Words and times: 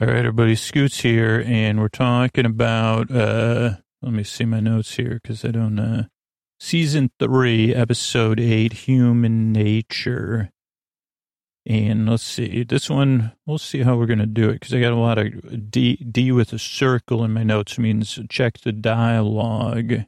All 0.00 0.08
right, 0.08 0.16
everybody, 0.16 0.56
Scoots 0.56 1.02
here, 1.02 1.44
and 1.46 1.78
we're 1.78 1.86
talking 1.86 2.44
about, 2.44 3.12
uh, 3.12 3.74
let 4.02 4.12
me 4.12 4.24
see 4.24 4.44
my 4.44 4.58
notes 4.58 4.96
here 4.96 5.20
because 5.22 5.44
I 5.44 5.52
don't, 5.52 5.78
uh, 5.78 6.06
season 6.58 7.12
three, 7.20 7.72
episode 7.72 8.40
eight, 8.40 8.72
human 8.72 9.52
nature. 9.52 10.50
And 11.64 12.08
let's 12.08 12.24
see, 12.24 12.64
this 12.64 12.90
one, 12.90 13.34
we'll 13.46 13.58
see 13.58 13.82
how 13.82 13.96
we're 13.96 14.06
going 14.06 14.18
to 14.18 14.26
do 14.26 14.48
it 14.48 14.54
because 14.54 14.74
I 14.74 14.80
got 14.80 14.92
a 14.92 14.96
lot 14.96 15.16
of 15.16 15.70
D, 15.70 15.94
D 15.94 16.32
with 16.32 16.52
a 16.52 16.58
circle 16.58 17.22
in 17.22 17.32
my 17.32 17.44
notes 17.44 17.78
means 17.78 18.18
check 18.28 18.58
the 18.62 18.72
dialogue. 18.72 20.06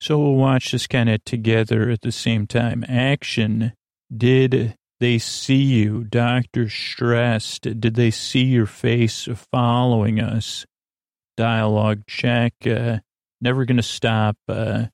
So 0.00 0.16
we'll 0.16 0.36
watch 0.36 0.70
this 0.70 0.86
kind 0.86 1.10
of 1.10 1.24
together 1.24 1.90
at 1.90 2.02
the 2.02 2.12
same 2.12 2.46
time. 2.46 2.84
Action. 2.88 3.72
Did 4.16 4.76
they 5.00 5.18
see 5.18 5.62
you? 5.62 6.04
Doctor 6.04 6.68
stressed. 6.68 7.62
Did 7.62 7.94
they 7.94 8.10
see 8.10 8.44
your 8.44 8.66
face 8.66 9.28
following 9.50 10.20
us? 10.20 10.64
Dialogue 11.36 12.02
check. 12.06 12.54
Uh, 12.66 12.98
never 13.40 13.64
going 13.64 13.76
to 13.76 13.82
stop. 13.82 14.36
Uh, 14.48 14.86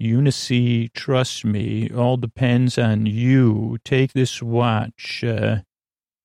Unice, 0.00 0.92
trust 0.92 1.44
me. 1.44 1.90
All 1.90 2.16
depends 2.16 2.78
on 2.78 3.06
you. 3.06 3.78
Take 3.84 4.12
this 4.12 4.42
watch. 4.42 5.24
Uh, 5.24 5.58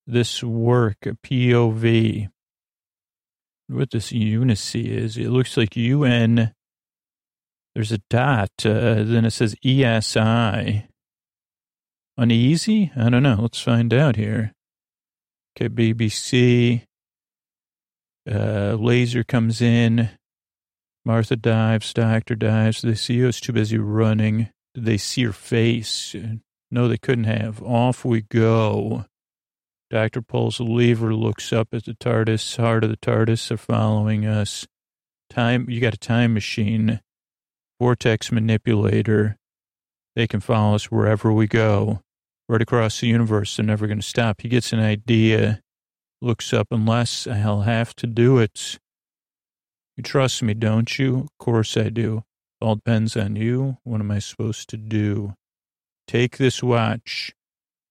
this 0.06 0.44
work. 0.44 0.98
POV. 1.02 2.30
What 3.68 3.92
this 3.92 4.12
Unice 4.12 4.86
is? 4.86 5.18
It 5.18 5.30
looks 5.30 5.58
like 5.58 5.76
UN. 5.76 6.54
There's 7.74 7.92
a 7.92 8.00
dot. 8.10 8.52
Uh, 8.64 9.04
then 9.04 9.26
it 9.26 9.32
says 9.32 9.56
ESI. 9.66 10.88
Uneasy? 12.22 12.92
I 12.96 13.10
don't 13.10 13.24
know. 13.24 13.40
Let's 13.42 13.60
find 13.60 13.92
out 13.92 14.16
here. 14.16 14.54
Okay, 15.58 15.70
BBC. 15.70 16.84
Uh, 18.30 18.76
laser 18.76 19.24
comes 19.24 19.60
in. 19.60 20.08
Martha 21.04 21.36
dives. 21.36 21.92
Doctor 21.96 22.36
dives. 22.36 22.84
They 22.84 22.94
see 22.94 23.16
you. 23.16 23.28
It's 23.28 23.42
too 23.42 23.54
busy 23.54 23.80
running. 23.80 24.50
Did 24.76 24.86
they 24.86 24.98
see 24.98 25.22
your 25.22 25.34
face? 25.34 26.16
No, 26.70 26.88
they 26.88 27.00
couldn't 27.00 27.24
have. 27.24 27.60
Off 27.64 28.06
we 28.06 28.22
go. 28.22 29.06
Doctor 29.90 30.22
pulls 30.22 30.60
the 30.60 30.64
lever, 30.64 31.16
looks 31.16 31.52
up 31.52 31.70
at 31.74 31.86
the 31.86 31.96
TARDIS. 31.96 32.56
Heart 32.58 32.84
of 32.84 32.92
the 32.92 32.98
TARDIS 32.98 33.50
are 33.50 33.58
following 33.58 34.28
us. 34.28 34.68
Time. 35.32 35.68
You 35.68 35.82
got 35.82 35.96
a 35.96 35.98
time 35.98 36.36
machine. 36.36 37.02
Vortex 37.80 38.32
manipulator. 38.32 39.38
They 40.16 40.28
can 40.28 40.40
follow 40.40 40.76
us 40.76 40.92
wherever 40.92 41.34
we 41.34 41.48
go, 41.48 42.02
right 42.52 42.62
across 42.62 43.00
the 43.00 43.08
universe. 43.08 43.56
They're 43.56 43.66
never 43.66 43.88
going 43.88 44.02
to 44.02 44.06
stop. 44.06 44.42
He 44.42 44.50
gets 44.50 44.74
an 44.74 44.80
idea, 44.80 45.62
looks 46.22 46.54
up, 46.54 46.68
unless 46.70 47.26
I'll 47.26 47.62
have 47.62 47.96
to 47.96 48.08
do 48.08 48.40
it. 48.40 48.78
You 49.96 50.04
trust 50.04 50.44
me, 50.44 50.54
don't 50.54 51.00
you? 51.00 51.20
Of 51.20 51.38
course 51.40 51.78
I 51.78 51.88
do. 51.90 52.24
All 52.60 52.76
depends 52.76 53.16
on 53.16 53.38
you. 53.38 53.78
What 53.86 54.02
am 54.02 54.12
I 54.12 54.20
supposed 54.20 54.70
to 54.70 54.78
do? 54.78 55.34
Take 56.08 56.38
this 56.38 56.62
watch. 56.62 57.32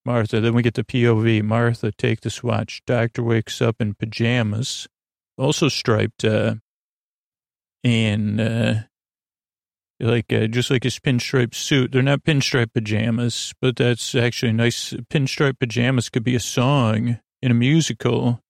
Martha, 0.05 0.41
then 0.41 0.53
we 0.53 0.63
get 0.63 0.75
the 0.75 0.85
POV. 0.85 1.43
Martha, 1.43 1.91
take 1.93 2.21
this 2.21 2.43
watch. 2.43 2.83
Doctor 2.87 3.23
wakes 3.23 3.63
up 3.63 3.77
in 3.81 3.95
pajamas, 3.95 4.89
also 5.39 5.69
striped, 5.69 6.25
uh, 6.25 6.57
and, 7.83 8.41
uh, 8.41 8.75
like 10.01 10.33
uh, 10.33 10.47
just 10.47 10.71
like 10.71 10.85
his 10.85 10.99
pinstripe 10.99 11.55
suit. 11.55 11.93
They're 11.93 12.03
not 12.03 12.25
pinstripe 12.25 12.73
pajamas, 12.73 13.53
but 13.61 13.77
that's 13.77 14.15
actually 14.15 14.53
nice. 14.53 14.93
Pinstripe 15.11 15.59
pajamas 15.59 16.09
could 16.09 16.25
be 16.25 16.35
a 16.35 16.41
song 16.41 17.19
in 17.43 17.51
a 17.51 17.55
musical 17.55 18.41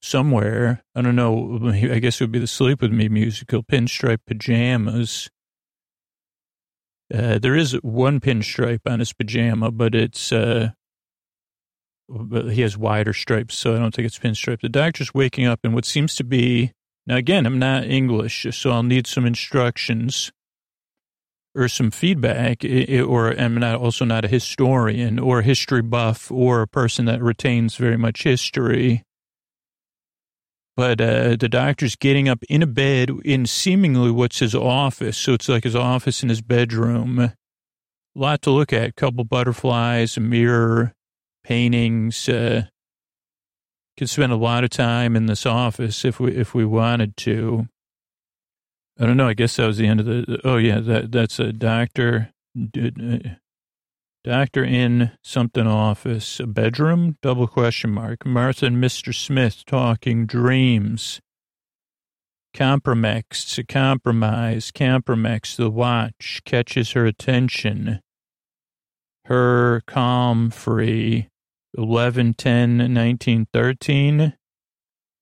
somewhere. 0.00 0.84
I 0.94 1.02
don't 1.02 1.16
know. 1.16 1.60
I 1.72 1.98
guess 1.98 2.20
it 2.20 2.24
would 2.24 2.32
be 2.32 2.38
the 2.38 2.46
Sleep 2.46 2.82
with 2.82 2.92
Me 2.92 3.08
musical. 3.08 3.62
Pinstripe 3.62 4.20
pajamas. 4.26 5.30
Uh, 7.12 7.38
there 7.38 7.56
is 7.56 7.72
one 7.82 8.20
pinstripe 8.20 8.80
on 8.86 8.98
his 8.98 9.12
pajama, 9.12 9.70
but 9.70 9.94
it's 9.94 10.32
uh, 10.32 10.70
but 12.08 12.52
he 12.52 12.62
has 12.62 12.76
wider 12.76 13.12
stripes, 13.12 13.54
so 13.54 13.74
I 13.74 13.78
don't 13.78 13.94
think 13.94 14.06
it's 14.06 14.18
pinstripe. 14.18 14.60
The 14.60 14.68
doctor's 14.68 15.14
waking 15.14 15.46
up 15.46 15.60
in 15.64 15.72
what 15.72 15.84
seems 15.84 16.14
to 16.16 16.24
be 16.24 16.72
now. 17.06 17.16
Again, 17.16 17.46
I'm 17.46 17.58
not 17.58 17.84
English, 17.84 18.46
so 18.50 18.70
I'll 18.70 18.82
need 18.82 19.06
some 19.06 19.26
instructions 19.26 20.32
or 21.54 21.68
some 21.68 21.90
feedback, 21.90 22.64
or 22.64 23.38
I'm 23.38 23.56
not 23.56 23.76
also 23.76 24.04
not 24.04 24.24
a 24.24 24.28
historian 24.28 25.18
or 25.18 25.40
a 25.40 25.44
history 25.44 25.82
buff 25.82 26.30
or 26.30 26.62
a 26.62 26.68
person 26.68 27.04
that 27.06 27.22
retains 27.22 27.76
very 27.76 27.98
much 27.98 28.22
history. 28.22 29.02
But 30.76 31.00
uh, 31.00 31.36
the 31.36 31.50
doctor's 31.50 31.96
getting 31.96 32.28
up 32.28 32.42
in 32.48 32.62
a 32.62 32.66
bed 32.66 33.10
in 33.24 33.44
seemingly 33.44 34.10
what's 34.10 34.38
his 34.38 34.54
office. 34.54 35.18
So 35.18 35.34
it's 35.34 35.48
like 35.48 35.64
his 35.64 35.76
office 35.76 36.22
in 36.22 36.30
his 36.30 36.40
bedroom. 36.40 37.18
A 37.18 37.34
lot 38.14 38.40
to 38.42 38.50
look 38.50 38.72
at. 38.72 38.88
A 38.88 38.92
couple 38.92 39.24
butterflies, 39.24 40.16
a 40.16 40.20
mirror, 40.20 40.94
paintings. 41.44 42.26
Uh, 42.28 42.64
could 43.98 44.08
spend 44.08 44.32
a 44.32 44.36
lot 44.36 44.64
of 44.64 44.70
time 44.70 45.14
in 45.14 45.26
this 45.26 45.44
office 45.44 46.04
if 46.04 46.18
we 46.18 46.34
if 46.34 46.54
we 46.54 46.64
wanted 46.64 47.16
to. 47.18 47.68
I 48.98 49.06
don't 49.06 49.16
know. 49.16 49.28
I 49.28 49.34
guess 49.34 49.56
that 49.56 49.66
was 49.66 49.78
the 49.78 49.86
end 49.86 50.00
of 50.00 50.06
the. 50.06 50.40
Oh 50.44 50.56
yeah, 50.56 50.80
that 50.80 51.12
that's 51.12 51.38
a 51.38 51.52
doctor. 51.52 52.32
Doctor 54.24 54.62
in 54.62 55.10
something 55.24 55.66
office, 55.66 56.38
a 56.38 56.46
bedroom? 56.46 57.16
Double 57.22 57.48
question 57.48 57.90
mark. 57.90 58.24
Martha 58.24 58.66
and 58.66 58.76
Mr. 58.76 59.12
Smith 59.12 59.64
talking 59.66 60.26
dreams. 60.26 61.20
Compromex, 62.54 63.54
to 63.54 63.64
compromise, 63.64 64.70
compromex, 64.70 65.56
the 65.56 65.70
watch 65.70 66.42
catches 66.44 66.92
her 66.92 67.04
attention. 67.06 68.00
Her 69.24 69.82
calm 69.86 70.50
free, 70.50 71.28
11 71.76 72.34
10 72.34 72.78
1913. 72.78 74.34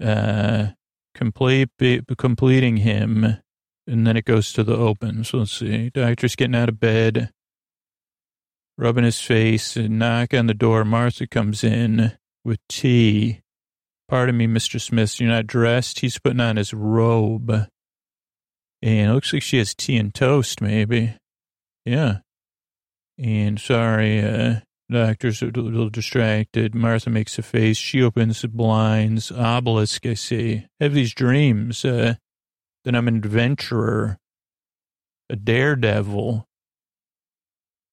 Uh, 0.03 0.67
complete, 1.15 1.71
completing 2.19 2.79
him 2.79 3.39
and 3.87 4.07
then 4.07 4.17
it 4.17 4.25
goes 4.25 4.53
to 4.53 4.65
the 4.65 4.77
open. 4.77 5.25
So 5.25 5.39
let's 5.39 5.53
see. 5.53 5.91
Doctor's 5.91 6.37
getting 6.37 6.55
out 6.55 6.69
of 6.69 6.81
bed, 6.81 7.31
rubbing 8.77 9.05
his 9.05 9.21
face, 9.21 9.77
and 9.77 9.99
knock 9.99 10.35
on 10.35 10.47
the 10.47 10.55
door. 10.55 10.85
Martha 10.85 11.27
comes 11.27 11.65
in 11.65 12.17
with 12.45 12.59
tea. 12.69 13.41
Pardon 14.09 14.37
me, 14.37 14.47
Mr. 14.47 14.81
Smith, 14.81 15.21
you're 15.21 15.31
not 15.31 15.47
dressed. 15.47 16.01
He's 16.01 16.19
putting 16.19 16.41
on 16.41 16.57
his 16.57 16.75
robe. 16.75 17.51
And 18.83 19.11
it 19.11 19.15
looks 19.15 19.33
like 19.33 19.43
she 19.43 19.59
has 19.59 19.75
tea 19.75 19.97
and 19.97 20.13
toast, 20.15 20.61
maybe. 20.61 21.15
Yeah. 21.85 22.19
And 23.19 23.61
sorry, 23.61 24.21
uh, 24.25 24.61
doctor's 24.91 25.43
a 25.43 25.47
little 25.47 25.91
distracted. 25.91 26.75
Martha 26.75 27.11
makes 27.11 27.39
a 27.39 27.43
face. 27.43 27.77
She 27.77 28.03
opens 28.03 28.43
the 28.43 28.49
blinds. 28.49 29.31
Obelisk, 29.31 30.07
I 30.07 30.15
see. 30.15 30.67
Have 30.81 30.95
these 30.95 31.15
dreams. 31.15 31.85
Uh, 31.85 32.15
then 32.85 32.95
I'm 32.95 33.09
an 33.09 33.17
adventurer, 33.17 34.19
a 35.29 35.37
daredevil, 35.37 36.47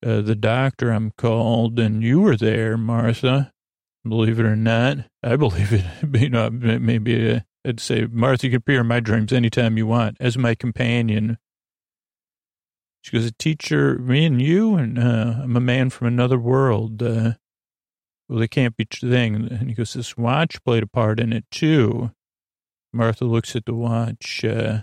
uh, 0.05 0.21
the 0.21 0.35
doctor 0.35 0.91
I'm 0.91 1.11
called, 1.17 1.79
and 1.79 2.03
you 2.03 2.21
were 2.21 2.37
there, 2.37 2.77
Martha. 2.77 3.51
Believe 4.07 4.39
it 4.39 4.45
or 4.45 4.55
not, 4.55 4.99
I 5.23 5.35
believe 5.35 5.73
it. 5.73 5.85
You 6.21 6.29
know, 6.29 6.49
maybe 6.49 7.31
uh, 7.31 7.39
I'd 7.65 7.79
say, 7.79 8.07
Martha, 8.09 8.47
you 8.47 8.51
can 8.51 8.57
appear 8.57 8.81
in 8.81 8.87
my 8.87 8.99
dreams 8.99 9.33
anytime 9.33 9.77
you 9.77 9.85
want 9.85 10.17
as 10.19 10.37
my 10.37 10.55
companion. 10.55 11.37
She 13.01 13.15
goes, 13.15 13.25
a 13.25 13.31
teacher, 13.31 13.97
me 13.99 14.25
and 14.25 14.41
you, 14.41 14.75
and 14.75 14.99
uh, 14.99 15.41
I'm 15.43 15.55
a 15.55 15.61
man 15.61 15.89
from 15.89 16.07
another 16.07 16.37
world. 16.37 17.01
Uh, 17.01 17.33
well, 18.29 18.39
they 18.39 18.47
can't 18.47 18.75
be 18.75 18.85
thing. 18.85 19.35
And 19.35 19.69
he 19.69 19.75
goes, 19.75 19.93
this 19.93 20.17
watch 20.17 20.63
played 20.63 20.83
a 20.83 20.87
part 20.87 21.19
in 21.19 21.31
it 21.33 21.45
too. 21.51 22.11
Martha 22.93 23.25
looks 23.25 23.55
at 23.55 23.65
the 23.65 23.73
watch. 23.73 24.43
Uh, 24.43 24.81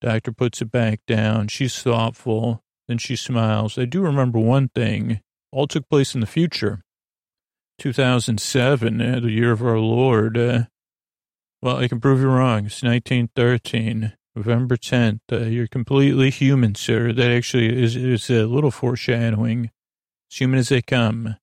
doctor 0.00 0.32
puts 0.32 0.60
it 0.62 0.70
back 0.70 1.00
down. 1.06 1.48
She's 1.48 1.80
thoughtful. 1.82 2.62
Then 2.88 2.98
she 2.98 3.16
smiles. 3.16 3.78
I 3.78 3.84
do 3.84 4.02
remember 4.02 4.38
one 4.38 4.68
thing. 4.68 5.20
All 5.52 5.66
took 5.66 5.88
place 5.88 6.14
in 6.14 6.20
the 6.20 6.26
future. 6.26 6.82
2007, 7.78 9.00
uh, 9.00 9.20
the 9.20 9.30
year 9.30 9.52
of 9.52 9.62
our 9.62 9.78
Lord. 9.78 10.36
Uh, 10.36 10.64
well, 11.62 11.78
I 11.78 11.88
can 11.88 12.00
prove 12.00 12.20
you 12.20 12.28
wrong. 12.28 12.66
It's 12.66 12.82
1913, 12.82 14.12
November 14.34 14.76
10th. 14.76 15.20
Uh, 15.30 15.38
you're 15.46 15.66
completely 15.66 16.30
human, 16.30 16.74
sir. 16.74 17.12
That 17.12 17.30
actually 17.30 17.82
is, 17.82 17.96
is 17.96 18.28
a 18.28 18.46
little 18.46 18.70
foreshadowing. 18.70 19.70
As 20.30 20.36
human 20.36 20.58
as 20.58 20.68
they 20.68 20.82
come. 20.82 21.36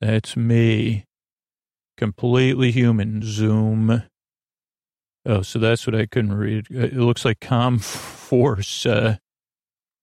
That's 0.00 0.36
me. 0.36 1.04
Completely 1.96 2.70
human. 2.70 3.22
Zoom. 3.22 4.02
Oh, 5.26 5.42
so 5.42 5.58
that's 5.58 5.86
what 5.86 5.96
I 5.96 6.06
couldn't 6.06 6.34
read. 6.34 6.66
Uh, 6.74 6.80
it 6.80 6.96
looks 6.96 7.24
like 7.24 7.40
calm 7.40 7.78
force. 7.80 8.84
Uh, 8.84 9.16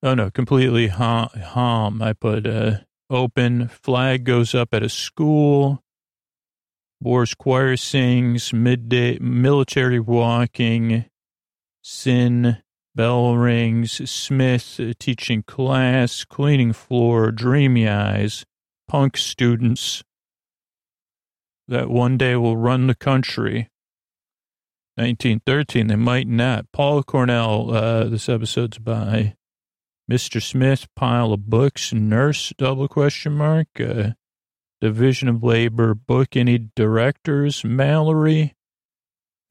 oh 0.02 0.14
no, 0.14 0.32
completely 0.32 0.90
calm. 0.90 2.02
I 2.02 2.14
put 2.14 2.48
uh, 2.48 2.80
open 3.10 3.68
flag 3.68 4.24
goes 4.24 4.56
up 4.56 4.74
at 4.74 4.84
a 4.84 4.90
school. 4.90 5.84
Boris 7.00 7.34
choir 7.34 7.78
sings, 7.78 8.54
midday 8.54 9.18
military 9.20 10.00
walking, 10.00 11.06
sin, 11.82 12.58
bell 12.94 13.38
rings, 13.38 14.08
Smith 14.10 14.80
uh, 14.80 14.94
teaching 15.00 15.42
class, 15.44 16.24
cleaning 16.24 16.74
floor, 16.74 17.32
dreamy 17.32 17.88
eyes, 17.88 18.46
punk 18.88 19.18
students 19.18 20.04
that 21.68 21.90
one 21.90 22.18
day 22.18 22.36
will 22.36 22.58
run 22.58 22.88
the 22.88 22.96
country. 22.96 23.71
1913, 25.02 25.88
they 25.88 25.96
might 25.96 26.28
not. 26.28 26.72
Paul 26.72 27.02
Cornell, 27.02 27.74
uh, 27.74 28.04
this 28.06 28.30
episode's 28.30 28.78
by 28.78 29.36
Mr. 30.10 30.42
Smith, 30.42 30.88
pile 30.96 31.34
of 31.34 31.50
books, 31.50 31.92
nurse, 31.92 32.54
double 32.58 32.88
question 32.88 33.34
mark, 33.34 33.68
uh, 33.80 34.12
Division 34.80 35.28
of 35.28 35.44
Labor, 35.44 35.96
book, 35.96 36.36
any 36.36 36.70
directors, 36.76 37.64
Mallory, 37.64 38.56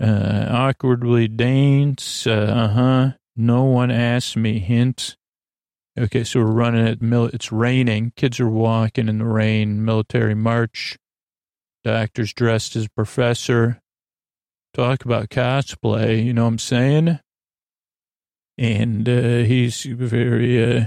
uh, 0.00 0.46
awkwardly 0.48 1.28
dance, 1.28 2.26
uh 2.26 2.68
huh, 2.74 3.18
no 3.36 3.64
one 3.64 3.90
asked 3.90 4.36
me, 4.36 4.58
hint. 4.60 5.16
Okay, 5.98 6.24
so 6.24 6.40
we're 6.40 6.46
running 6.46 6.86
it, 6.86 7.02
mil- 7.02 7.30
it's 7.32 7.50
raining, 7.50 8.12
kids 8.14 8.38
are 8.38 8.48
walking 8.48 9.08
in 9.08 9.18
the 9.18 9.24
rain, 9.24 9.84
military 9.84 10.34
march, 10.34 10.96
doctors 11.82 12.32
dressed 12.32 12.76
as 12.76 12.86
professor, 12.88 13.80
talk 14.74 15.04
about 15.04 15.28
cosplay, 15.30 16.24
you 16.24 16.32
know 16.32 16.42
what 16.44 16.48
I'm 16.48 16.58
saying? 16.58 17.18
And 18.58 19.08
uh, 19.08 19.38
he's 19.44 19.84
very, 19.84 20.62
uh, 20.62 20.84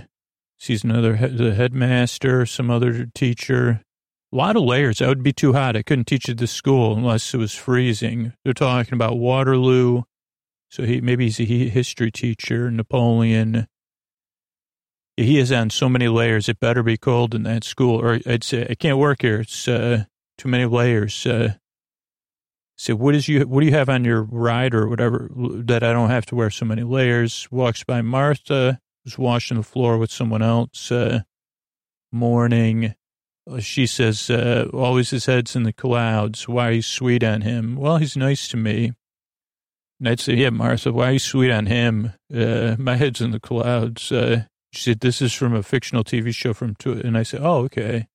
sees 0.60 0.84
another, 0.84 1.16
he- 1.16 1.28
the 1.28 1.56
headmaster, 1.56 2.46
some 2.46 2.70
other 2.70 3.08
teacher. 3.14 3.82
A 4.32 4.36
lot 4.36 4.56
of 4.56 4.64
layers. 4.64 5.00
That 5.00 5.10
would 5.10 5.24
be 5.24 5.34
too 5.34 5.54
hot. 5.54 5.76
I 5.76 5.84
couldn't 5.84 6.06
teach 6.06 6.28
at 6.28 6.38
the 6.38 6.48
school 6.48 6.96
unless 6.96 7.34
it 7.34 7.38
was 7.38 7.54
freezing. 7.54 8.34
They're 8.44 8.54
talking 8.54 8.94
about 8.94 9.18
Waterloo. 9.18 10.04
So 10.70 10.84
he 10.84 11.02
maybe 11.02 11.26
he's 11.26 11.40
a 11.40 11.46
history 11.46 12.10
teacher, 12.10 12.72
Napoleon. 12.72 13.68
He 15.18 15.38
is 15.38 15.52
on 15.52 15.70
so 15.70 15.88
many 15.88 16.08
layers. 16.08 16.50
It 16.50 16.60
better 16.60 16.82
be 16.82 16.98
cold 16.98 17.36
in 17.36 17.44
that 17.44 17.64
school, 17.64 18.02
or 18.02 18.20
I'd 18.26 18.44
say 18.44 18.66
I 18.68 18.74
can't 18.74 18.98
work 18.98 19.22
here. 19.22 19.42
It's 19.42 19.68
uh, 19.68 20.06
too 20.40 20.50
many 20.50 20.66
layers. 20.66 21.28
Uh, 21.28 21.54
so 22.76 22.96
what 22.96 23.16
is 23.16 23.28
you? 23.28 23.42
What 23.42 23.62
do 23.62 23.66
you 23.66 23.74
have 23.74 23.90
on 23.90 24.04
your 24.04 24.24
ride 24.24 24.74
or 24.74 24.88
whatever 24.88 25.30
that 25.36 25.84
I 25.84 25.94
don't 25.94 26.10
have 26.10 26.26
to 26.28 26.36
wear 26.36 26.50
so 26.50 26.66
many 26.66 26.84
layers? 26.84 27.48
Walks 27.52 27.84
by 27.84 28.02
Martha, 28.02 28.80
who's 29.04 29.18
washing 29.18 29.58
the 29.58 29.64
floor 29.64 29.98
with 29.98 30.12
someone 30.12 30.42
else. 30.42 30.92
Uh, 30.92 31.22
morning. 32.12 32.96
She 33.60 33.88
says, 33.88 34.30
uh, 34.30 34.70
always 34.74 35.10
his 35.10 35.26
head's 35.26 35.56
in 35.56 35.64
the 35.64 35.74
clouds. 35.74 36.48
Why 36.48 36.70
are 36.70 36.74
you 36.74 36.82
sweet 36.82 37.24
on 37.24 37.42
him? 37.42 37.76
Well, 37.76 37.98
he's 37.98 38.16
nice 38.16 38.48
to 38.50 38.58
me. 38.58 38.94
And 40.00 40.10
I'd 40.10 40.20
say, 40.20 40.36
yeah, 40.36 40.50
Martha, 40.50 40.94
why 40.94 41.10
are 41.10 41.14
you 41.14 41.20
sweet 41.20 41.52
on 41.52 41.66
him? 41.66 42.14
Uh, 42.34 42.76
my 42.80 42.96
head's 42.96 43.20
in 43.20 43.32
the 43.32 43.40
clouds. 43.40 44.12
Uh, 44.12 44.46
she 44.72 44.82
said, 44.82 45.02
this 45.02 45.22
is 45.22 45.34
from 45.34 45.54
a 45.54 45.62
fictional 45.62 46.04
TV 46.04 46.34
show 46.34 46.54
from, 46.54 46.76
two, 46.76 46.94
and 46.94 47.18
I 47.18 47.24
said, 47.24 47.42
oh, 47.44 47.58
okay. 47.66 48.08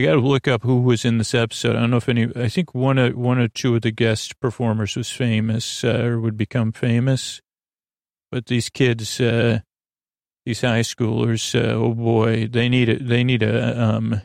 I 0.00 0.04
got 0.04 0.12
to 0.14 0.20
look 0.20 0.48
up 0.48 0.62
who 0.62 0.80
was 0.80 1.04
in 1.04 1.18
this 1.18 1.34
episode. 1.34 1.76
I 1.76 1.80
don't 1.80 1.90
know 1.90 1.98
if 1.98 2.08
any, 2.08 2.26
I 2.34 2.48
think 2.48 2.74
one 2.74 2.98
or, 2.98 3.10
one 3.10 3.38
or 3.38 3.48
two 3.48 3.76
of 3.76 3.82
the 3.82 3.90
guest 3.90 4.40
performers 4.40 4.96
was 4.96 5.10
famous 5.10 5.84
uh, 5.84 6.04
or 6.04 6.20
would 6.20 6.38
become 6.38 6.72
famous. 6.72 7.42
But 8.32 8.46
these 8.46 8.70
kids, 8.70 9.20
uh, 9.20 9.60
these 10.46 10.62
high 10.62 10.80
schoolers, 10.80 11.54
uh, 11.54 11.74
oh 11.74 11.92
boy, 11.92 12.46
they 12.46 12.70
need 12.70 12.88
it. 12.88 13.06
They 13.06 13.22
need 13.22 13.42
a, 13.42 13.78
um, 13.78 14.22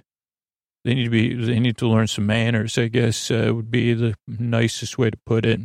they 0.86 0.94
need 0.94 1.04
to 1.04 1.10
be, 1.10 1.34
they 1.34 1.60
need 1.60 1.76
to 1.80 1.90
learn 1.90 2.08
some 2.08 2.26
manners, 2.26 2.78
I 2.78 2.88
guess, 2.88 3.30
uh, 3.30 3.52
would 3.54 3.70
be 3.70 3.94
the 3.94 4.16
nicest 4.30 4.98
way 4.98 5.10
to 5.10 5.18
put 5.26 5.46
it. 5.46 5.60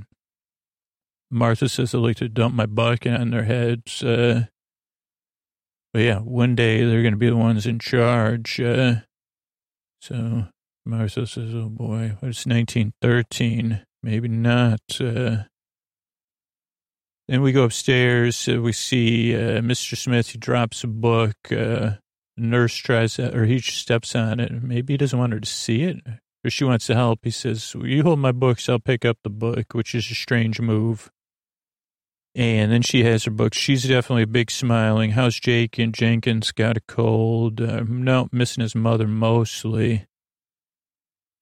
Martha 1.31 1.69
says 1.69 1.95
I 1.95 1.99
like 1.99 2.17
to 2.17 2.29
dump 2.29 2.53
my 2.53 2.67
bucket 2.67 3.21
on 3.21 3.31
their 3.31 3.45
heads. 3.45 4.03
Uh, 4.03 4.47
but 5.93 6.03
yeah, 6.03 6.19
one 6.19 6.57
day 6.57 6.85
they're 6.85 7.03
going 7.03 7.15
to 7.15 7.17
be 7.17 7.31
the 7.31 7.37
ones 7.37 7.65
in 7.65 7.79
charge. 7.79 8.59
So 10.01 10.47
Martha 10.87 11.27
says, 11.27 11.55
oh 11.55 11.69
boy, 11.69 12.17
it's 12.23 12.47
1913. 12.47 13.83
Maybe 14.03 14.29
not. 14.29 14.81
Uh, 14.99 15.45
then 17.29 17.43
we 17.43 17.53
go 17.53 17.65
upstairs. 17.65 18.49
Uh, 18.49 18.61
we 18.61 18.73
see 18.73 19.35
uh, 19.37 19.61
Mr. 19.61 19.97
Smith. 19.97 20.31
He 20.31 20.39
drops 20.39 20.83
a 20.83 20.89
book. 20.89 21.37
Uh, 21.51 21.93
nurse 22.37 22.75
tries, 22.75 23.15
to, 23.15 23.37
or 23.37 23.45
he 23.45 23.61
steps 23.61 24.17
on 24.17 24.41
it. 24.41 24.51
Maybe 24.63 24.95
he 24.95 24.99
doesn't 24.99 25.19
want 25.19 25.33
her 25.33 25.41
to 25.41 25.49
see 25.49 25.83
it, 25.83 25.99
or 26.45 26.51
she 26.51 26.65
wants 26.65 26.87
to 26.87 26.95
help. 26.95 27.21
He 27.23 27.31
says, 27.31 27.75
well, 27.77 27.87
"You 27.87 28.03
hold 28.03 28.19
my 28.19 28.33
books. 28.33 28.69
I'll 28.69 28.79
pick 28.79 29.05
up 29.05 29.19
the 29.23 29.31
book," 29.31 29.75
which 29.75 29.95
is 29.95 30.11
a 30.11 30.15
strange 30.15 30.61
move. 30.61 31.11
And 32.35 32.71
then 32.71 32.83
she 32.83 33.03
has 33.05 33.25
her 33.25 33.31
book. 33.31 33.55
She's 33.55 33.89
definitely 33.89 34.23
a 34.23 34.29
big 34.29 34.51
smiling. 34.53 35.13
How's 35.13 35.35
Jake 35.35 35.79
and 35.79 35.93
Jenkins? 35.93 36.53
Got 36.53 36.77
a 36.77 36.83
cold. 36.87 37.61
Uh, 37.61 37.83
no, 37.89 38.29
missing 38.31 38.63
his 38.63 38.77
mother 38.77 39.09
mostly. 39.09 40.07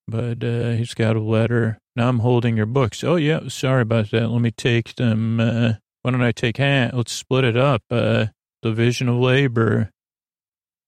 But 0.06 0.42
uh, 0.42 0.70
he's 0.70 0.94
got 0.94 1.16
a 1.16 1.20
letter. 1.20 1.78
Now 1.94 2.08
I'm 2.08 2.20
holding 2.20 2.56
your 2.56 2.66
books. 2.66 3.04
Oh, 3.04 3.16
yeah, 3.16 3.48
sorry 3.48 3.82
about 3.82 4.10
that. 4.12 4.30
Let 4.30 4.40
me 4.40 4.50
take 4.50 4.94
them. 4.94 5.38
Uh, 5.38 5.74
why 6.00 6.10
don't 6.10 6.22
I 6.22 6.32
take 6.32 6.56
half? 6.56 6.94
Let's 6.94 7.12
split 7.12 7.44
it 7.44 7.56
up. 7.56 7.82
Uh, 7.90 8.26
division 8.62 9.10
of 9.10 9.16
labor. 9.16 9.90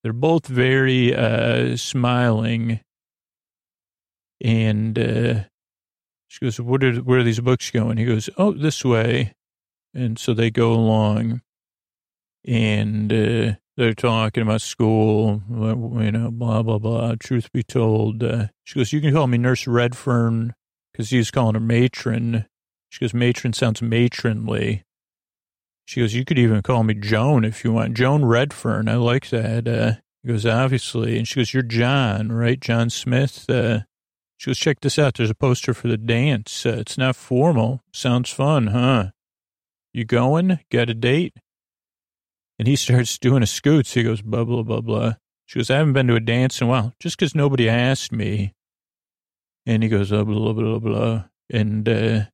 They're 0.02 0.14
both 0.14 0.47
very 0.47 1.14
uh, 1.14 1.76
smiling. 1.76 2.81
And 4.43 4.99
uh, 4.99 5.41
she 6.29 6.47
goes, 6.47 6.58
what 6.58 6.82
are, 6.82 6.94
where 6.94 7.19
are 7.19 7.25
these 7.25 7.41
books 7.41 7.70
going? 7.70 7.99
He 7.99 8.06
goes, 8.06 8.31
oh, 8.38 8.52
this 8.52 8.82
way. 8.82 9.35
And 9.94 10.19
so 10.19 10.34
they 10.34 10.50
go 10.50 10.72
along. 10.72 11.42
And 12.46 13.12
uh, 13.12 13.52
they're 13.76 13.94
talking 13.94 14.42
about 14.42 14.62
school, 14.62 15.42
you 15.48 16.12
know, 16.12 16.31
blah, 16.31 16.62
blah, 16.62 16.78
blah. 16.78 17.14
Truth 17.19 17.52
be 17.52 17.62
told, 17.62 18.22
uh, 18.22 18.46
she 18.64 18.78
goes, 18.78 18.92
you 18.92 19.00
can 19.00 19.12
call 19.12 19.26
me 19.26 19.38
Nurse 19.38 19.66
Redfern 19.66 20.54
because 20.92 21.10
he 21.10 21.19
was 21.19 21.31
calling 21.31 21.54
her 21.54 21.60
matron. 21.60 22.46
She 22.88 23.00
goes, 23.00 23.14
matron 23.14 23.52
sounds 23.52 23.82
matronly. 23.82 24.84
She 25.84 26.00
goes, 26.00 26.14
you 26.14 26.25
could 26.25 26.38
even 26.38 26.62
call 26.62 26.84
me 26.84 26.94
Joan 26.94 27.44
if 27.44 27.64
you 27.64 27.72
want. 27.72 27.94
Joan 27.94 28.25
Redfern. 28.25 28.88
I 28.88 28.96
like 28.96 29.31
that. 29.31 29.66
Uh, 29.66 29.92
he 30.22 30.28
goes, 30.28 30.46
obviously. 30.46 31.19
And 31.19 31.26
she 31.26 31.40
goes, 31.40 31.52
you're 31.52 31.62
John, 31.62 32.31
right? 32.32 32.60
John 32.60 32.90
Smith. 32.90 33.48
Uh, 33.50 33.81
she 34.37 34.50
goes, 34.50 34.58
check 34.58 34.81
this 34.81 34.98
out. 34.98 35.14
There's 35.14 35.31
a 35.31 35.34
poster 35.34 35.75
for 35.75 35.88
the 35.88 35.96
dance. 35.96 36.64
Uh, 36.64 36.76
it's 36.78 36.96
not 36.96 37.16
formal. 37.16 37.82
Sounds 37.92 38.30
fun, 38.30 38.68
huh? 38.68 39.11
You 39.92 40.04
going? 40.04 40.61
Got 40.70 40.90
a 40.90 40.94
date? 40.94 41.35
And 42.59 42.68
he 42.68 42.76
starts 42.76 43.18
doing 43.18 43.42
a 43.42 43.47
scoots. 43.47 43.94
He 43.94 44.02
goes, 44.02 44.23
blah, 44.23 44.44
blah, 44.44 44.62
blah, 44.62 44.80
blah. 44.80 45.14
She 45.47 45.59
goes, 45.59 45.70
I 45.70 45.78
haven't 45.78 45.94
been 45.94 46.06
to 46.09 46.14
a 46.14 46.20
dance 46.20 46.61
in 46.61 46.66
a 46.66 46.70
while, 46.70 46.92
just 47.00 47.18
because 47.18 47.35
nobody 47.35 47.68
asked 47.68 48.12
me. 48.12 48.52
And 49.66 49.82
he 49.82 49.88
goes, 49.88 50.12
oh, 50.12 50.25
blah, 50.25 50.52
blah, 50.52 50.52
blah, 50.52 50.78
blah. 50.78 51.25
And 51.50 51.88
uh, 51.88 52.25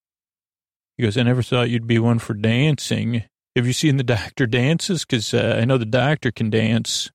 he 0.97 1.05
goes, 1.05 1.17
I 1.17 1.23
never 1.23 1.43
thought 1.43 1.71
you'd 1.71 1.87
be 1.87 1.99
one 1.99 2.19
for 2.19 2.35
dancing. 2.35 3.25
Have 3.55 3.67
you 3.67 3.73
seen 3.73 3.97
the 3.97 4.05
doctor 4.05 4.47
dances? 4.47 5.05
Because 5.05 5.33
uh, 5.33 5.59
I 5.61 5.65
know 5.65 5.79
the 5.79 5.87
doctor 5.87 6.31
can 6.31 6.51
dance. 6.51 7.11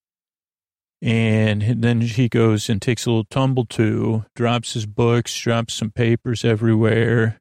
And 1.04 1.84
then 1.84 2.02
he 2.02 2.30
goes 2.30 2.70
and 2.70 2.82
takes 2.82 3.06
a 3.06 3.10
little 3.10 3.26
tumble 3.26 3.66
to, 3.66 4.26
drops 4.36 4.74
his 4.74 4.86
books, 4.86 5.38
drops 5.40 5.74
some 5.74 5.92
papers 5.92 6.46
everywhere. 6.46 7.41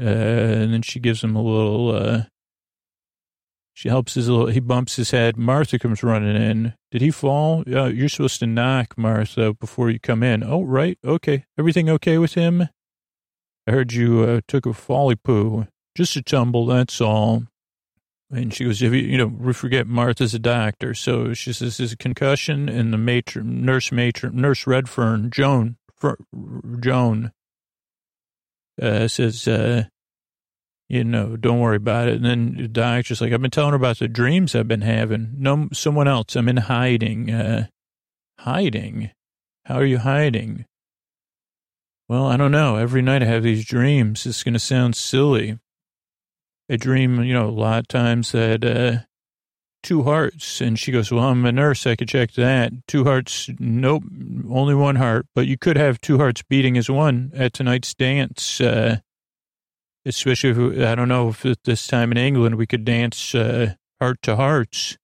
Uh, 0.00 0.04
and 0.04 0.72
then 0.72 0.82
she 0.82 0.98
gives 0.98 1.22
him 1.22 1.36
a 1.36 1.42
little, 1.42 1.94
uh, 1.94 2.22
she 3.74 3.88
helps 3.88 4.14
his 4.14 4.28
little, 4.28 4.46
he 4.46 4.60
bumps 4.60 4.96
his 4.96 5.10
head. 5.10 5.36
Martha 5.36 5.78
comes 5.78 6.02
running 6.02 6.36
in. 6.36 6.74
Did 6.90 7.02
he 7.02 7.10
fall? 7.10 7.64
Yeah, 7.66 7.86
you're 7.86 8.08
supposed 8.08 8.40
to 8.40 8.46
knock, 8.46 8.96
Martha, 8.96 9.52
before 9.52 9.90
you 9.90 10.00
come 10.00 10.22
in. 10.22 10.42
Oh, 10.42 10.62
right. 10.62 10.98
Okay. 11.04 11.44
Everything 11.58 11.90
okay 11.90 12.18
with 12.18 12.34
him? 12.34 12.68
I 13.66 13.72
heard 13.72 13.92
you 13.92 14.22
uh, 14.22 14.40
took 14.48 14.66
a 14.66 14.72
folly 14.72 15.16
poo. 15.16 15.66
Just 15.94 16.16
a 16.16 16.22
tumble, 16.22 16.66
that's 16.66 17.00
all. 17.00 17.44
And 18.30 18.54
she 18.54 18.64
goes, 18.64 18.80
if 18.80 18.92
you, 18.92 19.00
you 19.00 19.18
know, 19.18 19.26
we 19.26 19.52
forget 19.52 19.86
Martha's 19.86 20.34
a 20.34 20.38
doctor. 20.38 20.94
So 20.94 21.34
she 21.34 21.52
says, 21.52 21.76
this 21.76 21.80
is 21.80 21.92
a 21.92 21.96
concussion. 21.96 22.68
And 22.68 22.92
the 22.92 22.98
matron, 22.98 23.64
nurse 23.64 23.90
matron, 23.92 24.40
nurse 24.40 24.66
Redfern, 24.66 25.30
Joan, 25.30 25.76
Joan, 26.80 27.32
uh, 28.80 29.08
says, 29.08 29.46
uh, 29.48 29.84
you 30.90 31.04
know, 31.04 31.36
don't 31.36 31.60
worry 31.60 31.76
about 31.76 32.08
it. 32.08 32.14
And 32.16 32.24
then 32.24 32.68
the 32.72 33.02
just 33.04 33.20
like, 33.20 33.32
I've 33.32 33.40
been 33.40 33.50
telling 33.52 33.70
her 33.70 33.76
about 33.76 34.00
the 34.00 34.08
dreams 34.08 34.56
I've 34.56 34.66
been 34.66 34.80
having. 34.80 35.34
No, 35.38 35.68
someone 35.72 36.08
else. 36.08 36.34
I'm 36.34 36.48
in 36.48 36.56
hiding. 36.56 37.30
Uh, 37.30 37.68
hiding? 38.40 39.12
How 39.66 39.76
are 39.76 39.84
you 39.84 39.98
hiding? 39.98 40.64
Well, 42.08 42.26
I 42.26 42.36
don't 42.36 42.50
know. 42.50 42.74
Every 42.74 43.02
night 43.02 43.22
I 43.22 43.26
have 43.26 43.44
these 43.44 43.64
dreams. 43.64 44.26
It's 44.26 44.42
going 44.42 44.54
to 44.54 44.58
sound 44.58 44.96
silly. 44.96 45.60
I 46.68 46.74
dream, 46.74 47.22
you 47.22 47.34
know, 47.34 47.46
a 47.46 47.50
lot 47.50 47.78
of 47.78 47.88
times 47.88 48.32
that 48.32 48.64
uh, 48.64 49.04
two 49.84 50.02
hearts. 50.02 50.60
And 50.60 50.76
she 50.76 50.90
goes, 50.90 51.12
well, 51.12 51.22
I'm 51.22 51.46
a 51.46 51.52
nurse. 51.52 51.86
I 51.86 51.94
could 51.94 52.08
check 52.08 52.32
that. 52.32 52.72
Two 52.88 53.04
hearts. 53.04 53.48
Nope. 53.60 54.02
Only 54.50 54.74
one 54.74 54.96
heart. 54.96 55.26
But 55.36 55.46
you 55.46 55.56
could 55.56 55.76
have 55.76 56.00
two 56.00 56.18
hearts 56.18 56.42
beating 56.42 56.76
as 56.76 56.90
one 56.90 57.30
at 57.36 57.52
tonight's 57.52 57.94
dance. 57.94 58.60
Uh, 58.60 58.98
especially 60.04 60.50
if, 60.50 60.86
I 60.86 60.94
don't 60.94 61.08
know 61.08 61.28
if 61.28 61.44
at 61.44 61.64
this 61.64 61.86
time 61.86 62.12
in 62.12 62.18
England 62.18 62.56
we 62.56 62.66
could 62.66 62.84
dance, 62.84 63.34
uh, 63.34 63.74
heart 64.00 64.18
to 64.22 64.36
hearts. 64.36 64.96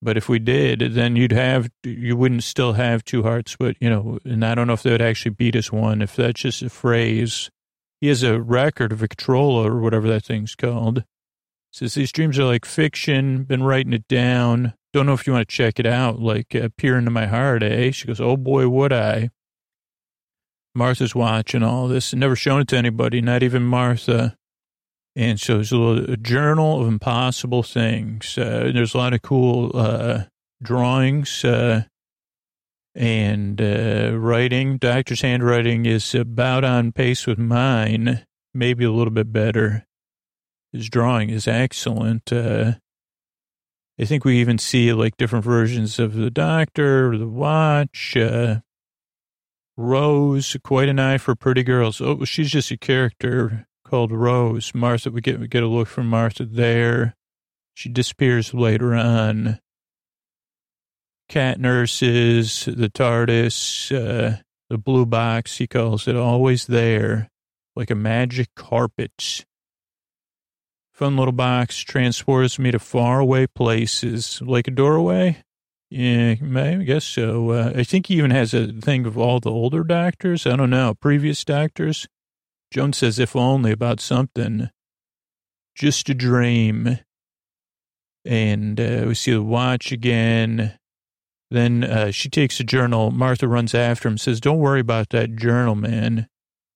But 0.00 0.16
if 0.16 0.28
we 0.28 0.38
did, 0.38 0.94
then 0.94 1.16
you'd 1.16 1.32
have, 1.32 1.68
you 1.82 2.16
wouldn't 2.16 2.44
still 2.44 2.74
have 2.74 3.04
two 3.04 3.24
hearts, 3.24 3.56
but, 3.58 3.74
you 3.80 3.90
know, 3.90 4.20
and 4.24 4.44
I 4.44 4.54
don't 4.54 4.68
know 4.68 4.74
if 4.74 4.84
they 4.84 4.92
would 4.92 5.02
actually 5.02 5.32
beat 5.32 5.56
us 5.56 5.72
one, 5.72 6.02
if 6.02 6.14
that's 6.14 6.42
just 6.42 6.62
a 6.62 6.70
phrase. 6.70 7.50
He 8.00 8.06
has 8.06 8.22
a 8.22 8.40
record, 8.40 8.92
of 8.92 8.98
Victrola 8.98 9.68
or 9.68 9.80
whatever 9.80 10.06
that 10.08 10.24
thing's 10.24 10.54
called. 10.54 11.02
Says 11.72 11.94
these 11.94 12.12
dreams 12.12 12.38
are 12.38 12.44
like 12.44 12.64
fiction, 12.64 13.42
been 13.42 13.64
writing 13.64 13.92
it 13.92 14.06
down. 14.06 14.74
Don't 14.92 15.04
know 15.04 15.14
if 15.14 15.26
you 15.26 15.32
want 15.32 15.48
to 15.48 15.54
check 15.54 15.80
it 15.80 15.86
out, 15.86 16.20
like 16.20 16.54
uh, 16.54 16.68
peer 16.78 16.96
into 16.96 17.10
my 17.10 17.26
heart, 17.26 17.64
eh? 17.64 17.90
She 17.90 18.06
goes, 18.06 18.20
oh 18.20 18.36
boy, 18.36 18.68
would 18.68 18.92
I. 18.92 19.30
Martha's 20.78 21.14
watch 21.14 21.54
and 21.54 21.64
all 21.64 21.88
this. 21.88 22.14
Never 22.14 22.36
shown 22.36 22.60
it 22.60 22.68
to 22.68 22.76
anybody, 22.76 23.20
not 23.20 23.42
even 23.42 23.64
Martha. 23.64 24.36
And 25.16 25.40
so 25.40 25.58
it's 25.58 25.72
a, 25.72 25.76
little, 25.76 26.12
a 26.12 26.16
journal 26.16 26.80
of 26.80 26.86
impossible 26.86 27.64
things. 27.64 28.38
Uh, 28.38 28.70
there's 28.72 28.94
a 28.94 28.98
lot 28.98 29.12
of 29.12 29.20
cool 29.22 29.72
uh, 29.74 30.24
drawings 30.62 31.44
uh, 31.44 31.82
and 32.94 33.60
uh, 33.60 34.12
writing. 34.16 34.78
Doctor's 34.78 35.22
handwriting 35.22 35.86
is 35.86 36.14
about 36.14 36.64
on 36.64 36.92
pace 36.92 37.26
with 37.26 37.38
mine, 37.38 38.24
maybe 38.54 38.84
a 38.84 38.92
little 38.92 39.12
bit 39.12 39.32
better. 39.32 39.84
His 40.72 40.88
drawing 40.88 41.30
is 41.30 41.48
excellent. 41.48 42.32
Uh, 42.32 42.74
I 44.00 44.04
think 44.04 44.24
we 44.24 44.38
even 44.38 44.58
see 44.58 44.92
like 44.92 45.16
different 45.16 45.44
versions 45.44 45.98
of 45.98 46.14
the 46.14 46.30
doctor, 46.30 47.18
the 47.18 47.26
watch. 47.26 48.16
Uh, 48.16 48.60
Rose, 49.78 50.56
quite 50.64 50.88
an 50.88 50.98
eye 50.98 51.18
for 51.18 51.36
pretty 51.36 51.62
girls. 51.62 52.00
Oh, 52.00 52.24
she's 52.24 52.50
just 52.50 52.72
a 52.72 52.76
character 52.76 53.68
called 53.84 54.10
Rose. 54.10 54.74
Martha, 54.74 55.08
we 55.08 55.20
get 55.20 55.38
we 55.38 55.46
get 55.46 55.62
a 55.62 55.68
look 55.68 55.86
from 55.86 56.08
Martha 56.08 56.44
there. 56.44 57.14
She 57.74 57.88
disappears 57.88 58.52
later 58.52 58.96
on. 58.96 59.60
Cat 61.28 61.60
nurses, 61.60 62.64
the 62.64 62.88
TARDIS, 62.88 63.92
uh, 63.92 64.38
the 64.68 64.78
blue 64.78 65.06
box, 65.06 65.58
he 65.58 65.68
calls 65.68 66.08
it, 66.08 66.16
always 66.16 66.66
there, 66.66 67.30
like 67.76 67.90
a 67.90 67.94
magic 67.94 68.48
carpet. 68.56 69.44
Fun 70.92 71.16
little 71.16 71.30
box 71.30 71.78
transports 71.78 72.58
me 72.58 72.72
to 72.72 72.80
faraway 72.80 73.46
places, 73.46 74.42
like 74.42 74.66
a 74.66 74.72
doorway. 74.72 75.44
Yeah, 75.90 76.34
I 76.54 76.74
guess 76.76 77.04
so. 77.04 77.50
Uh, 77.50 77.72
I 77.76 77.82
think 77.82 78.06
he 78.06 78.18
even 78.18 78.30
has 78.30 78.52
a 78.52 78.72
thing 78.72 79.06
of 79.06 79.16
all 79.16 79.40
the 79.40 79.50
older 79.50 79.82
doctors. 79.82 80.46
I 80.46 80.56
don't 80.56 80.70
know, 80.70 80.94
previous 80.94 81.44
doctors. 81.44 82.06
Joan 82.70 82.92
says, 82.92 83.18
if 83.18 83.34
only 83.34 83.72
about 83.72 84.00
something. 84.00 84.68
Just 85.74 86.10
a 86.10 86.14
dream. 86.14 86.98
And 88.24 88.78
uh, 88.78 89.04
we 89.06 89.14
see 89.14 89.32
the 89.32 89.42
watch 89.42 89.90
again. 89.90 90.78
Then 91.50 91.84
uh, 91.84 92.10
she 92.10 92.28
takes 92.28 92.60
a 92.60 92.64
journal. 92.64 93.10
Martha 93.10 93.48
runs 93.48 93.74
after 93.74 94.08
him, 94.08 94.18
says, 94.18 94.40
Don't 94.40 94.58
worry 94.58 94.80
about 94.80 95.08
that 95.10 95.36
journal, 95.36 95.74
man. 95.74 96.28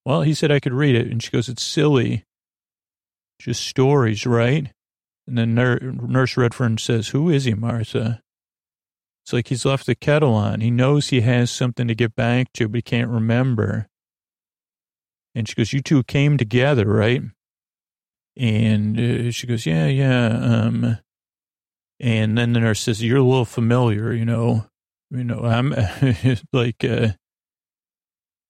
Well, 0.07 0.23
he 0.23 0.33
said 0.33 0.51
I 0.51 0.61
could 0.61 0.73
read 0.73 0.95
it. 0.95 1.09
And 1.09 1.23
she 1.23 1.31
goes, 1.31 1.51
It's 1.51 1.63
silly. 1.63 2.25
Just 3.39 3.67
stories, 3.67 4.25
right? 4.25 4.73
And 5.27 5.37
then 5.37 5.55
Nurse 5.55 6.37
Redfern 6.39 6.79
says, 6.79 7.09
Who 7.09 7.29
is 7.29 7.45
he, 7.45 7.53
Martha? 7.53 8.23
It's 9.25 9.33
like 9.33 9.49
he's 9.49 9.65
left 9.65 9.87
the 9.87 9.95
kettle 9.95 10.35
on. 10.35 10.61
He 10.61 10.71
knows 10.71 11.09
he 11.09 11.21
has 11.21 11.51
something 11.51 11.87
to 11.87 11.95
get 11.95 12.17
back 12.17 12.53
to, 12.55 12.69
but 12.69 12.79
he 12.79 12.83
can't 12.83 13.11
remember. 13.11 13.89
And 15.35 15.49
she 15.49 15.55
goes, 15.55 15.73
You 15.73 15.81
two 15.81 16.03
came 16.03 16.37
together, 16.37 16.87
right? 16.87 17.23
And 18.37 18.99
uh, 18.99 19.31
she 19.31 19.47
goes, 19.47 19.65
Yeah, 19.65 19.87
yeah. 19.87 20.27
Um, 20.27 20.99
and 22.01 22.37
then 22.37 22.53
the 22.53 22.61
nurse 22.61 22.81
says, 22.81 23.03
You're 23.03 23.19
a 23.19 23.23
little 23.23 23.45
familiar, 23.45 24.13
you 24.13 24.25
know. 24.25 24.67
You 25.11 25.25
know, 25.25 25.41
I'm 25.45 25.75
like, 26.53 26.83
uh, 26.85 27.13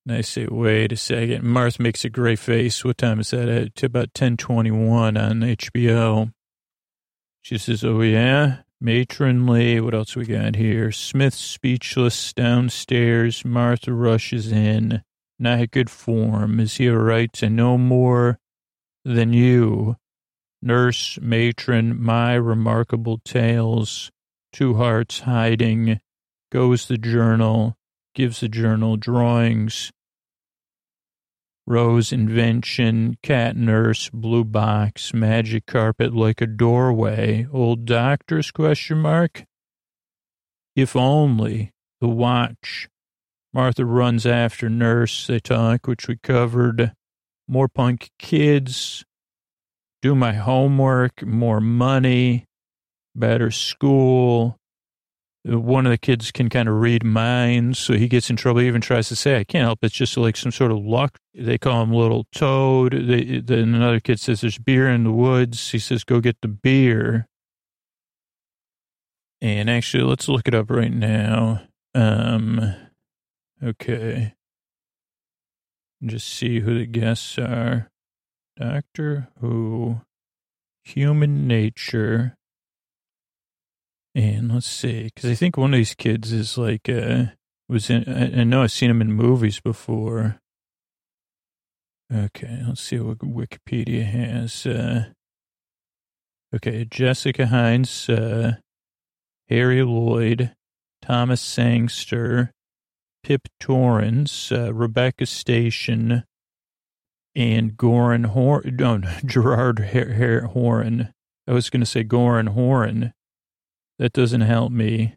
and 0.07 0.17
I 0.17 0.21
say, 0.23 0.47
Wait 0.47 0.93
a 0.93 0.97
second. 0.97 1.45
Martha 1.45 1.83
makes 1.83 2.05
a 2.05 2.09
gray 2.09 2.37
face. 2.37 2.85
What 2.85 2.99
time 2.99 3.21
is 3.21 3.31
that? 3.31 3.49
At 3.49 3.83
about 3.83 4.09
1021 4.19 5.17
on 5.17 5.41
HBO. 5.41 6.33
She 7.43 7.59
says, 7.59 7.85
Oh, 7.85 8.01
yeah. 8.01 8.59
Matronly. 8.83 9.81
What 9.81 9.95
else 9.95 10.17
we 10.17 10.27
got 10.27 10.57
here? 10.57 10.91
Smith 10.91 11.35
speechless 11.35 12.33
downstairs. 12.33 13.45
Martha 13.45 13.93
rushes 13.93 14.51
in 14.51 15.05
not 15.39 15.71
good 15.71 15.89
form. 15.89 16.59
Is 16.59 16.79
he 16.79 16.91
all 16.91 16.97
right 16.97 17.33
to 17.35 17.49
know 17.49 17.79
more 17.79 18.41
than 19.05 19.33
you? 19.33 19.97
Nurse, 20.61 21.17
matron, 21.23 22.03
my 22.03 22.35
remarkable 22.35 23.19
tales, 23.25 24.11
two 24.53 24.75
hearts 24.75 25.21
hiding, 25.21 26.01
goes 26.51 26.89
the 26.89 26.99
journal, 26.99 27.77
gives 28.17 28.41
the 28.41 28.49
journal 28.49 28.97
drawings, 28.97 29.93
Rose 31.67 32.13
invention, 32.13 33.17
cat 33.23 33.57
nurse, 33.57 34.11
blue 34.11 34.45
box, 34.45 35.15
magic 35.15 35.67
carpet 35.67 36.13
like 36.13 36.41
a 36.41 36.47
doorway, 36.47 37.47
old 37.53 37.85
doctor's 37.85 38.51
question 38.51 38.99
mark? 38.99 39.45
If 40.75 40.97
only 40.97 41.71
the 42.01 42.09
watch, 42.09 42.89
Martha 43.55 43.85
runs 43.85 44.25
after 44.25 44.71
nurse. 44.71 45.27
They 45.27 45.39
talk, 45.39 45.87
which 45.87 46.09
we 46.09 46.17
covered. 46.17 46.93
More 47.47 47.69
punk 47.69 48.11
kids. 48.19 49.05
Do 50.01 50.15
my 50.15 50.33
homework. 50.33 51.23
More 51.25 51.61
money. 51.61 52.47
Better 53.15 53.51
school. 53.51 54.57
One 55.45 55.87
of 55.87 55.91
the 55.91 55.99
kids 55.99 56.31
can 56.31 56.49
kind 56.49 56.69
of 56.69 56.77
read 56.77 57.05
minds, 57.05 57.79
so 57.79 57.95
he 57.95 58.07
gets 58.07 58.31
in 58.31 58.37
trouble. 58.37 58.61
He 58.61 58.69
even 58.69 58.81
tries 58.81 59.09
to 59.09 59.17
say, 59.17 59.41
I 59.41 59.45
can't 59.45 59.65
help. 59.65 59.81
It's 59.83 59.95
just 59.95 60.17
like 60.17 60.37
some 60.37 60.53
sort 60.53 60.71
of 60.71 60.79
luck. 60.79 61.19
They 61.35 61.59
call 61.59 61.83
him 61.83 61.93
Little 61.93 62.27
Toad. 62.33 62.93
They, 62.93 63.41
then 63.41 63.75
another 63.75 63.99
kid 63.99 64.21
says, 64.21 64.43
There's 64.43 64.59
beer 64.59 64.89
in 64.89 65.05
the 65.05 65.13
woods. 65.13 65.73
He 65.73 65.81
says, 65.81 66.05
Go 66.05 66.21
get 66.21 66.37
the 66.43 66.49
beer. 66.49 67.27
And 69.41 69.69
actually, 69.69 70.05
let's 70.05 70.29
look 70.29 70.47
it 70.47 70.55
up 70.55 70.71
right 70.71 70.93
now. 70.93 71.63
Um, 71.95 72.75
Okay. 73.63 74.35
Just 76.05 76.29
see 76.29 76.61
who 76.61 76.79
the 76.79 76.87
guests 76.87 77.39
are. 77.39 77.91
Doctor 78.57 79.29
Who, 79.41 80.01
Human 80.85 81.47
Nature, 81.47 82.37
and 84.15 84.53
let's 84.53 84.67
see, 84.67 85.05
because 85.05 85.31
I 85.31 85.35
think 85.35 85.57
one 85.57 85.73
of 85.73 85.79
these 85.79 85.95
kids 85.95 86.33
is 86.33 86.59
like, 86.59 86.89
uh, 86.89 87.27
was 87.69 87.91
in, 87.91 88.05
I, 88.09 88.41
I 88.41 88.45
know 88.45 88.63
I've 88.63 88.73
seen 88.73 88.91
him 88.91 89.01
in 89.01 89.13
movies 89.13 89.61
before. 89.61 90.39
Okay, 92.15 92.63
let's 92.67 92.83
see 92.83 92.99
what 92.99 93.19
Wikipedia 93.19 94.05
has. 94.05 94.67
Uh, 94.67 95.07
okay, 96.55 96.85
Jessica 96.85 97.47
Hynes, 97.47 98.11
uh, 98.11 98.57
Harry 99.49 99.83
Lloyd, 99.83 100.53
Thomas 101.01 101.41
Sangster, 101.41 102.53
Pip 103.23 103.49
Torrens, 103.59 104.53
uh, 104.53 104.75
Rebecca 104.75 105.25
Station, 105.25 106.25
and 107.35 107.77
Goran 107.79 108.27
Horn. 108.27 108.77
No, 108.79 108.99
Gerard 109.25 109.79
Horan. 110.53 111.15
I 111.49 111.53
was 111.53 111.71
going 111.71 111.81
to 111.81 111.87
say 111.87 112.05
Goran 112.05 112.51
Horan. 112.51 113.15
That 114.03 114.15
doesn't 114.15 114.41
help 114.41 114.73
me. 114.73 115.15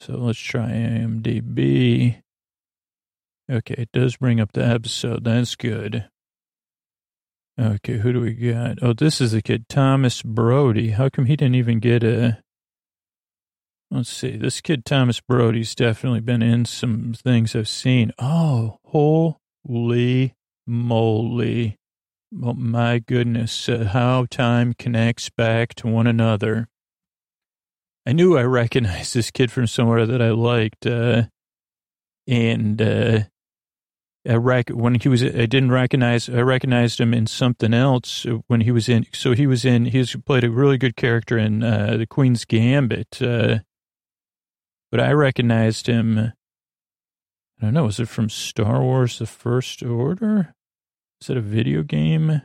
So 0.00 0.16
let's 0.16 0.38
try 0.38 0.70
IMDb. 0.70 2.22
Okay, 3.52 3.74
it 3.76 3.90
does 3.92 4.16
bring 4.16 4.40
up 4.40 4.52
the 4.52 4.64
episode. 4.64 5.24
That's 5.24 5.56
good. 5.56 6.08
Okay, 7.60 7.98
who 7.98 8.14
do 8.14 8.20
we 8.22 8.32
got? 8.32 8.78
Oh, 8.80 8.94
this 8.94 9.20
is 9.20 9.32
the 9.32 9.42
kid, 9.42 9.68
Thomas 9.68 10.22
Brodie. 10.22 10.92
How 10.92 11.10
come 11.10 11.26
he 11.26 11.36
didn't 11.36 11.56
even 11.56 11.80
get 11.80 12.02
a 12.02 12.38
Let's 13.90 14.08
see. 14.08 14.38
This 14.38 14.62
kid, 14.62 14.86
Thomas 14.86 15.20
Brodie's 15.20 15.74
definitely 15.74 16.20
been 16.20 16.40
in 16.40 16.64
some 16.64 17.12
things 17.12 17.54
I've 17.54 17.68
seen. 17.68 18.10
Oh, 18.18 18.78
holy 18.86 20.32
moly. 20.66 21.76
Oh, 22.42 22.54
my 22.54 23.00
goodness. 23.00 23.68
Uh, 23.68 23.84
how 23.84 24.24
time 24.30 24.72
connects 24.78 25.28
back 25.28 25.74
to 25.74 25.88
one 25.88 26.06
another. 26.06 26.69
I 28.06 28.12
knew 28.12 28.36
I 28.36 28.42
recognized 28.42 29.14
this 29.14 29.30
kid 29.30 29.50
from 29.50 29.66
somewhere 29.66 30.06
that 30.06 30.22
I 30.22 30.30
liked. 30.30 30.86
Uh, 30.86 31.24
and 32.26 32.80
uh, 32.80 33.20
I 34.28 34.34
rec- 34.34 34.70
when 34.70 34.94
he 34.94 35.08
was, 35.08 35.22
I 35.22 35.46
didn't 35.46 35.72
recognize, 35.72 36.28
I 36.28 36.40
recognized 36.40 37.00
him 37.00 37.14
in 37.14 37.26
something 37.26 37.72
else 37.74 38.26
when 38.46 38.60
he 38.60 38.70
was 38.70 38.88
in, 38.88 39.06
so 39.12 39.32
he 39.32 39.46
was 39.46 39.64
in, 39.64 39.86
he's 39.86 40.14
played 40.26 40.44
a 40.44 40.50
really 40.50 40.78
good 40.78 40.96
character 40.96 41.38
in 41.38 41.62
uh, 41.62 41.96
The 41.96 42.06
Queen's 42.06 42.44
Gambit. 42.44 43.20
Uh, 43.20 43.60
but 44.90 45.00
I 45.00 45.12
recognized 45.12 45.86
him, 45.86 46.18
I 46.18 46.32
don't 47.62 47.74
know, 47.74 47.84
was 47.84 48.00
it 48.00 48.08
from 48.08 48.28
Star 48.28 48.82
Wars 48.82 49.18
The 49.18 49.26
First 49.26 49.82
Order? 49.82 50.54
Is 51.20 51.30
it 51.30 51.36
a 51.36 51.42
video 51.42 51.82
game? 51.82 52.42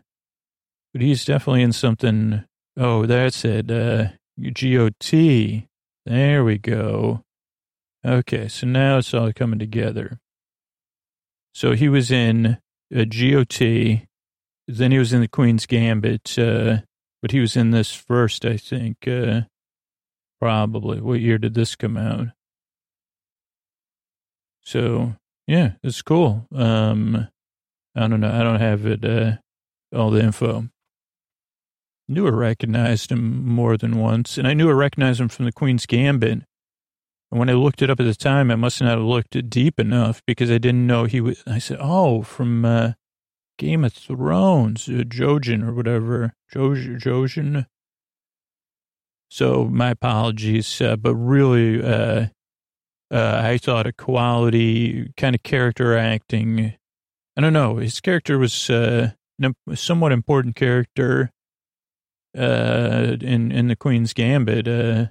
But 0.93 1.01
he's 1.01 1.25
definitely 1.25 1.61
in 1.61 1.73
something. 1.73 2.45
Oh, 2.77 3.05
that's 3.05 3.43
it. 3.43 3.69
Uh, 4.39 4.49
GOT. 4.53 5.67
There 6.05 6.43
we 6.43 6.57
go. 6.57 7.21
Okay, 8.05 8.47
so 8.47 8.67
now 8.67 8.99
it's 8.99 9.13
all 9.13 9.33
coming 9.33 9.59
together. 9.59 10.19
So 11.53 11.71
he 11.71 11.89
was 11.89 12.11
in 12.11 12.57
a 12.93 13.05
GOT, 13.05 14.05
then 14.67 14.91
he 14.91 14.99
was 14.99 15.13
in 15.13 15.21
the 15.21 15.27
Queen's 15.27 15.65
Gambit, 15.65 16.37
uh, 16.37 16.79
but 17.21 17.31
he 17.31 17.39
was 17.39 17.55
in 17.55 17.71
this 17.71 17.93
first, 17.93 18.45
I 18.45 18.57
think, 18.57 19.07
uh, 19.07 19.41
probably. 20.39 21.01
What 21.01 21.21
year 21.21 21.37
did 21.37 21.53
this 21.53 21.75
come 21.75 21.97
out? 21.97 22.27
So, 24.61 25.15
yeah, 25.47 25.73
it's 25.81 26.01
cool. 26.01 26.47
Um, 26.53 27.27
I 27.95 28.07
don't 28.07 28.19
know. 28.19 28.31
I 28.31 28.43
don't 28.43 28.59
have 28.59 28.85
it, 28.85 29.05
uh, 29.05 29.37
all 29.95 30.11
the 30.11 30.21
info. 30.21 30.69
Knew 32.07 32.27
I 32.27 32.31
recognized 32.31 33.11
him 33.11 33.45
more 33.47 33.77
than 33.77 33.97
once, 33.97 34.37
and 34.37 34.47
I 34.47 34.53
knew 34.53 34.69
I 34.69 34.73
recognized 34.73 35.19
him 35.19 35.29
from 35.29 35.45
the 35.45 35.51
Queen's 35.51 35.87
Gambit. 35.87 36.43
And 37.31 37.39
when 37.39 37.49
I 37.49 37.53
looked 37.53 37.81
it 37.81 37.89
up 37.89 37.99
at 37.99 38.05
the 38.05 38.13
time, 38.13 38.51
I 38.51 38.55
must 38.55 38.79
not 38.79 38.91
have 38.91 39.01
looked 39.01 39.35
it 39.35 39.49
deep 39.49 39.79
enough 39.79 40.21
because 40.27 40.51
I 40.51 40.59
didn't 40.59 40.85
know 40.85 41.05
he 41.05 41.19
was. 41.19 41.43
I 41.47 41.57
said, 41.57 41.77
"Oh, 41.81 42.21
from 42.21 42.63
uh, 42.63 42.93
Game 43.57 43.83
of 43.83 43.93
Thrones, 43.93 44.87
uh, 44.87 45.03
Jojen 45.07 45.67
or 45.67 45.73
whatever, 45.73 46.33
Joj 46.53 47.01
Jojen." 47.01 47.65
So 49.29 49.65
my 49.65 49.89
apologies, 49.89 50.79
uh, 50.81 50.97
but 50.97 51.15
really, 51.15 51.83
uh, 51.83 52.27
uh, 53.11 53.41
I 53.43 53.57
thought 53.57 53.87
a 53.87 53.93
quality 53.93 55.11
kind 55.17 55.33
of 55.33 55.41
character 55.41 55.97
acting. 55.97 56.75
I 57.35 57.41
don't 57.41 57.53
know. 57.53 57.77
His 57.77 57.99
character 57.99 58.37
was 58.37 58.69
uh, 58.69 59.11
somewhat 59.73 60.11
important 60.11 60.55
character 60.55 61.31
uh, 62.37 63.17
in 63.21 63.51
in 63.51 63.67
the 63.67 63.75
Queen's 63.75 64.13
Gambit. 64.13 64.67
Uh, 64.67 65.07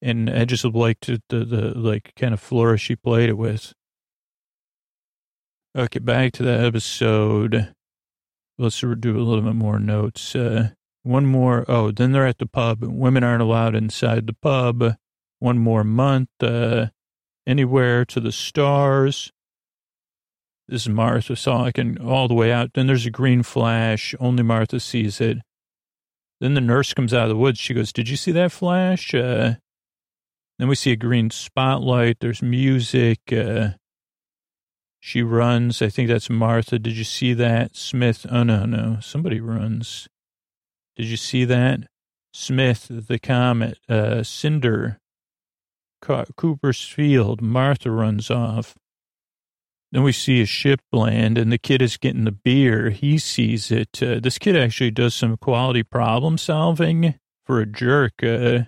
and 0.00 0.30
I 0.30 0.44
just 0.44 0.64
liked 0.64 1.06
the, 1.06 1.20
the, 1.28 1.44
the 1.44 1.78
like 1.78 2.12
kind 2.16 2.32
of 2.32 2.40
flourish 2.40 2.88
he 2.88 2.96
played 2.96 3.28
it 3.28 3.38
with. 3.38 3.72
Okay, 5.76 5.98
back 5.98 6.32
to 6.34 6.42
the 6.42 6.66
episode. 6.66 7.74
Let's 8.58 8.80
do 8.80 9.16
a 9.16 9.22
little 9.22 9.42
bit 9.42 9.54
more 9.54 9.78
notes. 9.78 10.34
Uh, 10.34 10.70
one 11.02 11.26
more. 11.26 11.64
Oh, 11.68 11.90
then 11.90 12.12
they're 12.12 12.26
at 12.26 12.38
the 12.38 12.46
pub. 12.46 12.82
Women 12.82 13.22
aren't 13.22 13.42
allowed 13.42 13.74
inside 13.74 14.26
the 14.26 14.34
pub. 14.34 14.96
One 15.38 15.58
more 15.58 15.84
month. 15.84 16.30
Uh, 16.40 16.86
anywhere 17.46 18.04
to 18.06 18.20
the 18.20 18.32
stars. 18.32 19.32
This 20.68 20.82
is 20.82 20.88
Martha 20.88 21.34
saw 21.34 21.64
I 21.64 21.72
can 21.72 21.96
all 21.98 22.28
the 22.28 22.34
way 22.34 22.52
out. 22.52 22.72
Then 22.74 22.86
there's 22.86 23.06
a 23.06 23.10
green 23.10 23.42
flash. 23.42 24.14
Only 24.20 24.42
Martha 24.42 24.80
sees 24.80 25.20
it. 25.20 25.38
Then 26.40 26.54
the 26.54 26.60
nurse 26.60 26.94
comes 26.94 27.12
out 27.12 27.24
of 27.24 27.28
the 27.30 27.36
woods. 27.36 27.58
She 27.58 27.74
goes, 27.74 27.92
"Did 27.92 28.08
you 28.08 28.16
see 28.16 28.32
that 28.32 28.52
flash?" 28.52 29.14
Uh, 29.14 29.54
then 30.58 30.68
we 30.68 30.74
see 30.74 30.92
a 30.92 30.96
green 30.96 31.30
spotlight. 31.30 32.18
There's 32.20 32.42
music. 32.42 33.32
Uh, 33.32 33.70
she 35.00 35.22
runs. 35.22 35.80
I 35.80 35.88
think 35.88 36.08
that's 36.08 36.28
Martha. 36.28 36.78
Did 36.78 36.96
you 36.96 37.04
see 37.04 37.32
that? 37.34 37.76
Smith. 37.76 38.26
Oh, 38.28 38.42
no, 38.42 38.64
no. 38.66 38.98
Somebody 39.00 39.40
runs. 39.40 40.08
Did 40.96 41.06
you 41.06 41.16
see 41.16 41.44
that? 41.44 41.86
Smith, 42.32 42.88
the 42.90 43.18
comet, 43.18 43.78
uh, 43.88 44.22
Cinder, 44.22 44.98
Cooper's 46.02 46.84
Field. 46.84 47.40
Martha 47.40 47.90
runs 47.90 48.30
off. 48.30 48.74
Then 49.90 50.02
we 50.02 50.12
see 50.12 50.42
a 50.42 50.46
ship 50.46 50.80
land 50.92 51.38
and 51.38 51.50
the 51.50 51.58
kid 51.58 51.80
is 51.80 51.96
getting 51.96 52.24
the 52.24 52.32
beer. 52.32 52.90
He 52.90 53.18
sees 53.18 53.70
it. 53.70 54.02
Uh, 54.02 54.20
this 54.20 54.38
kid 54.38 54.56
actually 54.56 54.90
does 54.90 55.14
some 55.14 55.36
quality 55.38 55.82
problem 55.82 56.36
solving 56.36 57.14
for 57.46 57.60
a 57.60 57.66
jerk. 57.66 58.22
Uh, 58.22 58.64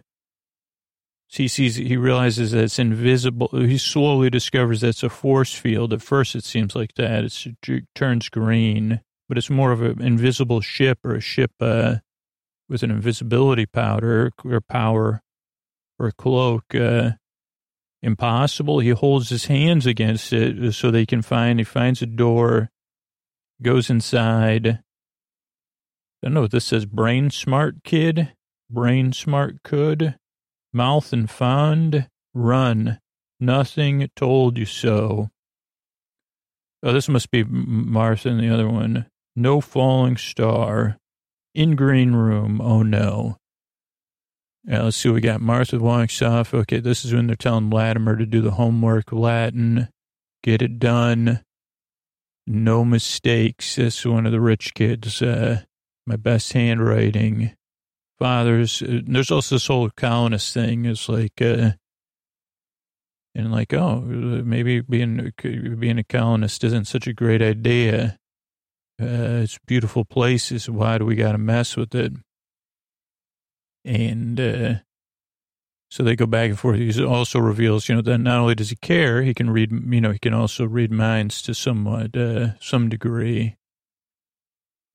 he 1.29 1.47
sees, 1.47 1.77
he 1.77 1.97
realizes 1.97 2.53
that 2.53 2.65
it's 2.65 2.79
invisible. 2.79 3.49
He 3.53 3.79
slowly 3.79 4.31
discovers 4.31 4.81
that 4.81 4.89
it's 4.89 5.03
a 5.03 5.11
force 5.11 5.55
field. 5.55 5.93
At 5.93 6.03
first, 6.03 6.35
it 6.35 6.43
seems 6.45 6.75
like 6.75 6.95
that. 6.95 7.25
It's, 7.25 7.47
it 7.47 7.85
turns 7.95 8.29
green, 8.29 9.01
but 9.29 9.39
it's 9.39 9.51
more 9.51 9.71
of 9.71 9.83
an 9.83 10.03
invisible 10.03 10.61
ship 10.61 10.99
or 11.05 11.15
a 11.15 11.21
ship 11.21 11.53
uh, 11.61 11.97
with 12.69 12.83
an 12.83 12.91
invisibility 12.91 13.67
powder 13.67 14.33
or 14.45 14.61
power 14.61 15.23
or 16.01 16.09
a 16.09 16.13
cloak. 16.13 16.75
Uh, 16.75 17.13
impossible. 18.03 18.81
He 18.81 18.91
holds 18.91 19.29
his 19.29 19.47
hands 19.47 19.87
against 19.87 20.33
it 20.33 20.73
so 20.73 20.91
they 20.91 21.07
can 21.07 21.23
find, 21.23 21.59
he 21.59 21.65
finds 21.65 22.03
a 22.03 22.07
door, 22.07 22.71
goes 23.63 23.91
inside. 23.91 24.67
I 24.69 24.79
don't 26.23 26.35
know 26.35 26.43
what 26.43 26.51
this 26.51 26.67
says. 26.67 26.87
Brain 26.87 27.31
smart 27.31 27.83
kid? 27.85 28.33
Brain 28.71 29.13
smart 29.13 29.63
could? 29.63 30.17
Mouth 30.73 31.13
and 31.13 31.29
fond, 31.31 32.09
run. 32.35 33.01
Nothing 33.41 34.09
told 34.15 34.59
you 34.59 34.67
so. 34.67 35.31
Oh, 36.83 36.93
this 36.93 37.09
must 37.09 37.31
be 37.31 37.45
Martha 37.45 38.29
and 38.29 38.41
the 38.41 38.51
other 38.51 38.69
one. 38.69 39.07
No 39.35 39.61
falling 39.61 40.17
star. 40.17 40.99
In 41.55 41.75
green 41.75 42.13
room. 42.13 42.61
Oh 42.61 42.83
no. 42.83 43.40
Yeah, 44.65 44.83
let's 44.83 44.97
see 44.97 45.09
what 45.09 45.15
we 45.15 45.21
got. 45.23 45.41
Martha 45.41 45.79
walks 45.79 46.21
off. 46.21 46.53
Okay, 46.53 46.81
this 46.81 47.05
is 47.05 47.15
when 47.15 47.27
they're 47.27 47.37
telling 47.37 47.71
Latimer 47.71 48.17
to 48.17 48.27
do 48.27 48.41
the 48.41 48.53
homework, 48.53 49.11
Latin, 49.13 49.89
get 50.43 50.61
it 50.63 50.79
done. 50.79 51.43
No 52.47 52.85
mistakes. 52.85 53.77
This 53.77 53.99
is 53.99 54.07
one 54.07 54.27
of 54.27 54.33
the 54.33 54.41
rich 54.41 54.75
kids. 54.75 55.23
Uh, 55.23 55.63
my 56.07 56.17
best 56.17 56.53
handwriting 56.53 57.55
fathers. 58.19 58.83
Uh, 58.83 59.01
there's 59.07 59.31
also 59.31 59.55
this 59.55 59.67
whole 59.67 59.91
colonist 59.97 60.53
thing. 60.53 60.85
It's 60.85 61.09
like, 61.09 61.41
uh, 61.41 61.73
and 63.35 63.53
like, 63.53 63.73
oh, 63.73 64.01
maybe 64.01 64.81
being 64.81 65.33
being 65.79 65.99
a 65.99 66.05
colonist 66.05 66.65
isn't 66.65 66.87
such 66.87 67.07
a 67.07 67.13
great 67.13 67.41
idea. 67.41 68.19
Uh, 69.01 69.41
it's 69.43 69.59
beautiful 69.67 70.05
places. 70.05 70.69
Why 70.69 70.99
do 70.99 71.07
we 71.07 71.15
got 71.15 71.33
to 71.33 71.39
mess 71.39 71.77
with 71.77 71.95
it? 71.95 72.13
And 73.85 74.39
uh, 74.41 74.75
so 75.91 76.03
they 76.03 76.17
go 76.17 76.27
back 76.27 76.51
and 76.51 76.59
forth. 76.59 76.79
He 76.79 77.05
also 77.05 77.39
reveals, 77.39 77.89
you 77.89 77.95
know, 77.95 78.03
that 78.03 78.19
not 78.19 78.39
only 78.39 78.55
does 78.55 78.71
he 78.71 78.77
care, 78.77 79.23
he 79.23 79.35
can 79.35 79.51
read, 79.51 79.73
you 79.73 80.01
know, 80.01 80.13
he 80.13 80.19
can 80.19 80.35
also 80.35 80.67
read 80.67 80.93
minds 80.93 81.43
to 81.43 81.55
somewhat, 81.55 82.17
uh, 82.17 82.59
some 82.61 82.89
degree. 82.89 83.57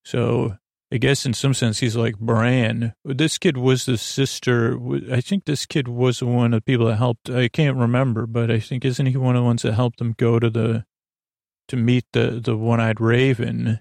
So 0.03 0.57
I 0.91 0.97
guess 0.97 1.25
in 1.25 1.33
some 1.33 1.53
sense 1.53 1.79
he's 1.79 1.95
like 1.95 2.17
Bran. 2.19 2.93
This 3.03 3.37
kid 3.37 3.57
was 3.57 3.85
the 3.85 3.97
sister. 3.97 4.79
I 5.11 5.19
think 5.19 5.45
this 5.45 5.65
kid 5.65 5.87
was 5.87 6.21
one 6.21 6.53
of 6.53 6.59
the 6.59 6.63
people 6.63 6.85
that 6.85 6.95
helped. 6.95 7.29
I 7.29 7.49
can't 7.49 7.75
remember, 7.75 8.27
but 8.27 8.51
I 8.51 8.59
think 8.59 8.85
isn't 8.85 9.05
he 9.05 9.17
one 9.17 9.35
of 9.35 9.41
the 9.41 9.45
ones 9.45 9.63
that 9.63 9.73
helped 9.73 9.99
them 9.99 10.13
go 10.17 10.39
to 10.39 10.49
the 10.49 10.85
to 11.67 11.75
meet 11.75 12.05
the 12.13 12.39
the 12.41 12.55
one 12.55 12.79
eyed 12.79 13.01
raven, 13.01 13.79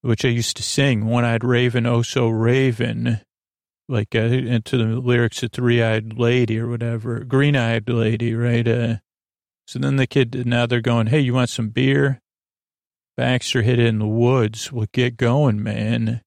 which 0.00 0.24
I 0.24 0.28
used 0.28 0.56
to 0.56 0.62
sing. 0.62 1.06
One 1.06 1.24
eyed 1.24 1.44
raven, 1.44 1.86
oh 1.86 2.02
so 2.02 2.28
raven, 2.28 3.20
like 3.90 4.14
uh, 4.14 4.20
into 4.20 4.78
the 4.78 5.00
lyrics 5.00 5.42
of 5.42 5.52
three 5.52 5.82
eyed 5.82 6.18
lady 6.18 6.58
or 6.58 6.68
whatever, 6.68 7.20
green 7.20 7.56
eyed 7.56 7.88
lady, 7.88 8.34
right? 8.34 8.66
Uh, 8.66 8.96
so 9.66 9.78
then 9.78 9.96
the 9.96 10.06
kid 10.06 10.46
now 10.46 10.66
they're 10.66 10.80
going, 10.80 11.08
hey, 11.08 11.20
you 11.20 11.34
want 11.34 11.50
some 11.50 11.68
beer? 11.68 12.20
Baxter 13.16 13.62
hid 13.62 13.78
in 13.78 13.98
the 13.98 14.06
woods. 14.06 14.72
Well, 14.72 14.86
get 14.92 15.16
going, 15.16 15.62
man. 15.62 16.22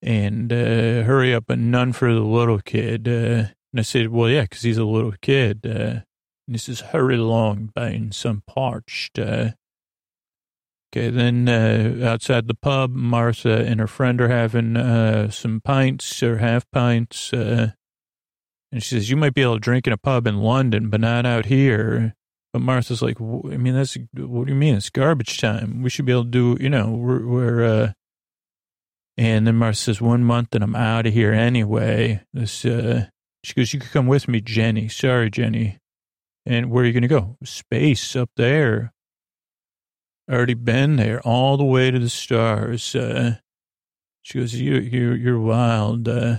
And 0.00 0.52
uh, 0.52 1.02
hurry 1.02 1.34
up, 1.34 1.48
and 1.50 1.70
none 1.70 1.92
for 1.92 2.12
the 2.12 2.20
little 2.20 2.60
kid. 2.60 3.08
Uh, 3.08 3.50
and 3.72 3.80
I 3.80 3.82
said, 3.82 4.08
well, 4.08 4.28
yeah, 4.28 4.42
because 4.42 4.62
he's 4.62 4.78
a 4.78 4.84
little 4.84 5.14
kid. 5.20 5.66
Uh, 5.66 6.04
and 6.46 6.54
he 6.54 6.58
says, 6.58 6.80
hurry 6.80 7.16
along, 7.16 7.72
buying 7.74 8.12
some 8.12 8.42
parched. 8.46 9.18
Uh, 9.18 9.52
okay, 10.94 11.10
then 11.10 11.48
uh, 11.48 12.06
outside 12.06 12.46
the 12.46 12.54
pub, 12.54 12.92
Martha 12.92 13.64
and 13.64 13.80
her 13.80 13.86
friend 13.86 14.20
are 14.20 14.28
having 14.28 14.76
uh, 14.76 15.30
some 15.30 15.60
pints 15.60 16.22
or 16.22 16.38
half 16.38 16.70
pints. 16.70 17.32
Uh, 17.32 17.72
and 18.70 18.82
she 18.82 18.94
says, 18.94 19.10
you 19.10 19.16
might 19.16 19.34
be 19.34 19.42
able 19.42 19.54
to 19.54 19.60
drink 19.60 19.86
in 19.86 19.92
a 19.92 19.96
pub 19.98 20.26
in 20.26 20.38
London, 20.38 20.90
but 20.90 21.00
not 21.00 21.26
out 21.26 21.46
here. 21.46 22.14
But 22.52 22.62
Martha's 22.62 23.02
like, 23.02 23.20
I 23.20 23.56
mean, 23.56 23.74
that's, 23.74 23.96
what 24.14 24.46
do 24.46 24.52
you 24.52 24.58
mean? 24.58 24.76
It's 24.76 24.90
garbage 24.90 25.38
time. 25.38 25.82
We 25.82 25.90
should 25.90 26.04
be 26.04 26.12
able 26.12 26.24
to 26.24 26.30
do, 26.30 26.56
you 26.60 26.70
know, 26.70 26.90
we're, 26.90 27.26
we're 27.26 27.64
uh, 27.64 27.92
and 29.16 29.46
then 29.46 29.56
Martha 29.56 29.76
says, 29.76 30.00
one 30.00 30.24
month 30.24 30.54
and 30.54 30.62
I'm 30.62 30.76
out 30.76 31.06
of 31.06 31.12
here 31.12 31.32
anyway. 31.32 32.22
This, 32.32 32.64
uh, 32.64 33.06
she 33.42 33.54
goes, 33.54 33.72
you 33.72 33.80
could 33.80 33.90
come 33.90 34.06
with 34.06 34.28
me, 34.28 34.40
Jenny. 34.40 34.88
Sorry, 34.88 35.30
Jenny. 35.30 35.78
And 36.46 36.70
where 36.70 36.84
are 36.84 36.86
you 36.86 36.92
going 36.92 37.02
to 37.02 37.08
go? 37.08 37.36
Space 37.42 38.14
up 38.16 38.30
there. 38.36 38.93
Already 40.30 40.54
been 40.54 40.96
there 40.96 41.20
all 41.20 41.56
the 41.56 41.64
way 41.64 41.90
to 41.90 41.98
the 41.98 42.08
stars. 42.08 42.94
Uh, 42.94 43.36
she 44.22 44.38
goes, 44.38 44.54
you, 44.54 44.76
you, 44.76 45.12
you're 45.12 45.38
wild. 45.38 46.08
Uh, 46.08 46.38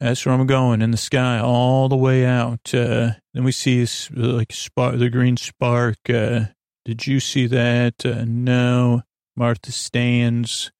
that's 0.00 0.24
where 0.26 0.34
I'm 0.34 0.46
going 0.46 0.82
in 0.82 0.90
the 0.90 0.96
sky 0.96 1.38
all 1.38 1.88
the 1.88 1.96
way 1.96 2.24
out. 2.26 2.74
Uh, 2.74 3.12
then 3.32 3.44
we 3.44 3.52
see 3.52 3.86
like 4.12 4.52
spark, 4.52 4.98
the 4.98 5.08
green 5.08 5.36
spark. 5.36 5.98
Uh, 6.08 6.46
did 6.84 7.06
you 7.06 7.20
see 7.20 7.46
that? 7.46 8.04
Uh, 8.04 8.24
no. 8.26 9.02
Martha 9.36 9.70
stands. 9.70 10.72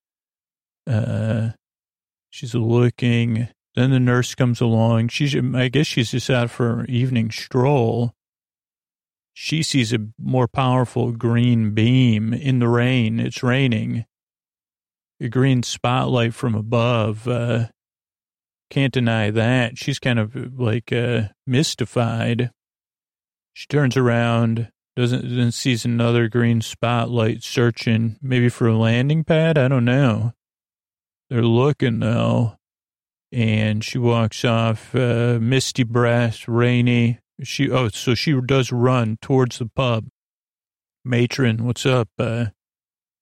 Uh, 0.85 1.51
she's 2.29 2.53
looking. 2.55 3.47
Then 3.75 3.91
the 3.91 3.99
nurse 3.99 4.35
comes 4.35 4.59
along. 4.59 5.09
She's, 5.09 5.33
I 5.35 5.69
guess 5.69 5.87
she's 5.87 6.11
just 6.11 6.29
out 6.29 6.49
for 6.49 6.81
an 6.81 6.89
evening 6.89 7.31
stroll. 7.31 8.13
She 9.41 9.63
sees 9.63 9.93
a 9.93 10.05
more 10.19 10.49
powerful 10.49 11.13
green 11.13 11.71
beam 11.71 12.33
in 12.33 12.59
the 12.59 12.67
rain. 12.67 13.21
It's 13.21 13.41
raining. 13.41 14.03
A 15.21 15.29
green 15.29 15.63
spotlight 15.63 16.33
from 16.33 16.55
above. 16.55 17.25
Uh, 17.25 17.67
can't 18.69 18.91
deny 18.91 19.31
that. 19.31 19.77
She's 19.77 19.97
kind 19.97 20.19
of 20.19 20.59
like 20.59 20.91
uh, 20.91 21.29
mystified. 21.47 22.51
She 23.53 23.65
turns 23.67 23.95
around, 23.95 24.73
doesn't 24.97 25.33
then 25.33 25.53
sees 25.53 25.85
another 25.85 26.27
green 26.27 26.59
spotlight 26.59 27.41
searching, 27.41 28.17
maybe 28.21 28.49
for 28.49 28.67
a 28.67 28.77
landing 28.77 29.23
pad. 29.23 29.57
I 29.57 29.69
don't 29.69 29.85
know. 29.85 30.33
They're 31.29 31.43
looking 31.43 32.01
though, 32.01 32.57
and 33.31 33.85
she 33.85 33.99
walks 33.99 34.43
off. 34.43 34.93
Uh, 34.93 35.39
misty 35.39 35.83
breath, 35.83 36.45
rainy. 36.45 37.19
She 37.43 37.69
oh, 37.69 37.89
so 37.89 38.15
she 38.15 38.39
does 38.41 38.71
run 38.71 39.17
towards 39.21 39.59
the 39.59 39.67
pub. 39.67 40.07
Matron, 41.05 41.65
what's 41.65 41.85
up? 41.85 42.09
Uh, 42.17 42.47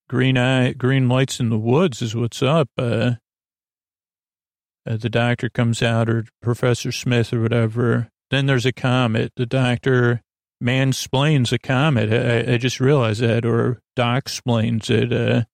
green 0.08 0.36
eye, 0.36 0.72
green 0.72 1.08
lights 1.08 1.40
in 1.40 1.50
the 1.50 1.58
woods 1.58 2.02
is 2.02 2.16
what's 2.16 2.42
up. 2.42 2.68
Uh, 2.76 3.12
uh, 4.88 4.96
the 4.96 5.10
doctor 5.10 5.48
comes 5.48 5.82
out, 5.82 6.08
or 6.08 6.24
Professor 6.42 6.90
Smith, 6.90 7.32
or 7.32 7.42
whatever. 7.42 8.08
Then 8.30 8.46
there's 8.46 8.66
a 8.66 8.72
comet. 8.72 9.32
The 9.36 9.46
doctor 9.46 10.22
mansplains 10.62 11.52
a 11.52 11.58
comet. 11.58 12.12
I, 12.12 12.54
I 12.54 12.56
just 12.56 12.80
realized 12.80 13.20
that, 13.20 13.44
or 13.44 13.80
Doc 13.94 14.18
explains 14.18 14.90
it. 14.90 15.12
Uh, 15.12 15.44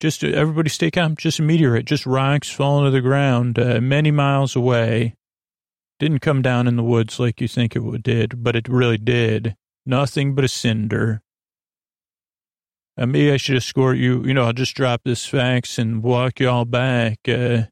just 0.00 0.22
uh, 0.24 0.28
everybody 0.28 0.68
stay 0.68 0.90
calm. 0.90 1.16
Just 1.16 1.38
a 1.38 1.42
meteorite, 1.42 1.84
just 1.84 2.06
rocks 2.06 2.50
falling 2.50 2.84
to 2.84 2.90
the 2.90 3.00
ground 3.00 3.58
uh, 3.58 3.80
many 3.80 4.10
miles 4.10 4.56
away. 4.56 5.14
Didn't 6.00 6.20
come 6.20 6.40
down 6.40 6.66
in 6.66 6.76
the 6.76 6.82
woods 6.82 7.20
like 7.20 7.42
you 7.42 7.46
think 7.46 7.76
it 7.76 8.02
did, 8.02 8.42
but 8.42 8.56
it 8.56 8.68
really 8.68 8.96
did. 8.96 9.54
Nothing 9.84 10.34
but 10.34 10.46
a 10.46 10.48
cinder. 10.48 11.20
Uh, 12.96 13.04
maybe 13.04 13.30
I 13.30 13.36
should 13.36 13.56
escort 13.56 13.98
you. 13.98 14.24
You 14.24 14.32
know, 14.32 14.44
I'll 14.44 14.54
just 14.54 14.74
drop 14.74 15.02
this 15.04 15.26
fax 15.26 15.78
and 15.78 16.02
walk 16.02 16.40
you 16.40 16.48
all 16.48 16.64
back. 16.64 17.18
Uh, 17.28 17.64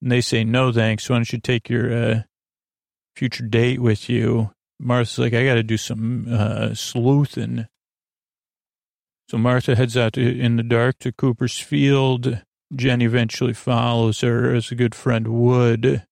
and 0.00 0.12
they 0.12 0.20
say, 0.20 0.44
no, 0.44 0.70
thanks. 0.70 1.10
Why 1.10 1.16
don't 1.16 1.32
you 1.32 1.40
take 1.40 1.68
your 1.68 1.92
uh, 1.92 2.22
future 3.16 3.44
date 3.44 3.80
with 3.80 4.08
you? 4.08 4.52
Martha's 4.78 5.18
like, 5.18 5.34
I 5.34 5.44
got 5.44 5.54
to 5.54 5.64
do 5.64 5.76
some 5.76 6.26
uh, 6.30 6.74
sleuthing. 6.74 7.66
So 9.28 9.36
Martha 9.36 9.74
heads 9.74 9.96
out 9.96 10.12
to, 10.12 10.22
in 10.22 10.56
the 10.56 10.62
dark 10.62 11.00
to 11.00 11.10
Cooper's 11.10 11.58
Field. 11.58 12.40
Jenny 12.72 13.04
eventually 13.04 13.52
follows 13.52 14.20
her, 14.20 14.54
as 14.54 14.70
a 14.70 14.76
good 14.76 14.94
friend 14.94 15.26
would. 15.26 16.04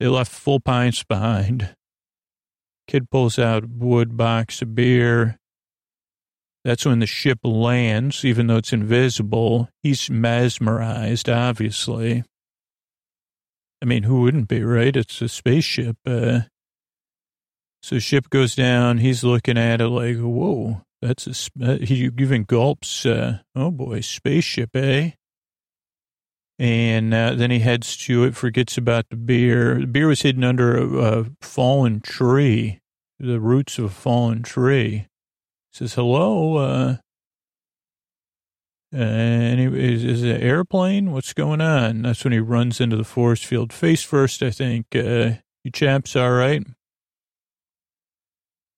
They 0.00 0.08
left 0.08 0.32
full 0.32 0.60
pints 0.60 1.02
behind. 1.04 1.74
Kid 2.86 3.10
pulls 3.10 3.38
out 3.38 3.68
wood 3.68 4.16
box 4.16 4.60
of 4.62 4.74
beer. 4.74 5.38
That's 6.64 6.86
when 6.86 6.98
the 6.98 7.06
ship 7.06 7.40
lands, 7.44 8.24
even 8.24 8.46
though 8.46 8.56
it's 8.56 8.72
invisible. 8.72 9.68
He's 9.82 10.08
mesmerized, 10.10 11.28
obviously. 11.28 12.24
I 13.82 13.86
mean, 13.86 14.04
who 14.04 14.22
wouldn't 14.22 14.48
be, 14.48 14.62
right? 14.64 14.96
It's 14.96 15.20
a 15.20 15.28
spaceship. 15.28 15.96
Uh, 16.06 16.40
so 17.82 17.98
ship 17.98 18.30
goes 18.30 18.54
down. 18.54 18.98
He's 18.98 19.22
looking 19.22 19.58
at 19.58 19.82
it 19.82 19.88
like, 19.88 20.16
whoa, 20.16 20.80
that's 21.02 21.26
a, 21.26 21.64
uh, 21.64 21.76
he 21.78 22.08
giving 22.08 22.44
gulps. 22.44 23.04
Uh, 23.04 23.40
oh 23.54 23.70
boy, 23.70 24.00
spaceship, 24.00 24.70
eh? 24.74 25.10
And 26.58 27.12
uh, 27.12 27.34
then 27.34 27.50
he 27.50 27.58
heads 27.58 27.96
to 28.06 28.24
it, 28.24 28.36
forgets 28.36 28.78
about 28.78 29.08
the 29.10 29.16
beer. 29.16 29.80
The 29.80 29.86
beer 29.86 30.06
was 30.06 30.22
hidden 30.22 30.44
under 30.44 30.76
a, 30.76 31.20
a 31.20 31.24
fallen 31.40 32.00
tree, 32.00 32.80
the 33.18 33.40
roots 33.40 33.78
of 33.78 33.86
a 33.86 33.88
fallen 33.88 34.42
tree. 34.42 35.08
He 35.72 35.78
says, 35.78 35.94
hello, 35.94 36.56
uh, 36.56 36.96
and 38.94 39.58
he, 39.58 39.66
is, 39.66 40.04
is 40.04 40.22
it 40.22 40.36
an 40.36 40.42
airplane? 40.42 41.10
What's 41.10 41.32
going 41.32 41.60
on? 41.60 42.02
That's 42.02 42.22
when 42.22 42.32
he 42.32 42.38
runs 42.38 42.80
into 42.80 42.96
the 42.96 43.02
force 43.04 43.42
field 43.42 43.72
face 43.72 44.04
first, 44.04 44.40
I 44.40 44.50
think. 44.50 44.86
Uh, 44.94 45.32
you 45.64 45.72
chaps 45.72 46.14
all 46.14 46.30
right? 46.30 46.62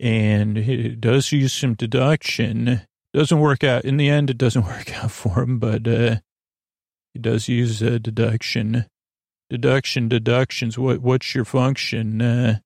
And 0.00 0.56
he 0.56 0.88
does 0.88 1.32
use 1.32 1.52
some 1.52 1.74
deduction. 1.74 2.82
Doesn't 3.12 3.40
work 3.40 3.62
out. 3.62 3.84
In 3.84 3.98
the 3.98 4.08
end, 4.08 4.30
it 4.30 4.38
doesn't 4.38 4.64
work 4.66 4.96
out 5.04 5.10
for 5.10 5.42
him, 5.42 5.58
but 5.58 5.86
uh, 5.86 6.16
he 7.16 7.22
does 7.22 7.48
use 7.48 7.82
uh, 7.82 7.98
deduction. 7.98 8.84
Deduction, 9.48 10.06
deductions. 10.06 10.76
What 10.76 11.00
what's 11.00 11.34
your 11.34 11.46
function? 11.46 12.20
Uh, 12.20 12.58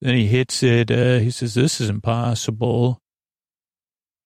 then 0.00 0.16
he 0.16 0.26
hits 0.26 0.64
it. 0.64 0.90
Uh, 0.90 1.20
he 1.20 1.30
says, 1.30 1.54
"This 1.54 1.80
is 1.80 1.88
impossible." 1.88 2.98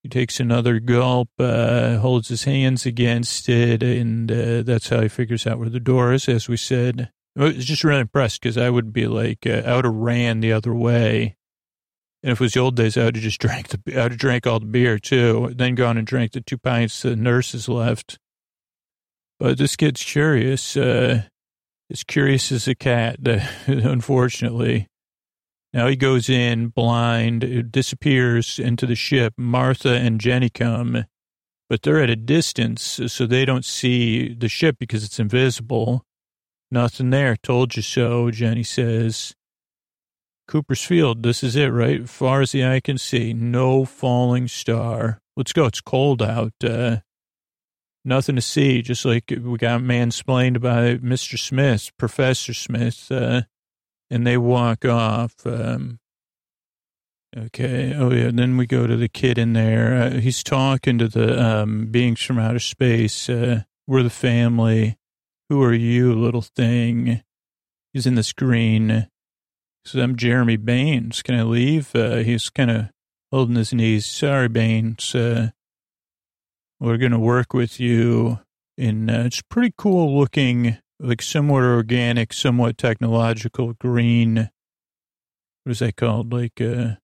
He 0.02 0.08
takes 0.08 0.40
another 0.40 0.80
gulp, 0.80 1.28
uh, 1.38 1.98
holds 1.98 2.28
his 2.28 2.44
hands 2.44 2.86
against 2.86 3.46
it, 3.50 3.82
and 3.82 4.32
uh, 4.32 4.62
that's 4.62 4.88
how 4.88 5.02
he 5.02 5.08
figures 5.08 5.46
out 5.46 5.58
where 5.58 5.68
the 5.68 5.80
door 5.80 6.14
is. 6.14 6.26
As 6.26 6.48
we 6.48 6.56
said, 6.56 7.10
I 7.36 7.44
was 7.44 7.64
just 7.66 7.84
really 7.84 8.00
impressed 8.00 8.40
because 8.40 8.56
I 8.56 8.70
would 8.70 8.90
be 8.90 9.06
like, 9.06 9.46
uh, 9.46 9.62
I 9.66 9.76
would 9.76 9.84
have 9.84 9.94
ran 9.94 10.40
the 10.40 10.52
other 10.52 10.74
way. 10.74 11.36
And 12.22 12.32
if 12.32 12.40
it 12.40 12.44
was 12.44 12.52
the 12.52 12.60
old 12.60 12.76
days, 12.76 12.96
I 12.96 13.04
would 13.04 13.16
have 13.16 13.22
just 13.22 13.40
drank 13.42 13.68
the, 13.68 13.98
I 13.98 14.04
would 14.04 14.12
have 14.12 14.18
drank 14.18 14.46
all 14.46 14.60
the 14.60 14.66
beer 14.66 14.98
too, 14.98 15.52
then 15.54 15.74
gone 15.74 15.98
and 15.98 16.06
drank 16.06 16.32
the 16.32 16.40
two 16.40 16.56
pints 16.56 17.02
the 17.02 17.16
nurses 17.16 17.68
left. 17.68 18.18
But 19.38 19.58
this 19.58 19.76
kid's 19.76 20.02
curious, 20.02 20.76
uh, 20.76 21.22
as 21.90 22.04
curious 22.04 22.52
as 22.52 22.68
a 22.68 22.74
cat, 22.74 23.18
unfortunately. 23.66 24.88
Now 25.72 25.88
he 25.88 25.96
goes 25.96 26.28
in 26.28 26.68
blind, 26.68 27.72
disappears 27.72 28.60
into 28.60 28.86
the 28.86 28.94
ship. 28.94 29.34
Martha 29.36 29.90
and 29.90 30.20
Jenny 30.20 30.48
come, 30.48 31.04
but 31.68 31.82
they're 31.82 32.00
at 32.00 32.10
a 32.10 32.16
distance, 32.16 33.00
so 33.08 33.26
they 33.26 33.44
don't 33.44 33.64
see 33.64 34.32
the 34.34 34.48
ship 34.48 34.76
because 34.78 35.02
it's 35.02 35.18
invisible. 35.18 36.04
Nothing 36.70 37.10
there. 37.10 37.36
Told 37.36 37.76
you 37.76 37.82
so, 37.82 38.30
Jenny 38.30 38.62
says. 38.62 39.34
Cooper's 40.46 40.84
Field, 40.84 41.22
this 41.22 41.42
is 41.42 41.56
it, 41.56 41.68
right? 41.68 42.08
Far 42.08 42.42
as 42.42 42.52
the 42.52 42.64
eye 42.64 42.80
can 42.80 42.98
see, 42.98 43.32
no 43.32 43.84
falling 43.84 44.46
star. 44.46 45.20
Let's 45.36 45.52
go. 45.52 45.66
It's 45.66 45.80
cold 45.80 46.22
out. 46.22 46.52
Uh, 46.62 46.98
nothing 48.04 48.36
to 48.36 48.42
see, 48.42 48.82
just 48.82 49.04
like 49.04 49.30
we 49.30 49.58
got 49.58 49.80
mansplained 49.80 50.60
by 50.60 50.96
Mr. 50.96 51.38
Smith, 51.38 51.90
Professor 51.96 52.52
Smith, 52.52 53.10
uh, 53.10 53.42
and 54.10 54.26
they 54.26 54.36
walk 54.36 54.84
off. 54.84 55.34
Um, 55.46 55.98
okay. 57.36 57.94
Oh, 57.94 58.12
yeah. 58.12 58.30
Then 58.32 58.56
we 58.56 58.66
go 58.66 58.86
to 58.86 58.96
the 58.96 59.08
kid 59.08 59.38
in 59.38 59.54
there. 59.54 59.94
Uh, 59.94 60.10
he's 60.20 60.42
talking 60.42 60.98
to 60.98 61.08
the 61.08 61.42
um, 61.42 61.86
beings 61.86 62.22
from 62.22 62.38
outer 62.38 62.58
space. 62.58 63.28
Uh, 63.28 63.62
we're 63.86 64.02
the 64.02 64.10
family. 64.10 64.96
Who 65.48 65.62
are 65.62 65.74
you, 65.74 66.14
little 66.14 66.42
thing? 66.42 67.22
He's 67.92 68.06
in 68.06 68.14
the 68.14 68.22
screen. 68.22 69.08
So 69.84 70.00
I'm 70.00 70.16
Jeremy 70.16 70.56
Baines. 70.56 71.22
Can 71.22 71.34
I 71.34 71.42
leave? 71.42 71.94
Uh, 71.94 72.16
he's 72.16 72.48
kind 72.48 72.70
of 72.70 72.90
holding 73.30 73.56
his 73.56 73.74
knees. 73.74 74.06
Sorry, 74.06 74.48
Baines. 74.48 75.14
Uh, 75.14 75.50
we're 76.80 76.96
going 76.96 77.12
to 77.12 77.18
work 77.18 77.52
with 77.54 77.80
you. 77.80 78.40
in 78.76 79.08
uh, 79.08 79.24
it's 79.26 79.42
pretty 79.42 79.72
cool 79.76 80.18
looking, 80.18 80.78
like 80.98 81.22
somewhat 81.22 81.62
organic, 81.62 82.32
somewhat 82.32 82.78
technological, 82.78 83.74
green. 83.74 84.50
What 85.64 85.70
is 85.72 85.78
that 85.78 85.96
called? 85.96 86.32
Like 86.32 86.60
a 86.60 86.98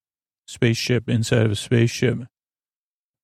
spaceship 0.46 1.08
inside 1.08 1.46
of 1.46 1.52
a 1.52 1.56
spaceship. 1.56 2.18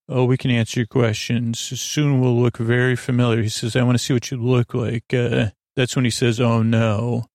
Oh, 0.09 0.24
we 0.24 0.37
can 0.37 0.52
answer 0.52 0.80
your 0.80 0.87
questions. 0.87 1.59
Soon 1.59 2.20
we'll 2.20 2.40
look 2.40 2.59
very 2.59 2.94
familiar. 2.94 3.42
He 3.42 3.48
says, 3.48 3.74
I 3.74 3.82
want 3.82 3.98
to 3.98 4.04
see 4.04 4.14
what 4.14 4.30
you 4.30 4.37
look 4.37 4.72
like. 4.72 5.12
Uh, 5.12 5.48
that's 5.74 5.96
when 5.96 6.04
he 6.04 6.11
says, 6.11 6.40
oh 6.40 6.62
no. 6.62 7.26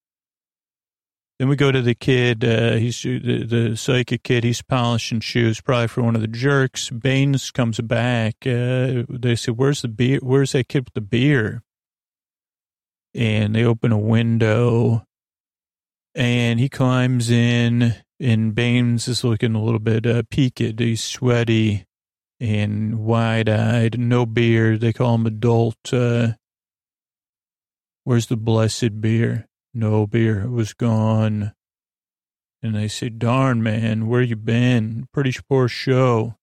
Then 1.42 1.50
we 1.50 1.56
go 1.56 1.72
to 1.72 1.82
the 1.82 1.96
kid. 1.96 2.46
Uh, 2.46 2.74
he's 2.74 3.02
the, 3.02 3.44
the 3.44 3.76
psychic 3.76 4.22
kid. 4.22 4.44
He's 4.44 4.62
polishing 4.62 5.22
shoes, 5.22 5.60
probably 5.60 5.88
for 5.88 6.04
one 6.04 6.14
of 6.14 6.22
the 6.22 6.28
jerks. 6.28 6.92
Baines 6.92 7.50
comes 7.50 7.80
back. 7.80 8.36
Uh, 8.46 9.06
they 9.10 9.36
say, 9.36 9.52
"Where's 9.52 9.82
the 9.82 9.88
beer? 9.88 10.20
Where's 10.22 10.52
that 10.52 10.68
kid 10.68 10.86
with 10.86 10.94
the 10.94 11.02
beer?" 11.02 11.64
And 13.16 13.56
they 13.56 13.64
open 13.64 13.92
a 13.92 13.98
window. 13.98 15.08
And 16.14 16.60
he 16.60 16.70
climbs 16.70 17.32
in, 17.32 17.96
and 18.20 18.54
Baines 18.54 19.08
is 19.08 19.24
looking 19.24 19.56
a 19.56 19.64
little 19.64 19.80
bit 19.80 20.06
uh, 20.06 20.22
peaked. 20.30 20.60
He's 20.60 21.04
sweaty 21.04 21.88
and 22.40 23.00
wide 23.00 23.50
eyed, 23.50 24.00
no 24.00 24.28
beard. 24.28 24.82
They 24.82 24.94
call 24.94 25.16
him 25.16 25.26
adult. 25.26 25.92
Uh, 25.92 26.34
where's 28.04 28.28
the 28.28 28.38
blessed 28.38 29.02
beer? 29.02 29.48
No 29.74 30.08
beer. 30.08 30.42
It 30.42 30.52
was 30.52 30.74
gone. 30.74 31.54
And 32.64 32.76
they 32.76 32.88
say, 32.88 33.10
darn, 33.10 33.64
man, 33.64 34.08
where 34.08 34.22
you 34.22 34.36
been? 34.36 35.08
Pretty 35.14 35.34
poor 35.50 35.68
show. 35.68 36.36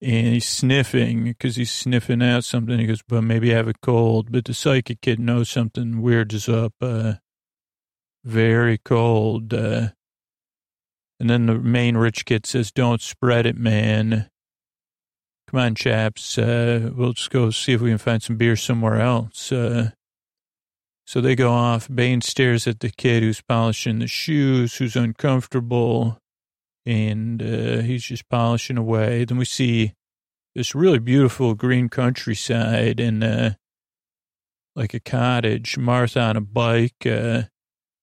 And 0.00 0.34
he's 0.34 0.48
sniffing 0.48 1.24
because 1.24 1.56
he's 1.56 1.70
sniffing 1.70 2.22
out 2.22 2.44
something. 2.44 2.78
He 2.78 2.86
goes, 2.86 3.02
but 3.06 3.22
maybe 3.22 3.52
I 3.52 3.56
have 3.56 3.68
a 3.68 3.74
cold. 3.82 4.30
But 4.30 4.44
the 4.44 4.54
psychic 4.54 5.00
kid 5.00 5.18
knows 5.18 5.48
something 5.48 6.02
weird 6.02 6.32
is 6.32 6.48
up. 6.48 6.74
Uh, 6.80 7.14
very 8.24 8.78
cold. 8.78 9.54
Uh, 9.54 9.88
and 11.18 11.30
then 11.30 11.46
the 11.46 11.54
main 11.54 11.96
rich 11.96 12.24
kid 12.24 12.46
says, 12.46 12.72
don't 12.72 13.00
spread 13.00 13.46
it, 13.46 13.56
man. 13.56 14.28
Come 15.48 15.60
on, 15.60 15.74
chaps. 15.74 16.38
Uh, 16.38 16.90
we'll 16.94 17.12
just 17.12 17.30
go 17.30 17.50
see 17.50 17.72
if 17.72 17.80
we 17.80 17.90
can 17.90 17.98
find 17.98 18.22
some 18.22 18.36
beer 18.36 18.56
somewhere 18.56 19.00
else. 19.00 19.52
Uh, 19.52 19.90
so 21.06 21.20
they 21.20 21.34
go 21.34 21.52
off. 21.52 21.88
Baines 21.92 22.28
stares 22.28 22.66
at 22.66 22.80
the 22.80 22.90
kid 22.90 23.22
who's 23.22 23.40
polishing 23.40 23.98
the 23.98 24.06
shoes, 24.06 24.76
who's 24.76 24.96
uncomfortable, 24.96 26.18
and 26.86 27.42
uh, 27.42 27.82
he's 27.82 28.04
just 28.04 28.28
polishing 28.28 28.78
away. 28.78 29.24
Then 29.24 29.38
we 29.38 29.44
see 29.44 29.94
this 30.54 30.74
really 30.74 30.98
beautiful 30.98 31.54
green 31.54 31.88
countryside 31.88 33.00
and 33.00 33.24
uh, 33.24 33.50
like 34.74 34.94
a 34.94 35.00
cottage. 35.00 35.78
Martha 35.78 36.20
on 36.20 36.36
a 36.36 36.40
bike, 36.40 37.06
uh, 37.06 37.42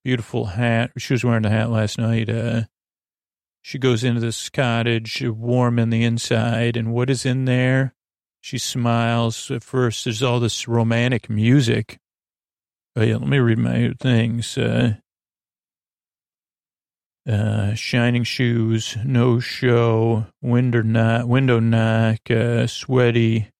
beautiful 0.03 0.45
hat. 0.45 0.91
She 0.97 1.13
was 1.13 1.23
wearing 1.23 1.45
a 1.45 1.49
hat 1.49 1.69
last 1.69 1.97
night. 1.97 2.29
Uh, 2.29 2.63
she 3.61 3.77
goes 3.77 4.03
into 4.03 4.21
this 4.21 4.49
cottage, 4.49 5.21
warm 5.23 5.79
in 5.79 5.89
the 5.89 6.03
inside, 6.03 6.77
and 6.77 6.93
what 6.93 7.09
is 7.09 7.25
in 7.25 7.45
there? 7.45 7.93
She 8.41 8.57
smiles. 8.57 9.51
At 9.51 9.63
first, 9.63 10.05
there's 10.05 10.23
all 10.23 10.39
this 10.39 10.67
romantic 10.67 11.29
music. 11.29 11.99
Oh, 12.99 13.03
yeah, 13.03 13.15
let 13.15 13.29
me 13.29 13.39
read 13.39 13.59
my 13.59 13.93
things. 13.97 14.57
Uh, 14.57 14.95
uh, 17.25 17.73
shining 17.73 18.25
shoes, 18.25 18.97
no 19.05 19.39
show, 19.39 20.25
window 20.41 20.81
knock, 20.81 21.25
window 21.25 21.61
knock, 21.61 22.29
uh, 22.29 22.67
sweaty, 22.67 23.51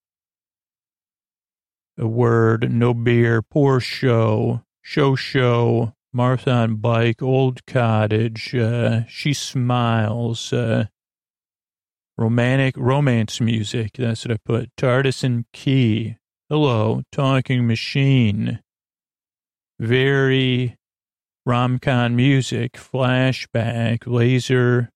a 1.96 2.06
word, 2.06 2.70
no 2.70 2.92
beer, 2.92 3.40
poor 3.40 3.80
show, 3.80 4.62
show 4.82 5.14
show, 5.14 5.94
Martha 6.12 6.50
on 6.50 6.76
bike, 6.76 7.22
old 7.22 7.64
cottage, 7.64 8.54
uh, 8.54 9.06
she 9.08 9.32
smiles, 9.32 10.52
uh, 10.52 10.84
romantic, 12.18 12.74
romance 12.76 13.40
music, 13.40 13.92
that's 13.96 14.26
what 14.26 14.34
I 14.34 14.38
put, 14.44 14.76
TARDIS 14.76 15.24
and 15.24 15.46
key, 15.54 16.16
hello, 16.50 17.00
talking 17.10 17.66
machine, 17.66 18.60
very 19.80 20.76
romcon 21.48 22.14
music, 22.14 22.72
flashback, 22.74 24.06
laser, 24.06 24.90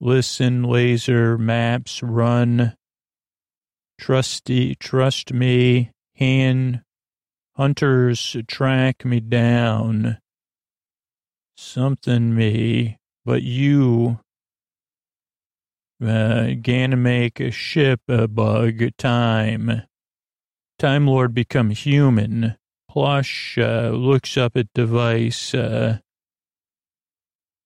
listen, 0.00 0.62
laser, 0.62 1.36
maps, 1.36 2.02
run, 2.02 2.74
trusty, 4.00 4.74
trust 4.76 5.32
me, 5.34 5.90
hand, 6.16 6.80
hunters 7.56 8.34
track 8.48 9.04
me 9.04 9.20
down, 9.20 10.16
something 11.58 12.34
me, 12.34 12.96
but 13.26 13.42
you, 13.42 14.20
uh, 16.02 16.48
gonna 16.62 16.96
make 16.96 17.40
a 17.40 17.50
ship 17.50 18.00
a 18.08 18.26
bug 18.26 18.82
time. 18.96 19.82
Time 20.78 21.06
Lord 21.06 21.34
become 21.34 21.70
human. 21.70 22.56
Plush 22.94 23.58
uh, 23.58 23.90
looks 23.90 24.36
up 24.36 24.56
at 24.56 24.72
device. 24.72 25.52
Uh, 25.52 25.98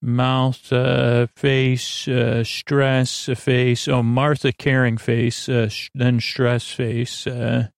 mouth, 0.00 0.72
uh, 0.72 1.26
face, 1.36 2.08
uh, 2.08 2.42
stress 2.44 3.28
face. 3.36 3.88
Oh, 3.88 4.02
Martha 4.02 4.52
caring 4.52 4.96
face, 4.96 5.46
uh, 5.50 5.68
sh- 5.68 5.90
then 5.94 6.18
stress 6.18 6.70
face. 6.70 7.26
Uh, 7.26 7.68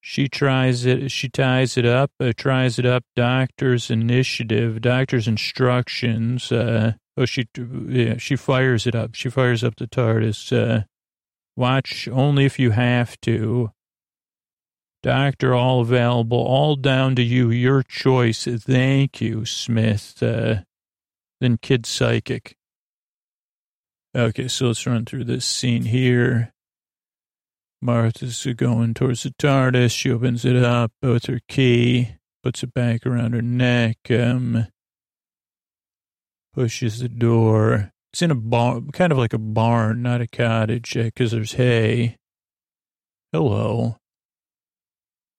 she 0.00 0.28
tries 0.28 0.84
it. 0.84 1.12
She 1.12 1.28
ties 1.28 1.78
it 1.78 1.86
up. 1.86 2.10
Uh, 2.18 2.32
tries 2.36 2.80
it 2.80 2.84
up. 2.84 3.04
Doctor's 3.14 3.88
initiative. 3.88 4.80
Doctor's 4.80 5.28
instructions. 5.28 6.50
Uh, 6.50 6.94
oh, 7.16 7.26
she 7.26 7.46
yeah. 7.88 8.16
She 8.16 8.34
fires 8.34 8.88
it 8.88 8.96
up. 8.96 9.14
She 9.14 9.30
fires 9.30 9.62
up 9.62 9.76
the 9.76 9.86
TARDIS. 9.86 10.52
Uh, 10.52 10.82
watch 11.54 12.08
only 12.08 12.44
if 12.44 12.58
you 12.58 12.72
have 12.72 13.20
to. 13.20 13.70
Doctor, 15.04 15.54
all 15.54 15.82
available, 15.82 16.38
all 16.38 16.76
down 16.76 17.14
to 17.16 17.22
you, 17.22 17.50
your 17.50 17.82
choice. 17.82 18.46
Thank 18.46 19.20
you, 19.20 19.44
Smith. 19.44 20.22
Uh, 20.22 20.62
then 21.42 21.58
Kid 21.58 21.84
Psychic. 21.84 22.56
Okay, 24.16 24.48
so 24.48 24.68
let's 24.68 24.86
run 24.86 25.04
through 25.04 25.24
this 25.24 25.44
scene 25.44 25.82
here. 25.82 26.54
Martha's 27.82 28.46
going 28.56 28.94
towards 28.94 29.24
the 29.24 29.34
TARDIS. 29.38 29.94
She 29.94 30.10
opens 30.10 30.46
it 30.46 30.56
up 30.56 30.92
with 31.02 31.26
her 31.26 31.40
key, 31.48 32.14
puts 32.42 32.62
it 32.62 32.72
back 32.72 33.04
around 33.04 33.34
her 33.34 33.42
neck, 33.42 33.98
um, 34.08 34.68
pushes 36.54 37.00
the 37.00 37.10
door. 37.10 37.92
It's 38.14 38.22
in 38.22 38.30
a 38.30 38.34
barn, 38.34 38.90
kind 38.92 39.12
of 39.12 39.18
like 39.18 39.34
a 39.34 39.38
barn, 39.38 40.00
not 40.00 40.22
a 40.22 40.26
cottage, 40.26 40.94
because 40.94 41.34
uh, 41.34 41.36
there's 41.36 41.52
hay. 41.52 42.16
Hello 43.32 43.98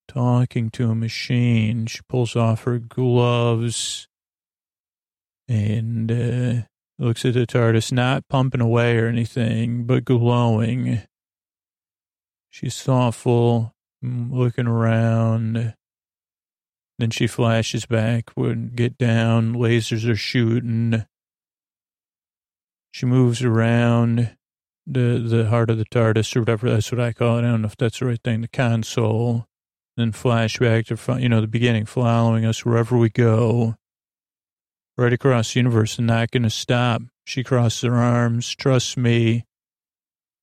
talking 0.08 0.70
to 0.72 0.90
a 0.90 0.96
machine. 0.96 1.86
She 1.86 2.00
pulls 2.08 2.36
off 2.36 2.64
her 2.64 2.80
gloves 2.80 4.08
and 5.48 6.12
uh, 6.12 6.62
looks 6.98 7.26
at 7.26 7.34
the 7.34 7.46
TARDIS, 7.46 7.92
not 7.92 8.28
pumping 8.30 8.62
away 8.62 8.98
or 8.98 9.08
anything, 9.08 9.86
but 9.86 10.06
glowing. 10.06 11.02
She's 12.50 12.82
thoughtful, 12.82 13.74
mm, 14.04 14.32
looking 14.32 14.68
around. 14.68 15.76
Then 16.98 17.10
she 17.10 17.28
flashes 17.28 17.86
back, 17.86 18.32
would 18.38 18.76
get 18.76 18.98
down, 18.98 19.56
lasers 19.56 20.10
are 20.10 20.16
shooting. 20.16 21.06
She 22.92 23.06
moves 23.06 23.44
around 23.44 24.38
the 24.88 25.22
the 25.28 25.48
heart 25.50 25.70
of 25.70 25.78
the 25.78 25.86
TARDIS 25.86 26.36
or 26.36 26.42
whatever, 26.42 26.70
that's 26.70 26.92
what 26.92 27.02
I 27.02 27.12
call 27.12 27.38
it. 27.38 27.40
I 27.40 27.48
don't 27.48 27.64
know 27.64 27.68
if 27.68 27.76
that's 27.76 28.00
the 28.00 28.06
right 28.06 28.22
thing, 28.24 28.42
the 28.42 28.48
console 28.48 29.48
then 29.98 30.12
flashback 30.12 30.88
to, 30.88 31.22
you 31.22 31.30
know, 31.30 31.42
the 31.42 31.48
beginning, 31.48 31.86
following 31.86 32.46
us 32.46 32.66
wherever 32.66 32.98
we 32.98 33.10
go, 33.10 33.76
right 34.98 35.14
across 35.14 35.54
the 35.54 35.60
universe 35.60 35.98
and 35.98 36.08
not 36.08 36.32
going 36.32 36.44
to 36.44 36.50
stop. 36.50 37.02
She 37.26 37.44
crossed 37.44 37.82
her 37.82 37.96
arms. 37.96 38.54
Trust 38.56 38.98
me. 38.98 39.46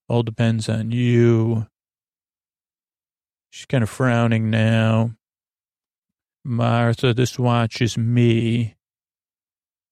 All 0.09 0.23
depends 0.23 0.69
on 0.69 0.91
you. 0.91 1.67
She's 3.51 3.67
kind 3.67 3.83
of 3.83 3.91
frowning 3.91 4.51
now. 4.51 5.13
Martha, 6.45 7.15
this 7.15 7.39
watch 7.39 7.81
is 7.81 7.97
me. 7.97 8.75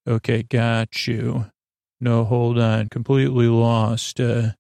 Okay, 0.09 0.43
got 0.43 1.07
you. 1.07 1.47
No, 2.01 2.25
hold 2.25 2.59
on. 2.59 2.89
Completely 2.89 3.47
lost. 3.47 4.19
Uh, 4.19 4.53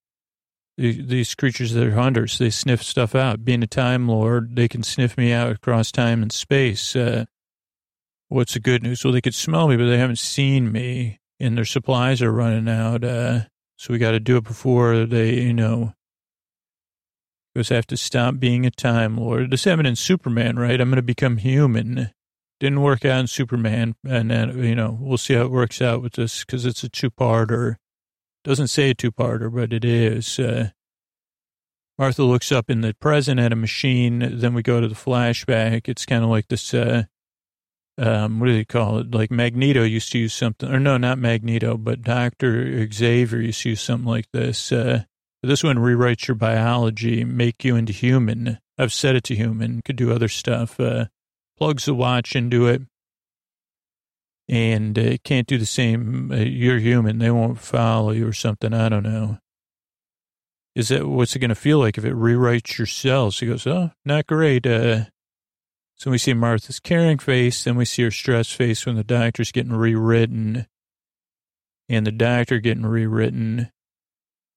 these 0.81 1.35
creatures 1.35 1.73
that 1.75 1.87
are 1.87 1.93
hunters, 1.93 2.39
they 2.39 2.49
sniff 2.49 2.83
stuff 2.83 3.15
out. 3.15 3.45
Being 3.45 3.63
a 3.63 3.67
Time 3.67 4.09
Lord, 4.09 4.57
they 4.57 4.67
can 4.67 4.83
sniff 4.83 5.19
me 5.19 5.31
out 5.31 5.53
across 5.53 5.93
time 5.93 6.23
and 6.23 6.33
space. 6.33 6.97
Uh, 6.97 7.27
what's 8.29 8.55
the 8.55 8.61
good 8.61 8.83
news? 8.83 9.05
Well, 9.05 9.13
they 9.13 9.21
could 9.21 9.35
smell 9.35 9.69
me, 9.69 9.77
but 9.77 9.87
they 9.87 9.99
haven't 9.99 10.19
seen 10.19 10.73
me, 10.73 11.21
and 11.39 11.57
their 11.57 11.67
supplies 11.67 12.23
are 12.23 12.33
running 12.33 12.69
out. 12.69 13.05
Uh, 13.05 13.41
so 13.77 13.93
we 13.93 13.99
got 13.99 14.13
to 14.13 14.21
do 14.21 14.39
it 14.39 14.45
before 14.45 15.05
they, 15.05 15.35
you 15.35 15.53
know, 15.53 15.93
because 17.53 17.71
I 17.71 17.75
have 17.75 17.87
to 17.89 17.97
stop 17.99 18.39
being 18.39 18.65
a 18.65 18.71
Time 18.71 19.19
Lord. 19.19 19.51
This 19.51 19.65
happened 19.65 19.89
in 19.89 19.97
Superman, 19.97 20.59
right? 20.59 20.81
I'm 20.81 20.89
going 20.89 20.97
to 20.97 21.03
become 21.03 21.37
human. 21.37 22.11
Didn't 22.59 22.83
work 22.83 23.05
out 23.05 23.21
in 23.21 23.27
Superman, 23.27 23.97
and 24.07 24.31
then 24.31 24.63
you 24.63 24.75
know 24.75 24.99
we'll 25.01 25.19
see 25.19 25.35
how 25.35 25.43
it 25.43 25.51
works 25.51 25.83
out 25.83 26.03
with 26.03 26.15
this 26.15 26.45
because 26.45 26.67
it's 26.67 26.85
a 26.85 26.89
two-parter. 26.89 27.77
Doesn't 28.45 28.69
say 28.69 28.91
a 28.91 28.95
two-parter, 28.95 29.55
but 29.55 29.73
it 29.73 29.85
is. 29.85 30.39
Uh, 30.39 30.71
Martha 31.99 32.23
looks 32.23 32.51
up 32.51 32.71
in 32.71 32.81
the 32.81 32.95
present 32.95 33.39
at 33.39 33.53
a 33.53 33.57
machine. 33.57 34.39
Then 34.39 34.55
we 34.55 34.63
go 34.63 34.81
to 34.81 34.89
the 34.89 34.95
flashback. 34.95 35.87
It's 35.87 36.07
kind 36.07 36.25
of 36.25 36.31
like 36.31 36.49
this, 36.49 36.73
uh, 36.73 37.05
um, 37.99 38.41
what 38.41 38.47
do 38.47 38.55
they 38.55 38.65
call 38.65 38.99
it? 38.99 39.15
Like 39.15 39.31
Magneto 39.31 39.83
used 39.83 40.11
to 40.13 40.19
use 40.19 40.33
something, 40.33 40.73
or 40.73 40.81
no, 40.81 40.97
not 40.97 41.19
Magneto, 41.19 41.77
but 41.77 42.01
Dr. 42.01 42.91
Xavier 42.91 43.41
used 43.41 43.63
to 43.63 43.71
use 43.71 43.83
something 43.83 44.09
like 44.09 44.27
this. 44.33 44.73
Uh, 44.73 45.03
this 45.43 45.63
one 45.63 45.77
rewrites 45.77 46.27
your 46.27 46.37
biology, 46.37 47.25
make 47.25 47.65
you 47.65 47.77
into 47.77 47.93
human. 47.93 48.59
I've 48.79 48.95
set 48.95 49.17
it 49.17 49.25
to 49.25 49.35
human, 49.35 49.83
could 49.85 49.97
do 49.97 50.11
other 50.11 50.29
stuff. 50.29 50.81
Uh, 50.81 51.07
plugs 51.59 51.85
the 51.85 51.95
watch 51.95 52.35
into 52.35 52.67
it. 52.67 52.83
And 54.51 54.99
uh, 54.99 55.17
can't 55.23 55.47
do 55.47 55.59
the 55.59 55.65
same. 55.65 56.33
Uh, 56.33 56.37
you're 56.37 56.81
human. 56.81 57.19
They 57.19 57.31
won't 57.31 57.61
follow 57.61 58.11
you 58.11 58.27
or 58.27 58.33
something. 58.33 58.75
I 58.75 58.89
don't 58.89 59.05
know. 59.05 59.39
Is 60.75 60.89
that 60.89 61.07
what's 61.07 61.37
it 61.37 61.39
going 61.39 61.51
to 61.51 61.55
feel 61.55 61.79
like 61.79 61.97
if 61.97 62.05
it 62.05 62.15
rewrites 62.15 62.77
your 62.77 62.87
cells? 62.87 63.39
He 63.39 63.47
goes, 63.47 63.67
oh, 63.67 63.93
not 64.05 64.27
great. 64.27 64.67
Uh, 64.67 65.05
so 65.95 66.11
we 66.11 66.19
see 66.19 66.35
Martha's 66.35 66.81
caring 66.81 67.19
face, 67.19 67.63
then 67.63 67.77
we 67.77 67.85
see 67.85 68.03
her 68.03 68.11
stressed 68.11 68.55
face 68.55 68.87
when 68.87 68.97
the 68.97 69.05
doctor's 69.05 69.53
getting 69.53 69.73
rewritten, 69.73 70.67
and 71.89 72.07
the 72.07 72.13
doctor 72.13 72.59
getting 72.59 72.87
rewritten 72.87 73.71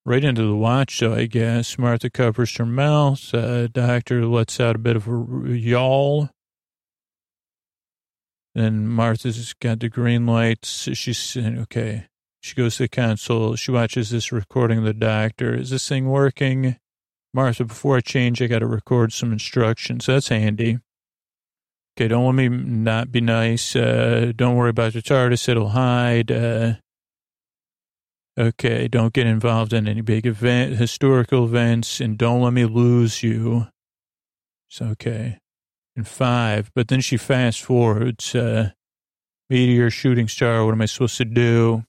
right 0.05 0.23
into 0.23 0.43
the 0.43 0.55
watch. 0.55 0.97
So 0.97 1.13
I 1.13 1.25
guess 1.25 1.77
Martha 1.77 2.09
covers 2.09 2.55
her 2.57 2.65
mouth. 2.65 3.33
Uh, 3.33 3.67
doctor 3.67 4.25
lets 4.25 4.59
out 4.59 4.75
a 4.75 4.79
bit 4.79 4.95
of 4.95 5.07
a 5.07 5.55
yawl. 5.55 6.29
Then 8.55 8.87
Martha's 8.87 9.53
got 9.53 9.79
the 9.79 9.89
green 9.89 10.25
lights. 10.25 10.89
She's 10.93 11.17
saying, 11.17 11.57
okay. 11.59 12.07
She 12.41 12.55
goes 12.55 12.75
to 12.75 12.83
the 12.83 12.89
console. 12.89 13.55
She 13.55 13.71
watches 13.71 14.09
this 14.09 14.31
recording 14.31 14.79
of 14.79 14.83
the 14.83 14.93
doctor. 14.93 15.55
Is 15.55 15.69
this 15.69 15.87
thing 15.87 16.09
working? 16.09 16.77
Martha, 17.33 17.65
before 17.65 17.97
I 17.97 18.01
change, 18.01 18.41
I 18.41 18.47
got 18.47 18.59
to 18.59 18.67
record 18.67 19.13
some 19.13 19.31
instructions. 19.31 20.05
That's 20.05 20.27
handy. 20.27 20.79
Okay, 21.97 22.07
don't 22.09 22.25
let 22.25 22.35
me 22.35 22.49
not 22.49 23.11
be 23.11 23.21
nice. 23.21 23.75
Uh, 23.75 24.33
don't 24.35 24.55
worry 24.55 24.71
about 24.71 24.93
the 24.93 25.01
TARDIS. 25.01 25.47
It'll 25.47 25.69
hide. 25.69 26.31
Uh, 26.31 26.73
okay, 28.37 28.87
don't 28.87 29.13
get 29.13 29.25
involved 29.25 29.73
in 29.73 29.87
any 29.87 30.01
big 30.01 30.27
event, 30.27 30.75
historical 30.75 31.45
events, 31.45 32.01
and 32.01 32.17
don't 32.17 32.41
let 32.41 32.53
me 32.53 32.65
lose 32.65 33.23
you. 33.23 33.67
It's 34.69 34.81
okay 34.81 35.39
and 35.95 36.07
five. 36.07 36.71
But 36.75 36.87
then 36.87 37.01
she 37.01 37.17
fast 37.17 37.61
forwards, 37.61 38.33
uh, 38.35 38.71
meteor, 39.49 39.89
shooting 39.89 40.27
star. 40.27 40.65
What 40.65 40.73
am 40.73 40.81
I 40.81 40.85
supposed 40.85 41.17
to 41.17 41.25
do? 41.25 41.83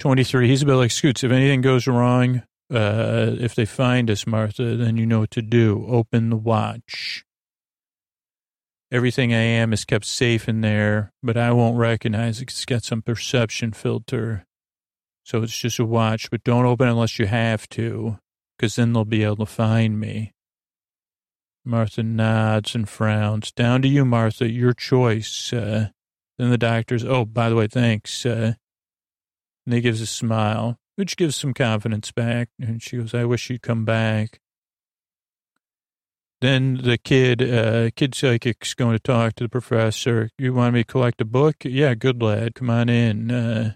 23. 0.00 0.48
He's 0.48 0.62
a 0.62 0.66
bit 0.66 0.74
like 0.74 0.90
Scoots. 0.90 1.22
If 1.22 1.30
anything 1.30 1.60
goes 1.60 1.86
wrong, 1.86 2.42
uh, 2.72 3.36
if 3.38 3.54
they 3.54 3.64
find 3.64 4.10
us, 4.10 4.26
Martha, 4.26 4.76
then 4.76 4.96
you 4.96 5.06
know 5.06 5.20
what 5.20 5.30
to 5.32 5.42
do. 5.42 5.84
Open 5.88 6.30
the 6.30 6.36
watch. 6.36 7.24
Everything 8.90 9.32
I 9.32 9.38
am 9.38 9.72
is 9.72 9.84
kept 9.84 10.04
safe 10.04 10.48
in 10.48 10.60
there, 10.60 11.12
but 11.22 11.36
I 11.36 11.52
won't 11.52 11.78
recognize 11.78 12.40
it. 12.40 12.50
It's 12.50 12.64
got 12.64 12.84
some 12.84 13.00
perception 13.00 13.72
filter. 13.72 14.44
So 15.24 15.42
it's 15.42 15.56
just 15.56 15.78
a 15.78 15.84
watch, 15.84 16.30
but 16.30 16.44
don't 16.44 16.66
open 16.66 16.88
unless 16.88 17.18
you 17.18 17.26
have 17.26 17.68
to, 17.70 18.18
because 18.56 18.76
then 18.76 18.92
they'll 18.92 19.04
be 19.04 19.22
able 19.22 19.36
to 19.36 19.46
find 19.46 19.98
me. 20.00 20.32
Martha 21.64 22.02
nods 22.02 22.74
and 22.74 22.88
frowns. 22.88 23.52
Down 23.52 23.82
to 23.82 23.88
you, 23.88 24.04
Martha. 24.04 24.50
Your 24.50 24.72
choice. 24.72 25.52
Uh, 25.52 25.88
then 26.38 26.50
the 26.50 26.58
doctor's, 26.58 27.04
oh, 27.04 27.24
by 27.24 27.48
the 27.48 27.56
way, 27.56 27.66
thanks. 27.66 28.26
Uh, 28.26 28.54
and 29.64 29.74
he 29.74 29.80
gives 29.80 30.00
a 30.00 30.06
smile, 30.06 30.78
which 30.96 31.16
gives 31.16 31.36
some 31.36 31.54
confidence 31.54 32.10
back. 32.10 32.48
And 32.60 32.82
she 32.82 32.96
goes, 32.96 33.14
I 33.14 33.24
wish 33.24 33.48
you'd 33.48 33.62
come 33.62 33.84
back. 33.84 34.40
Then 36.40 36.80
the 36.82 36.98
kid, 36.98 37.40
uh, 37.40 37.90
kid 37.94 38.16
psychic's 38.16 38.74
going 38.74 38.96
to 38.96 38.98
talk 38.98 39.34
to 39.36 39.44
the 39.44 39.48
professor. 39.48 40.30
You 40.36 40.52
want 40.52 40.74
me 40.74 40.80
to 40.80 40.92
collect 40.92 41.20
a 41.20 41.24
book? 41.24 41.56
Yeah, 41.64 41.94
good 41.94 42.20
lad. 42.20 42.56
Come 42.56 42.68
on 42.68 42.88
in. 42.88 43.30
Uh, 43.30 43.74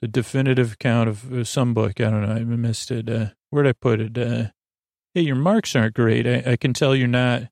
the 0.00 0.06
definitive 0.06 0.74
account 0.74 1.08
of 1.08 1.32
uh, 1.32 1.42
some 1.42 1.74
book. 1.74 2.00
I 2.00 2.10
don't 2.10 2.22
know. 2.22 2.34
I 2.34 2.44
missed 2.44 2.92
it. 2.92 3.08
Uh, 3.08 3.30
where'd 3.50 3.66
I 3.66 3.72
put 3.72 4.00
it? 4.00 4.52
Hey, 5.14 5.22
your 5.22 5.36
marks 5.36 5.76
aren't 5.76 5.94
great. 5.94 6.26
I, 6.26 6.52
I 6.52 6.56
can 6.56 6.72
tell 6.72 6.96
you're 6.96 7.06
not. 7.06 7.42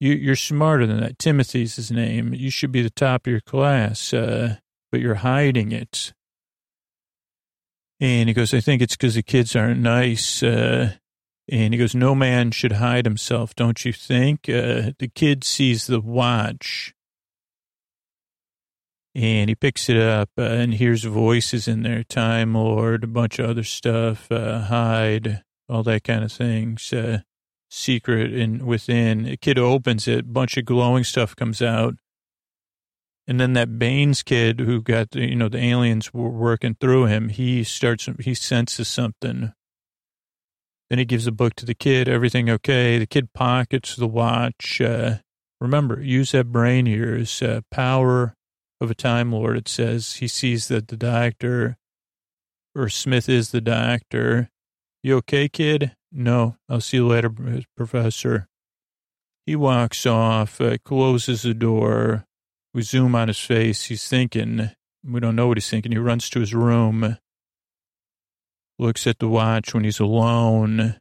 You, 0.00 0.12
you're 0.12 0.36
smarter 0.36 0.86
than 0.86 1.00
that. 1.00 1.18
Timothy's 1.18 1.76
his 1.76 1.90
name. 1.90 2.34
You 2.34 2.50
should 2.50 2.70
be 2.70 2.82
the 2.82 2.90
top 2.90 3.26
of 3.26 3.30
your 3.30 3.40
class, 3.40 4.12
uh, 4.12 4.56
but 4.92 5.00
you're 5.00 5.16
hiding 5.16 5.72
it. 5.72 6.12
And 8.00 8.28
he 8.28 8.34
goes, 8.34 8.52
I 8.52 8.60
think 8.60 8.82
it's 8.82 8.96
because 8.96 9.14
the 9.14 9.22
kids 9.22 9.56
aren't 9.56 9.80
nice. 9.80 10.42
Uh, 10.42 10.94
and 11.48 11.74
he 11.74 11.78
goes, 11.78 11.94
no 11.94 12.14
man 12.14 12.50
should 12.50 12.72
hide 12.72 13.06
himself, 13.06 13.54
don't 13.54 13.84
you 13.84 13.92
think? 13.92 14.48
Uh, 14.48 14.92
the 14.98 15.10
kid 15.14 15.42
sees 15.42 15.86
the 15.86 16.00
watch. 16.00 16.94
And 19.14 19.48
he 19.48 19.54
picks 19.54 19.88
it 19.88 19.96
up 19.96 20.30
uh, 20.36 20.42
and 20.42 20.74
hears 20.74 21.04
voices 21.04 21.66
in 21.68 21.82
there. 21.82 22.02
Time 22.02 22.54
Lord, 22.54 23.04
a 23.04 23.06
bunch 23.08 23.38
of 23.38 23.48
other 23.48 23.62
stuff. 23.62 24.30
Uh, 24.30 24.60
hide 24.62 25.44
all 25.68 25.82
that 25.84 26.04
kind 26.04 26.24
of 26.24 26.32
things. 26.32 26.92
Uh, 26.92 27.20
secret 27.74 28.32
and 28.32 28.62
within. 28.62 29.26
A 29.26 29.36
kid 29.36 29.58
opens 29.58 30.06
it, 30.06 30.32
bunch 30.32 30.56
of 30.56 30.64
glowing 30.64 31.04
stuff 31.04 31.34
comes 31.36 31.60
out. 31.60 31.94
And 33.26 33.40
then 33.40 33.54
that 33.54 33.78
Baines 33.78 34.22
kid 34.22 34.60
who 34.60 34.82
got, 34.82 35.10
the, 35.12 35.26
you 35.26 35.36
know, 35.36 35.48
the 35.48 35.62
aliens 35.62 36.12
were 36.12 36.28
working 36.28 36.76
through 36.78 37.06
him, 37.06 37.30
he 37.30 37.64
starts, 37.64 38.08
he 38.20 38.34
senses 38.34 38.86
something. 38.86 39.52
Then 40.90 40.98
he 40.98 41.06
gives 41.06 41.26
a 41.26 41.32
book 41.32 41.54
to 41.56 41.66
the 41.66 41.74
kid, 41.74 42.08
everything 42.08 42.50
okay. 42.50 42.98
The 42.98 43.06
kid 43.06 43.32
pockets 43.32 43.96
the 43.96 44.06
watch. 44.06 44.80
Uh, 44.80 45.16
remember, 45.60 46.02
use 46.02 46.32
that 46.32 46.52
brain 46.52 46.84
here 46.84 47.24
uh, 47.42 47.62
power 47.70 48.34
of 48.80 48.90
a 48.90 48.94
Time 48.94 49.32
Lord. 49.32 49.56
It 49.56 49.68
says 49.68 50.16
he 50.16 50.28
sees 50.28 50.68
that 50.68 50.88
the 50.88 50.96
doctor, 50.98 51.78
or 52.76 52.90
Smith 52.90 53.30
is 53.30 53.50
the 53.50 53.62
doctor, 53.62 54.50
you 55.04 55.18
okay, 55.18 55.48
kid? 55.48 55.94
No. 56.10 56.56
I'll 56.66 56.80
see 56.80 56.96
you 56.96 57.06
later, 57.06 57.30
Professor. 57.76 58.48
He 59.44 59.54
walks 59.54 60.06
off, 60.06 60.60
uh, 60.62 60.78
closes 60.82 61.42
the 61.42 61.52
door. 61.52 62.24
We 62.72 62.80
zoom 62.80 63.14
on 63.14 63.28
his 63.28 63.38
face. 63.38 63.84
He's 63.84 64.08
thinking. 64.08 64.70
We 65.04 65.20
don't 65.20 65.36
know 65.36 65.48
what 65.48 65.58
he's 65.58 65.68
thinking. 65.68 65.92
He 65.92 65.98
runs 65.98 66.30
to 66.30 66.40
his 66.40 66.54
room, 66.54 67.18
looks 68.78 69.06
at 69.06 69.18
the 69.18 69.28
watch 69.28 69.74
when 69.74 69.84
he's 69.84 70.00
alone, 70.00 70.96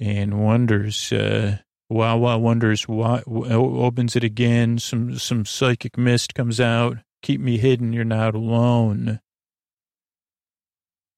and 0.00 0.42
wonders. 0.42 1.12
Uh, 1.12 1.58
Wawa 1.90 2.38
wonders 2.38 2.88
why. 2.88 3.22
Opens 3.26 4.16
it 4.16 4.24
again. 4.24 4.78
Some 4.78 5.18
some 5.18 5.44
psychic 5.44 5.98
mist 5.98 6.34
comes 6.34 6.58
out. 6.58 6.96
Keep 7.20 7.42
me 7.42 7.58
hidden. 7.58 7.92
You're 7.92 8.04
not 8.04 8.34
alone 8.34 9.20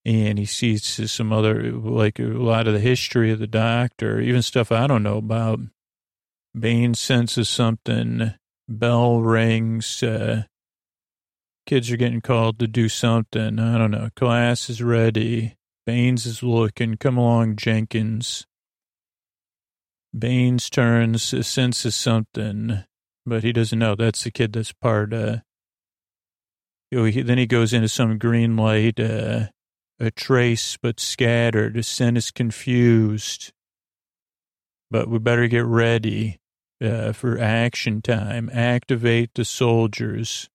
and 0.05 0.39
he 0.39 0.45
sees 0.45 1.11
some 1.11 1.33
other, 1.33 1.73
like 1.73 2.19
a 2.19 2.25
lot 2.25 2.67
of 2.67 2.75
the 2.75 2.81
history 2.81 3.31
of 3.31 3.39
the 3.39 3.47
doctor, 3.47 4.21
even 4.21 4.43
stuff 4.43 4.71
I 4.71 4.87
don't 4.87 5.03
know 5.03 5.19
about. 5.19 5.61
Baines 6.59 7.01
senses 7.01 7.49
something, 7.49 8.35
bell 8.69 9.21
rings, 9.21 10.03
uh, 10.03 10.45
kids 11.67 11.91
are 11.91 11.97
getting 11.97 12.21
called 12.21 12.59
to 12.59 12.67
do 12.67 12.89
something. 12.89 13.59
I 13.59 13.79
don't 13.79 13.91
know. 13.91 14.11
Class 14.15 14.69
is 14.69 14.83
ready. 14.83 15.57
Baines 15.87 16.27
is 16.27 16.43
looking. 16.43 16.97
Come 16.97 17.17
along, 17.17 17.57
Jenkins. 17.57 18.47
Baines 20.17 20.71
turns, 20.71 21.47
senses 21.47 21.97
something, 21.97 22.85
but 23.27 23.43
he 23.43 23.53
doesn't 23.53 23.79
know. 23.79 23.97
That's 23.97 24.23
the 24.23 24.31
kid 24.31 24.53
that's 24.53 24.73
part, 24.73 25.13
uh, 25.13 25.39
you 26.91 26.99
know, 26.99 27.05
he, 27.07 27.23
then 27.23 27.39
he 27.39 27.47
goes 27.47 27.73
into 27.73 27.89
some 27.89 28.19
green 28.19 28.57
light, 28.57 29.01
uh, 29.01 29.49
a 29.99 30.11
trace 30.11 30.77
but 30.77 31.01
scattered. 31.01 31.75
The 31.75 31.83
scent 31.83 32.17
is 32.17 32.31
confused. 32.31 33.53
But 34.91 35.09
we 35.09 35.19
better 35.19 35.49
get 35.49 35.65
ready 35.65 36.39
uh, 36.83 37.13
for 37.13 37.39
action 37.39 38.03
time. 38.03 38.51
Activate 38.53 39.31
the 39.35 39.45
soldiers. 39.45 40.49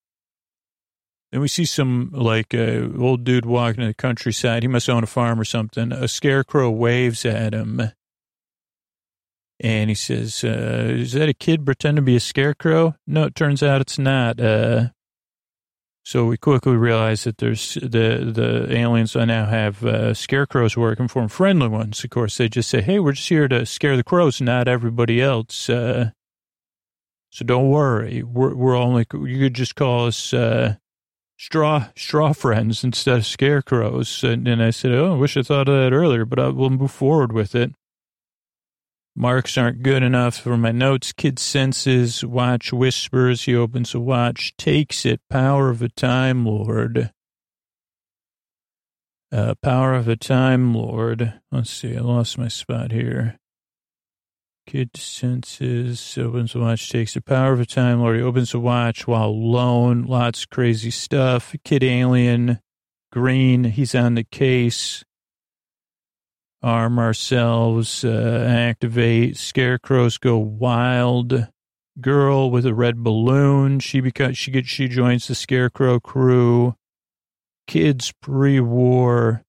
Then 1.31 1.41
we 1.41 1.47
see 1.47 1.65
some 1.65 2.09
like 2.13 2.53
uh, 2.53 2.87
old 2.97 3.23
dude 3.23 3.45
walking 3.45 3.81
in 3.81 3.89
the 3.89 3.93
countryside. 3.93 4.63
He 4.63 4.67
must 4.67 4.89
own 4.89 5.03
a 5.03 5.07
farm 5.07 5.39
or 5.39 5.45
something. 5.45 5.91
A 5.91 6.07
scarecrow 6.07 6.69
waves 6.69 7.25
at 7.25 7.53
him. 7.53 7.81
And 9.61 9.89
he 9.89 9.95
says, 9.95 10.43
uh, 10.43 10.87
is 10.89 11.11
that 11.13 11.27
a 11.29 11.33
kid 11.33 11.65
pretending 11.65 12.03
to 12.03 12.05
be 12.05 12.15
a 12.15 12.21
scarecrow? 12.21 12.95
No, 13.05 13.25
it 13.25 13.35
turns 13.35 13.61
out 13.61 13.81
it's 13.81 13.99
not. 13.99 14.39
Uh, 14.39 14.89
so 16.09 16.25
we 16.25 16.37
quickly 16.37 16.75
realized 16.75 17.25
that 17.25 17.37
there's 17.37 17.75
the 17.75 18.31
the 18.33 18.75
aliens 18.75 19.13
now 19.13 19.45
have 19.45 19.85
uh, 19.85 20.15
scarecrows 20.15 20.75
working 20.75 21.07
for 21.07 21.21
them, 21.21 21.29
friendly 21.29 21.67
ones. 21.67 22.03
Of 22.03 22.09
course, 22.09 22.35
they 22.35 22.49
just 22.49 22.67
say, 22.67 22.81
"Hey, 22.81 22.97
we're 22.97 23.11
just 23.11 23.29
here 23.29 23.47
to 23.47 23.63
scare 23.63 23.95
the 23.95 24.03
crows, 24.03 24.41
not 24.41 24.67
everybody 24.67 25.21
else." 25.21 25.69
Uh, 25.69 26.09
so 27.29 27.45
don't 27.45 27.69
worry, 27.69 28.23
we're 28.23 28.55
we're 28.55 28.75
only 28.75 29.05
you 29.13 29.37
could 29.37 29.53
just 29.53 29.75
call 29.75 30.07
us 30.07 30.33
uh, 30.33 30.77
straw 31.37 31.89
straw 31.95 32.33
friends 32.33 32.83
instead 32.83 33.19
of 33.19 33.25
scarecrows. 33.27 34.23
And, 34.23 34.47
and 34.47 34.63
I 34.63 34.71
said, 34.71 34.93
"Oh, 34.93 35.13
I 35.13 35.15
wish 35.15 35.37
I 35.37 35.43
thought 35.43 35.69
of 35.69 35.75
that 35.75 35.93
earlier, 35.95 36.25
but 36.25 36.39
I 36.39 36.47
will 36.47 36.71
move 36.71 36.89
forward 36.89 37.33
with 37.33 37.53
it." 37.53 37.75
Marks 39.21 39.57
aren't 39.57 39.83
good 39.83 40.01
enough 40.01 40.37
for 40.37 40.55
my 40.55 40.71
notes. 40.71 41.11
Kid 41.11 41.39
senses, 41.39 42.23
watch 42.23 42.71
whispers. 42.71 43.43
He 43.43 43.53
opens 43.53 43.93
a 43.93 43.99
watch, 43.99 44.55
takes 44.55 45.05
it. 45.05 45.19
Power 45.29 45.69
of 45.69 45.81
a 45.81 45.89
Time 45.89 46.45
Lord. 46.45 47.11
Uh, 49.29 49.55
power 49.61 49.93
of 49.93 50.07
a 50.07 50.15
Time 50.15 50.73
Lord. 50.73 51.33
Let's 51.51 51.69
see, 51.69 51.97
I 51.97 51.99
lost 51.99 52.37
my 52.37 52.47
spot 52.47 52.93
here. 52.93 53.37
Kid 54.65 54.95
senses, 54.95 56.17
opens 56.17 56.53
the 56.53 56.59
watch, 56.59 56.89
takes 56.89 57.15
the 57.15 57.21
power 57.21 57.51
of 57.51 57.59
a 57.59 57.65
time 57.65 57.99
lord. 57.99 58.15
He 58.15 58.21
opens 58.21 58.51
the 58.53 58.59
watch 58.59 59.05
while 59.05 59.29
alone. 59.29 60.03
Lots 60.03 60.43
of 60.43 60.49
crazy 60.51 60.91
stuff. 60.91 61.53
Kid 61.65 61.83
alien, 61.83 62.59
green. 63.11 63.63
He's 63.65 63.95
on 63.95 64.13
the 64.13 64.23
case. 64.23 65.03
Arm 66.61 66.99
ourselves, 66.99 68.03
uh, 68.03 68.45
activate. 68.47 69.37
Scarecrows 69.37 70.17
go 70.17 70.37
wild. 70.37 71.47
Girl 72.01 72.51
with 72.51 72.65
a 72.65 72.73
red 72.73 73.03
balloon. 73.03 73.79
She 73.79 74.01
becomes, 74.01 74.37
she 74.37 74.51
gets, 74.51 74.67
she 74.67 74.87
joins 74.87 75.27
the 75.27 75.35
Scarecrow 75.35 75.99
crew. 75.99 76.75
Kids 77.67 78.13
pre-war 78.21 79.43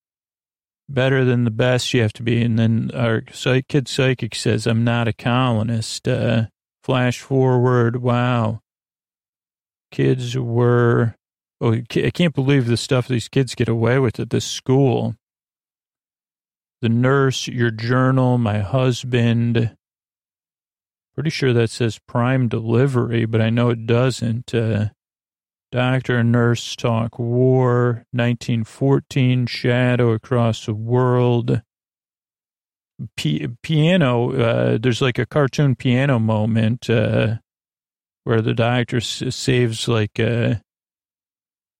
better 0.88 1.24
than 1.24 1.44
the 1.44 1.50
best 1.50 1.94
you 1.94 2.02
have 2.02 2.12
to 2.14 2.22
be. 2.22 2.42
And 2.42 2.58
then 2.58 2.90
our 2.94 3.22
psych, 3.32 3.68
kid 3.68 3.88
psychic 3.88 4.34
says, 4.34 4.66
I'm 4.66 4.84
not 4.84 5.08
a 5.08 5.12
colonist. 5.12 6.06
Uh, 6.06 6.46
flash 6.82 7.20
forward. 7.20 8.02
Wow. 8.02 8.60
Kids 9.90 10.36
were, 10.36 11.14
oh, 11.60 11.72
I 11.72 12.10
can't 12.10 12.34
believe 12.34 12.66
the 12.66 12.76
stuff 12.76 13.08
these 13.08 13.28
kids 13.28 13.54
get 13.54 13.68
away 13.68 13.98
with 13.98 14.20
at 14.20 14.30
this 14.30 14.44
school. 14.44 15.14
The 16.82 16.88
nurse, 16.88 17.46
your 17.46 17.70
journal, 17.70 18.38
my 18.38 18.60
husband. 18.60 19.76
Pretty 21.14 21.30
sure 21.30 21.52
that 21.52 21.70
says 21.70 21.98
prime 21.98 22.48
delivery, 22.48 23.26
but 23.26 23.40
I 23.40 23.50
know 23.50 23.70
it 23.70 23.86
doesn't. 23.86 24.54
Uh, 24.54 24.88
Doctor 25.72 26.18
and 26.18 26.32
nurse 26.32 26.74
talk 26.74 27.16
war, 27.16 28.04
1914, 28.10 29.46
shadow 29.46 30.10
across 30.10 30.66
the 30.66 30.74
world. 30.74 31.62
P- 33.16 33.46
piano, 33.62 34.32
uh, 34.32 34.78
there's 34.82 35.00
like 35.00 35.18
a 35.18 35.26
cartoon 35.26 35.76
piano 35.76 36.18
moment 36.18 36.90
uh, 36.90 37.36
where 38.24 38.42
the 38.42 38.52
doctor 38.52 38.96
s- 38.96 39.22
saves 39.30 39.86
like 39.86 40.18
a, 40.18 40.60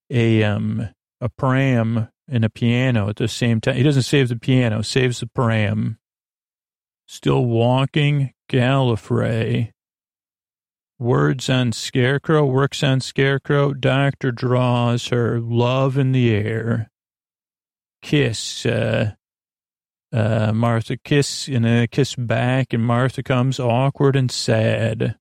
a, 0.09 0.41
um, 0.41 0.87
a 1.19 1.27
pram 1.27 2.07
and 2.31 2.45
a 2.45 2.49
piano 2.49 3.09
at 3.09 3.17
the 3.17 3.27
same 3.27 3.59
time. 3.59 3.75
He 3.75 3.83
doesn't 3.83 4.03
save 4.03 4.29
the 4.29 4.37
piano, 4.37 4.81
saves 4.81 5.19
the 5.19 5.27
pram. 5.27 5.99
Still 7.05 7.45
walking, 7.45 8.31
Gallifrey. 8.49 9.71
Words 10.97 11.49
on 11.49 11.73
Scarecrow, 11.73 12.45
works 12.45 12.83
on 12.83 13.01
Scarecrow. 13.01 13.73
Doctor 13.73 14.31
draws 14.31 15.07
her 15.07 15.41
love 15.41 15.97
in 15.97 16.13
the 16.13 16.33
air. 16.33 16.89
Kiss, 18.01 18.65
uh, 18.65 19.13
uh, 20.13 20.53
Martha 20.53 20.97
kiss 20.97 21.47
and 21.47 21.65
a 21.65 21.87
kiss 21.87 22.15
back, 22.15 22.71
and 22.71 22.85
Martha 22.85 23.23
comes 23.23 23.59
awkward 23.59 24.15
and 24.15 24.31
sad. 24.31 25.17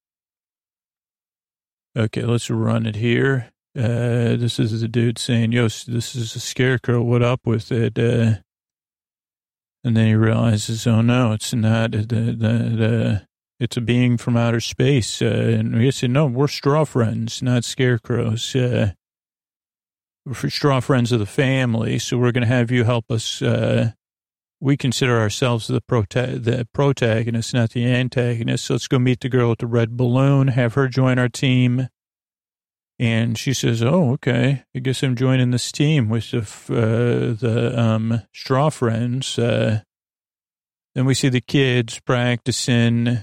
Okay, 1.97 2.23
let's 2.23 2.51
run 2.51 2.87
it 2.87 2.97
here. 2.97 3.51
Uh, 3.77 4.35
this 4.37 4.59
is 4.59 4.81
the 4.81 4.89
dude 4.89 5.19
saying, 5.19 5.53
yo, 5.53 5.65
this 5.65 6.17
is 6.17 6.35
a 6.35 6.41
scarecrow. 6.41 7.03
What 7.03 7.23
up 7.23 7.47
with 7.47 7.71
it? 7.71 7.99
Uh, 7.99 8.41
and 9.85 9.97
then 9.97 10.07
he 10.09 10.15
realizes, 10.15 10.87
oh 10.87 11.01
no, 11.01 11.33
it's 11.33 11.55
not 11.55 11.93
the, 11.93 11.99
the, 11.99 12.33
the, 12.35 13.27
it's 13.61 13.77
a 13.77 13.81
being 13.81 14.17
from 14.17 14.37
outer 14.37 14.61
space. 14.61 15.23
Uh, 15.23 15.27
and 15.59 15.81
he 15.81 15.91
said, 15.91 16.11
no, 16.11 16.27
we're 16.27 16.49
straw 16.49 16.85
friends, 16.85 17.43
not 17.43 17.65
scarecrows. 17.65 18.55
Uh, 18.57 18.93
we're 20.27 20.51
straw 20.51 20.81
friends 20.81 21.13
of 21.13 21.21
the 21.21 21.27
family. 21.27 21.99
So 21.99 22.19
we're 22.19 22.33
going 22.33 22.43
to 22.43 22.55
have 22.55 22.71
you 22.71 22.85
help 22.85 23.11
us. 23.11 23.41
Uh, 23.41 23.93
we 24.61 24.77
consider 24.77 25.19
ourselves 25.19 25.69
the, 25.69 25.81
prota- 25.81 26.43
the 26.43 26.69
protagonist, 26.75 27.55
not 27.55 27.71
the 27.71 27.87
antagonist. 27.87 28.67
So 28.67 28.75
let's 28.75 28.89
go 28.89 28.99
meet 28.99 29.21
the 29.21 29.29
girl 29.29 29.51
with 29.51 29.61
the 29.61 29.67
red 29.67 29.97
balloon, 29.97 30.49
have 30.49 30.75
her 30.75 30.89
join 30.89 31.19
our 31.19 31.29
team. 31.29 31.89
And 33.01 33.39
she 33.39 33.55
says, 33.55 33.83
"Oh, 33.83 34.13
okay. 34.13 34.65
I 34.77 34.79
guess 34.79 35.03
I'm 35.03 35.17
joining 35.17 35.53
this 35.53 35.73
team 35.73 36.11
with 36.11 36.33
the 36.33 36.41
uh, 36.41 37.33
the 37.33 37.73
um, 37.75 38.21
straw 38.35 38.69
friends." 38.69 39.39
Uh, 39.39 39.81
then 40.95 41.07
we 41.07 41.15
see 41.15 41.31
the 41.31 41.41
kids 41.41 41.99
practicing 42.01 43.09
uh, 43.09 43.19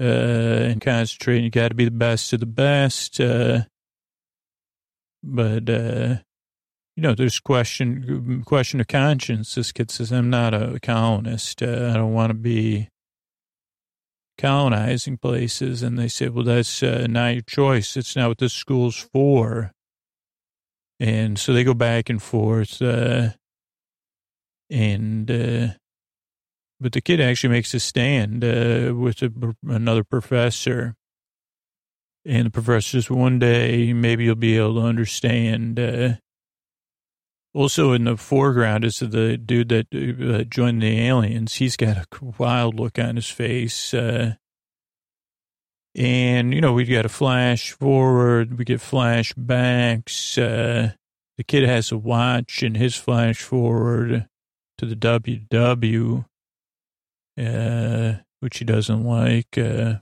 and 0.00 0.80
concentrating. 0.80 1.42
You 1.42 1.50
got 1.50 1.70
to 1.70 1.74
be 1.74 1.86
the 1.86 1.90
best 1.90 2.32
of 2.34 2.38
the 2.38 2.46
best. 2.46 3.18
Uh, 3.18 3.62
but 5.24 5.68
uh, 5.68 6.18
you 6.94 7.02
know, 7.02 7.16
there's 7.16 7.40
question 7.40 8.44
question 8.46 8.80
of 8.80 8.86
conscience. 8.86 9.56
This 9.56 9.72
kid 9.72 9.90
says, 9.90 10.12
"I'm 10.12 10.30
not 10.30 10.54
a 10.54 10.78
colonist. 10.80 11.64
Uh, 11.64 11.90
I 11.92 11.96
don't 11.96 12.14
want 12.14 12.30
to 12.30 12.34
be." 12.34 12.90
Colonizing 14.38 15.18
places. 15.18 15.82
And 15.82 15.98
they 15.98 16.08
said, 16.08 16.34
well, 16.34 16.44
that's 16.44 16.82
uh, 16.82 17.06
not 17.08 17.34
your 17.34 17.42
choice. 17.42 17.96
It's 17.96 18.16
not 18.16 18.28
what 18.28 18.38
this 18.38 18.52
school's 18.52 18.96
for. 18.96 19.72
And 20.98 21.38
so 21.38 21.52
they 21.52 21.64
go 21.64 21.74
back 21.74 22.08
and 22.08 22.22
forth. 22.22 22.80
Uh, 22.80 23.30
and, 24.70 25.30
uh, 25.30 25.68
but 26.80 26.92
the 26.92 27.00
kid 27.00 27.20
actually 27.20 27.50
makes 27.50 27.74
a 27.74 27.80
stand 27.80 28.44
uh, 28.44 28.94
with 28.94 29.22
a, 29.22 29.56
another 29.66 30.04
professor. 30.04 30.94
And 32.24 32.46
the 32.46 32.50
professor 32.50 33.00
says, 33.00 33.10
one 33.10 33.38
day 33.38 33.92
maybe 33.92 34.24
you'll 34.24 34.34
be 34.34 34.56
able 34.56 34.74
to 34.74 34.86
understand. 34.86 35.78
Also 37.56 37.92
in 37.92 38.04
the 38.04 38.18
foreground 38.18 38.84
is 38.84 38.98
the 38.98 39.38
dude 39.38 39.70
that 39.70 39.86
uh, 39.94 40.44
joined 40.44 40.82
the 40.82 41.00
aliens. 41.06 41.54
He's 41.54 41.74
got 41.74 41.96
a 41.96 42.06
wild 42.36 42.78
look 42.78 42.98
on 42.98 43.16
his 43.16 43.30
face. 43.30 43.94
Uh, 43.94 44.34
and, 45.94 46.52
you 46.52 46.60
know, 46.60 46.74
we've 46.74 46.90
got 46.90 47.06
a 47.06 47.08
flash 47.08 47.72
forward. 47.72 48.58
We 48.58 48.66
get 48.66 48.80
flashbacks. 48.80 50.36
Uh, 50.36 50.96
the 51.38 51.44
kid 51.44 51.66
has 51.66 51.90
a 51.90 51.96
watch 51.96 52.62
in 52.62 52.74
his 52.74 52.94
flash 52.94 53.40
forward 53.40 54.28
to 54.76 54.84
the 54.84 54.94
WW, 54.94 56.26
uh, 57.40 58.20
which 58.40 58.58
he 58.58 58.66
doesn't 58.66 59.02
like. 59.02 59.56
Uh, 59.56 59.94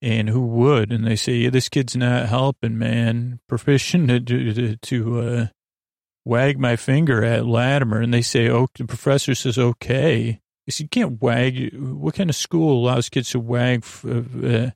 and 0.00 0.28
who 0.28 0.46
would? 0.46 0.92
And 0.92 1.04
they 1.04 1.16
say, 1.16 1.32
yeah, 1.32 1.50
this 1.50 1.68
kid's 1.68 1.96
not 1.96 2.28
helping, 2.28 2.78
man. 2.78 3.40
Proficient 3.48 4.28
to, 4.28 4.54
to, 4.54 4.76
to 4.76 5.20
uh, 5.20 5.46
wag 6.24 6.58
my 6.58 6.76
finger 6.76 7.24
at 7.24 7.46
Latimer, 7.46 8.00
and 8.00 8.12
they 8.12 8.22
say, 8.22 8.48
"Oh," 8.48 8.68
the 8.76 8.84
professor 8.84 9.34
says, 9.34 9.58
"Okay." 9.58 10.40
I 10.68 10.70
said, 10.70 10.84
"You 10.84 10.88
can't 10.88 11.22
wag. 11.22 11.74
What 11.74 12.14
kind 12.14 12.30
of 12.30 12.36
school 12.36 12.78
allows 12.78 13.08
kids 13.08 13.30
to 13.30 13.40
wag?" 13.40 13.84
Uh, 14.04 14.70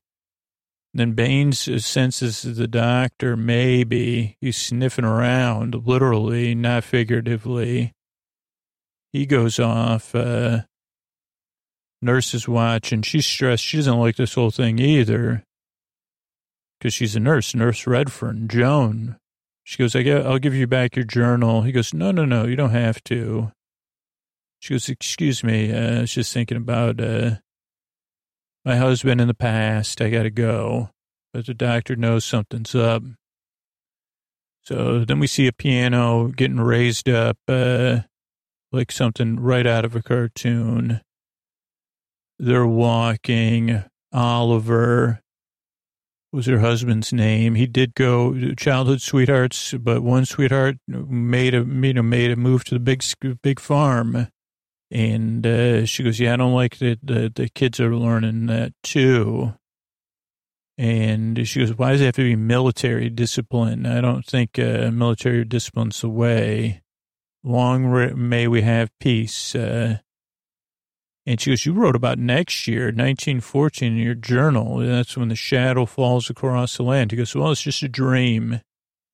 then 0.97 1.13
Baines 1.13 1.85
senses 1.85 2.43
the 2.43 2.69
doctor. 2.69 3.37
Maybe 3.37 4.37
he's 4.41 4.57
sniffing 4.57 5.05
around, 5.05 5.87
literally, 5.87 6.55
not 6.55 6.85
figuratively. 6.85 7.93
He 9.13 9.27
goes 9.27 9.59
off. 9.59 10.15
Uh, 10.15 10.63
nurse 12.01 12.33
is 12.33 12.47
watching. 12.47 13.03
She's 13.03 13.27
stressed. 13.27 13.65
She 13.65 13.79
doesn't 13.79 13.99
like 13.99 14.17
this 14.17 14.35
whole 14.35 14.53
thing 14.53 14.79
either 14.79 15.45
because 16.79 16.95
she's 16.95 17.17
a 17.17 17.21
nurse, 17.21 17.55
Nurse 17.55 17.87
Redfern, 17.87 18.47
Joan. 18.47 19.17
She 19.65 19.79
goes, 19.79 19.97
I'll 19.97 20.39
give 20.39 20.55
you 20.55 20.67
back 20.67 20.95
your 20.95 21.07
journal. 21.07 21.63
He 21.63 21.73
goes, 21.73 21.95
no, 21.95 22.13
no, 22.13 22.25
no, 22.25 22.45
you 22.45 22.55
don't 22.55 22.71
have 22.71 23.03
to. 23.05 23.51
She 24.61 24.75
goes, 24.75 24.89
excuse 24.89 25.43
me. 25.43 25.73
Uh, 25.73 25.97
I 25.97 26.01
was 26.03 26.13
just 26.13 26.33
thinking 26.33 26.59
about 26.59 27.01
uh, 27.01 27.37
my 28.65 28.77
husband 28.77 29.21
in 29.21 29.29
the 29.29 29.35
past. 29.35 30.01
I 30.01 30.11
got 30.11 30.25
to 30.25 30.31
go. 30.31 30.91
But 31.33 31.47
the 31.47 31.55
doctor 31.55 31.97
knows 31.97 32.25
something's 32.25 32.75
up. 32.75 33.03
So 34.63 35.05
then 35.05 35.19
we 35.19 35.27
see 35.27 35.47
a 35.47 35.53
piano 35.53 36.29
getting 36.29 36.61
raised 36.61 37.09
up 37.09 37.39
uh, 37.49 38.01
like 38.71 38.93
something 38.93 39.41
right 39.41 39.67
out 39.67 39.85
of 39.85 39.97
a 39.97 40.03
cartoon. 40.03 41.01
They're 42.39 42.67
walking. 42.67 43.83
Oliver, 44.13 45.21
was 46.35 46.47
her 46.47 46.59
husband's 46.59 47.13
name. 47.13 47.55
He 47.55 47.67
did 47.67 47.95
go 47.95 48.55
childhood 48.55 49.01
sweethearts, 49.01 49.73
but 49.75 50.03
one 50.03 50.25
sweetheart 50.25 50.77
made 50.89 51.55
a 51.55 51.59
you 51.59 51.95
know 51.95 52.03
made 52.03 52.31
a 52.31 52.37
move 52.37 52.65
to 52.65 52.75
the 52.75 52.81
big 52.81 53.05
big 53.43 53.61
farm, 53.61 54.29
and 54.91 55.47
uh, 55.47 55.87
she 55.87 56.03
goes, 56.03 56.19
"Yeah, 56.19 56.35
I 56.35 56.37
don't 56.37 56.53
like 56.53 56.79
that 56.79 56.99
the, 57.03 57.33
the 57.35 57.49
kids 57.49 57.79
are 57.79 57.95
learning 57.95 58.47
that 58.47 58.73
too." 58.83 59.55
And 60.77 61.47
she 61.47 61.61
goes, 61.61 61.79
"Why 61.79 61.93
does 61.93 62.01
it 62.01 62.07
have 62.07 62.17
to 62.17 62.25
be 62.25 62.37
military 62.37 63.09
discipline? 63.09 63.87
I 63.87 64.01
don't 64.01 64.27
think 64.27 64.59
uh, 64.59 64.91
military 64.91 65.45
discipline's 65.45 66.01
the 66.01 66.09
way. 66.09 66.83
Long 67.45 68.29
may 68.29 68.49
we 68.49 68.63
have 68.63 68.91
peace." 68.99 69.55
Uh, 69.55 69.99
and 71.27 71.41
she 71.41 71.51
goes, 71.51 71.67
You 71.67 71.73
wrote 71.75 71.97
about 71.97 72.19
next 72.19 72.67
year, 72.69 72.87
1914, 72.87 73.93
in 73.93 73.99
your 73.99 74.15
journal. 74.15 74.79
That's 74.79 75.17
when 75.17 75.29
the 75.29 75.37
shadow 75.37 75.87
falls 75.87 76.31
across 76.31 76.77
the 76.77 76.83
land. 76.83 77.11
He 77.13 77.17
goes, 77.19 77.35
Well, 77.35 77.53
it's 77.53 77.63
just 77.63 77.83
a 77.83 77.89
dream. 77.89 78.61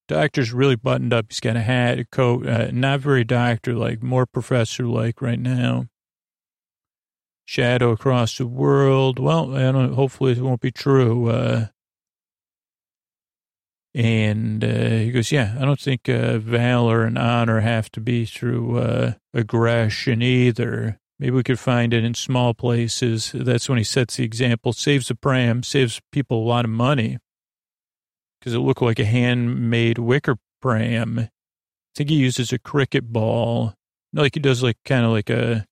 Doctor's 0.09 0.53
really 0.53 0.77
buttoned 0.77 1.13
up. 1.13 1.27
He's 1.31 1.41
got 1.41 1.57
a 1.57 1.61
hat, 1.63 1.99
a 2.01 2.05
coat, 2.05 2.47
uh, 2.47 2.71
not 2.73 3.01
very 3.01 3.25
doctor 3.25 3.75
like, 3.75 4.03
more 4.03 4.27
professor 4.27 4.87
like 4.87 5.23
right 5.23 5.39
now. 5.41 5.87
shadow 7.45 7.91
across 7.91 8.39
the 8.39 8.47
world. 8.47 9.19
Well, 9.19 9.57
I 9.57 9.73
don't, 9.73 9.95
hopefully 9.95 10.33
it 10.33 10.41
won't 10.41 10.61
be 10.61 10.71
true. 10.73 11.29
Uh, 11.29 11.67
and 13.95 14.63
uh, 14.63 14.69
he 14.69 15.11
goes, 15.11 15.33
yeah, 15.33 15.57
I 15.61 15.65
don't 15.65 15.81
think 15.81 16.09
uh, 16.09 16.39
valor 16.39 17.05
and 17.05 17.19
honor 17.19 17.61
have 17.61 17.91
to 17.93 18.01
be 18.01 18.25
through 18.25 18.79
uh, 18.79 19.13
aggression 19.35 20.23
either. 20.23 21.00
Maybe 21.21 21.33
we 21.33 21.43
could 21.43 21.61
find 21.61 21.93
it 21.93 22.03
in 22.03 22.15
small 22.15 22.55
places. 22.55 23.33
That's 23.35 23.69
when 23.69 23.77
he 23.77 23.85
sets 23.85 24.17
the 24.17 24.25
example, 24.25 24.73
saves 24.73 25.09
the 25.09 25.15
pram, 25.15 25.63
saves 25.63 26.01
people 26.11 26.39
a 26.39 26.49
lot 26.49 26.65
of 26.65 26.71
money 26.71 27.19
because 28.41 28.55
it 28.55 28.61
looked 28.61 28.81
like 28.81 28.99
a 28.99 29.05
handmade 29.05 29.99
wicker 29.99 30.37
pram. 30.63 31.19
I 31.19 31.29
think 31.95 32.09
he 32.09 32.17
uses 32.17 32.55
a 32.55 32.59
cricket 32.59 33.13
ball, 33.13 33.75
No, 34.15 34.23
like 34.23 34.35
he 34.35 34.41
does 34.41 34.63
like 34.63 34.79
kind 34.87 35.05
of 35.05 35.11
like 35.13 35.29
a 35.29 35.67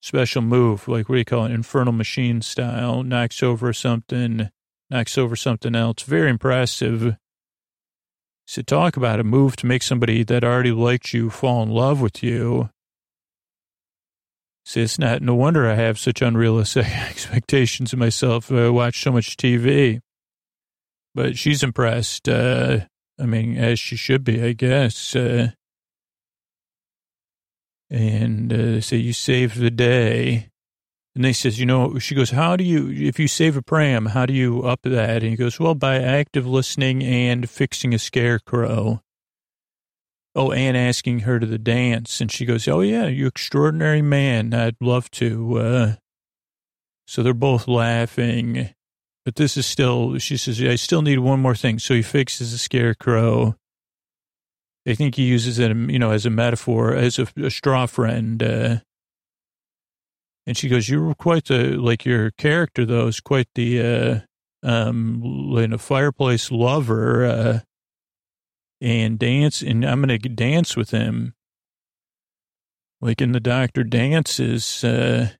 special 0.00 0.42
move, 0.42 0.86
like 0.86 1.08
what 1.08 1.16
do 1.16 1.18
you 1.18 1.24
call 1.24 1.46
it, 1.46 1.50
infernal 1.50 1.92
machine 1.92 2.40
style, 2.40 3.02
knocks 3.02 3.42
over 3.42 3.72
something, 3.72 4.48
knocks 4.90 5.18
over 5.18 5.34
something 5.34 5.74
else. 5.74 6.04
Very 6.04 6.30
impressive. 6.30 7.16
So 8.46 8.62
talk 8.62 8.96
about 8.96 9.18
a 9.18 9.24
move 9.24 9.56
to 9.56 9.66
make 9.66 9.82
somebody 9.82 10.22
that 10.22 10.44
already 10.44 10.70
liked 10.70 11.12
you 11.12 11.30
fall 11.30 11.64
in 11.64 11.70
love 11.70 12.00
with 12.00 12.22
you. 12.22 12.70
See, 14.64 14.80
it's 14.80 14.98
not, 14.98 15.20
no 15.20 15.34
wonder 15.34 15.68
I 15.68 15.74
have 15.74 15.98
such 15.98 16.22
unrealistic 16.22 16.86
expectations 17.10 17.92
of 17.92 17.98
myself. 17.98 18.50
I 18.50 18.70
watch 18.70 19.02
so 19.02 19.12
much 19.12 19.36
TV. 19.36 20.00
But 21.14 21.36
she's 21.36 21.62
impressed. 21.62 22.28
Uh, 22.28 22.80
I 23.20 23.26
mean, 23.26 23.56
as 23.56 23.78
she 23.78 23.96
should 23.96 24.24
be, 24.24 24.42
I 24.42 24.52
guess. 24.52 25.14
Uh, 25.14 25.50
and 27.90 28.52
uh, 28.52 28.56
they 28.56 28.80
say, 28.80 28.96
you 28.96 29.12
saved 29.12 29.58
the 29.58 29.70
day. 29.70 30.48
And 31.14 31.24
they 31.24 31.32
says, 31.32 31.60
you 31.60 31.66
know, 31.66 32.00
she 32.00 32.16
goes, 32.16 32.30
how 32.30 32.56
do 32.56 32.64
you, 32.64 32.90
if 32.90 33.20
you 33.20 33.28
save 33.28 33.56
a 33.56 33.62
pram, 33.62 34.06
how 34.06 34.26
do 34.26 34.32
you 34.32 34.62
up 34.62 34.80
that? 34.82 35.22
And 35.22 35.30
he 35.30 35.36
goes, 35.36 35.60
well, 35.60 35.76
by 35.76 35.96
active 36.00 36.44
listening 36.46 37.04
and 37.04 37.48
fixing 37.48 37.94
a 37.94 38.00
scarecrow. 38.00 39.03
Oh, 40.36 40.50
and 40.50 40.76
asking 40.76 41.20
her 41.20 41.38
to 41.38 41.46
the 41.46 41.58
dance. 41.58 42.20
And 42.20 42.30
she 42.30 42.44
goes, 42.44 42.66
Oh, 42.66 42.80
yeah, 42.80 43.06
you 43.06 43.26
extraordinary 43.26 44.02
man. 44.02 44.52
I'd 44.52 44.76
love 44.80 45.10
to. 45.12 45.58
Uh, 45.58 45.94
so 47.06 47.22
they're 47.22 47.34
both 47.34 47.68
laughing. 47.68 48.70
But 49.24 49.36
this 49.36 49.56
is 49.56 49.64
still, 49.64 50.18
she 50.18 50.36
says, 50.36 50.60
I 50.62 50.74
still 50.74 51.02
need 51.02 51.18
one 51.18 51.40
more 51.40 51.54
thing. 51.54 51.78
So 51.78 51.94
he 51.94 52.02
fixes 52.02 52.52
the 52.52 52.58
scarecrow. 52.58 53.56
I 54.86 54.94
think 54.94 55.14
he 55.14 55.22
uses 55.22 55.58
it, 55.58 55.74
you 55.74 55.98
know, 55.98 56.10
as 56.10 56.26
a 56.26 56.30
metaphor, 56.30 56.94
as 56.94 57.18
a, 57.18 57.26
a 57.36 57.50
straw 57.50 57.86
friend. 57.86 58.42
Uh, 58.42 58.76
and 60.46 60.56
she 60.56 60.68
goes, 60.68 60.90
you 60.90 61.02
were 61.02 61.14
quite 61.14 61.46
the, 61.46 61.76
like 61.76 62.04
your 62.04 62.32
character, 62.32 62.84
though, 62.84 63.06
is 63.06 63.20
quite 63.20 63.48
the, 63.54 63.80
uh, 63.80 64.68
um, 64.68 65.56
in 65.56 65.72
a 65.72 65.78
fireplace 65.78 66.50
lover. 66.50 67.24
Uh, 67.24 67.60
and 68.84 69.18
dance, 69.18 69.62
and 69.62 69.82
I'm 69.82 70.02
going 70.02 70.20
to 70.20 70.28
dance 70.28 70.76
with 70.76 70.90
him. 70.90 71.32
Like 73.00 73.22
in 73.22 73.32
the 73.32 73.40
doctor 73.40 73.82
dances, 73.82 74.84
uh, 74.84 75.30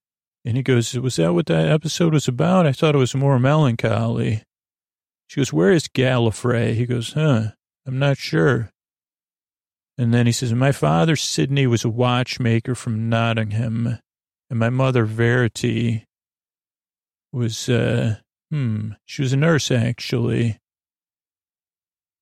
and 0.47 0.57
he 0.57 0.63
goes, 0.63 0.99
was 0.99 1.17
that 1.17 1.35
what 1.35 1.47
that 1.47 1.69
episode 1.69 2.15
was 2.15 2.27
about? 2.27 2.67
I 2.67 2.73
thought 2.73 2.95
it 2.95 2.99
was 2.99 3.15
more 3.15 3.39
melancholy. 3.39 4.43
She 5.27 5.41
goes, 5.41 5.53
where 5.53 5.73
is 5.73 5.89
Gallifrey? 5.89 6.75
He 6.75 6.87
goes, 6.87 7.13
huh, 7.13 7.49
I'm 7.87 7.99
not 7.99 8.17
sure. 8.17 8.71
And 9.99 10.13
then 10.13 10.25
he 10.27 10.33
says, 10.33 10.53
my 10.55 10.73
father, 10.73 11.15
Sidney, 11.15 11.67
was 11.67 11.85
a 11.85 11.91
watchmaker 11.91 12.75
from 12.75 13.11
Nottingham, 13.11 13.99
and 14.49 14.59
my 14.59 14.71
mother, 14.71 15.05
Verity, 15.05 16.07
was, 17.31 17.69
uh, 17.69 18.17
hmm, 18.51 18.93
she 19.05 19.21
was 19.21 19.35
a 19.35 19.37
nurse, 19.37 19.71
actually. 19.71 20.59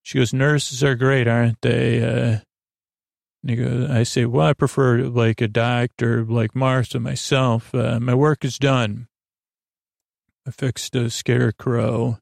She 0.02 0.18
goes, 0.18 0.32
nurses 0.32 0.82
are 0.82 0.94
great, 0.94 1.28
aren't 1.28 1.60
they? 1.62 2.02
Uh, 2.02 2.38
goes, 3.54 3.90
I 3.90 4.02
say, 4.02 4.24
well, 4.24 4.48
I 4.48 4.52
prefer 4.52 5.04
like 5.04 5.40
a 5.40 5.48
doctor 5.48 6.24
like 6.24 6.54
Martha 6.54 6.98
myself. 7.00 7.74
Uh, 7.74 8.00
my 8.00 8.14
work 8.14 8.44
is 8.44 8.58
done. 8.58 9.06
I 10.46 10.50
fixed 10.50 10.96
a 10.96 11.08
scarecrow 11.08 12.18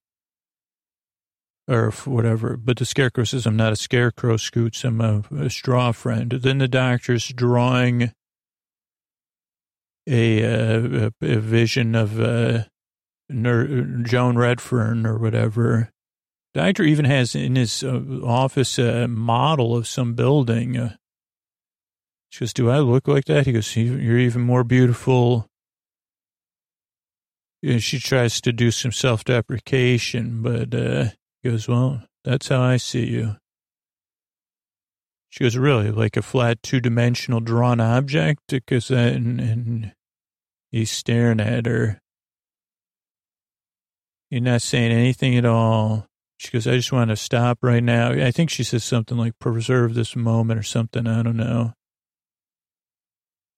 or 1.71 1.91
whatever. 2.05 2.57
But 2.57 2.79
the 2.79 2.85
scarecrow 2.85 3.25
says, 3.25 3.47
I'm 3.47 3.57
not 3.57 3.73
a 3.73 3.77
scarecrow, 3.77 4.37
Scoots. 4.37 4.85
I'm 4.85 5.01
a, 5.01 5.23
a 5.35 5.49
straw 5.49 5.93
friend. 5.93 6.31
Then 6.31 6.59
the 6.59 6.69
doctor's 6.69 7.29
drawing 7.29 8.13
a, 10.07 10.45
uh, 10.45 11.11
a, 11.23 11.27
a 11.27 11.39
vision 11.39 11.95
of 11.95 12.21
uh, 12.21 12.65
Ner- 13.29 14.03
Joan 14.03 14.37
Redfern 14.37 15.07
or 15.07 15.17
whatever. 15.19 15.91
Doctor 16.53 16.83
even 16.83 17.05
has 17.05 17.35
in 17.35 17.55
his 17.55 17.85
uh, 17.85 18.01
office 18.25 18.79
a 18.79 19.07
model 19.07 19.77
of 19.77 19.87
some 19.87 20.15
building. 20.15 20.77
Uh, 20.77 20.97
she 22.31 22.41
goes, 22.41 22.53
Do 22.53 22.71
I 22.71 22.79
look 22.79 23.07
like 23.07 23.27
that? 23.27 23.47
He 23.47 23.53
goes, 23.53 23.77
You're 23.77 24.19
even 24.19 24.43
more 24.43 24.65
beautiful. 24.65 25.47
And 27.63 27.83
she 27.83 27.99
tries 27.99 28.41
to 28.41 28.53
do 28.53 28.71
some 28.71 28.91
self 28.91 29.23
deprecation, 29.25 30.43
but 30.43 30.75
uh, 30.75 31.11
he 31.43 31.51
goes, 31.51 31.69
Well, 31.69 32.03
that's 32.25 32.49
how 32.49 32.63
I 32.63 32.79
see 32.79 33.07
you. 33.07 33.37
She 35.29 35.45
goes, 35.45 35.57
Really? 35.57 35.93
Like 35.93 36.17
a 36.17 36.23
flat 36.23 36.63
two 36.65 36.81
dimensional 36.81 37.41
drawn 37.41 37.81
object? 37.81 38.41
Because 38.49 38.91
and, 38.91 39.41
and 39.41 39.93
he's 40.73 40.91
staring 40.91 41.41
at 41.41 41.67
her. 41.67 42.01
You're 44.31 44.41
not 44.41 44.63
saying 44.63 44.91
anything 44.91 45.37
at 45.37 45.45
all. 45.45 46.10
She 46.41 46.53
goes, 46.53 46.67
I 46.67 46.77
just 46.77 46.91
want 46.91 47.11
to 47.11 47.17
stop 47.17 47.59
right 47.61 47.83
now. 47.83 48.13
I 48.13 48.31
think 48.31 48.49
she 48.49 48.65
says 48.65 48.83
something 48.83 49.19
like 49.19 49.39
preserve 49.39 49.93
this 49.93 50.17
moment 50.17 50.59
or 50.59 50.63
something. 50.63 51.07
I 51.07 51.23
don't 51.23 51.37
know. 51.37 51.75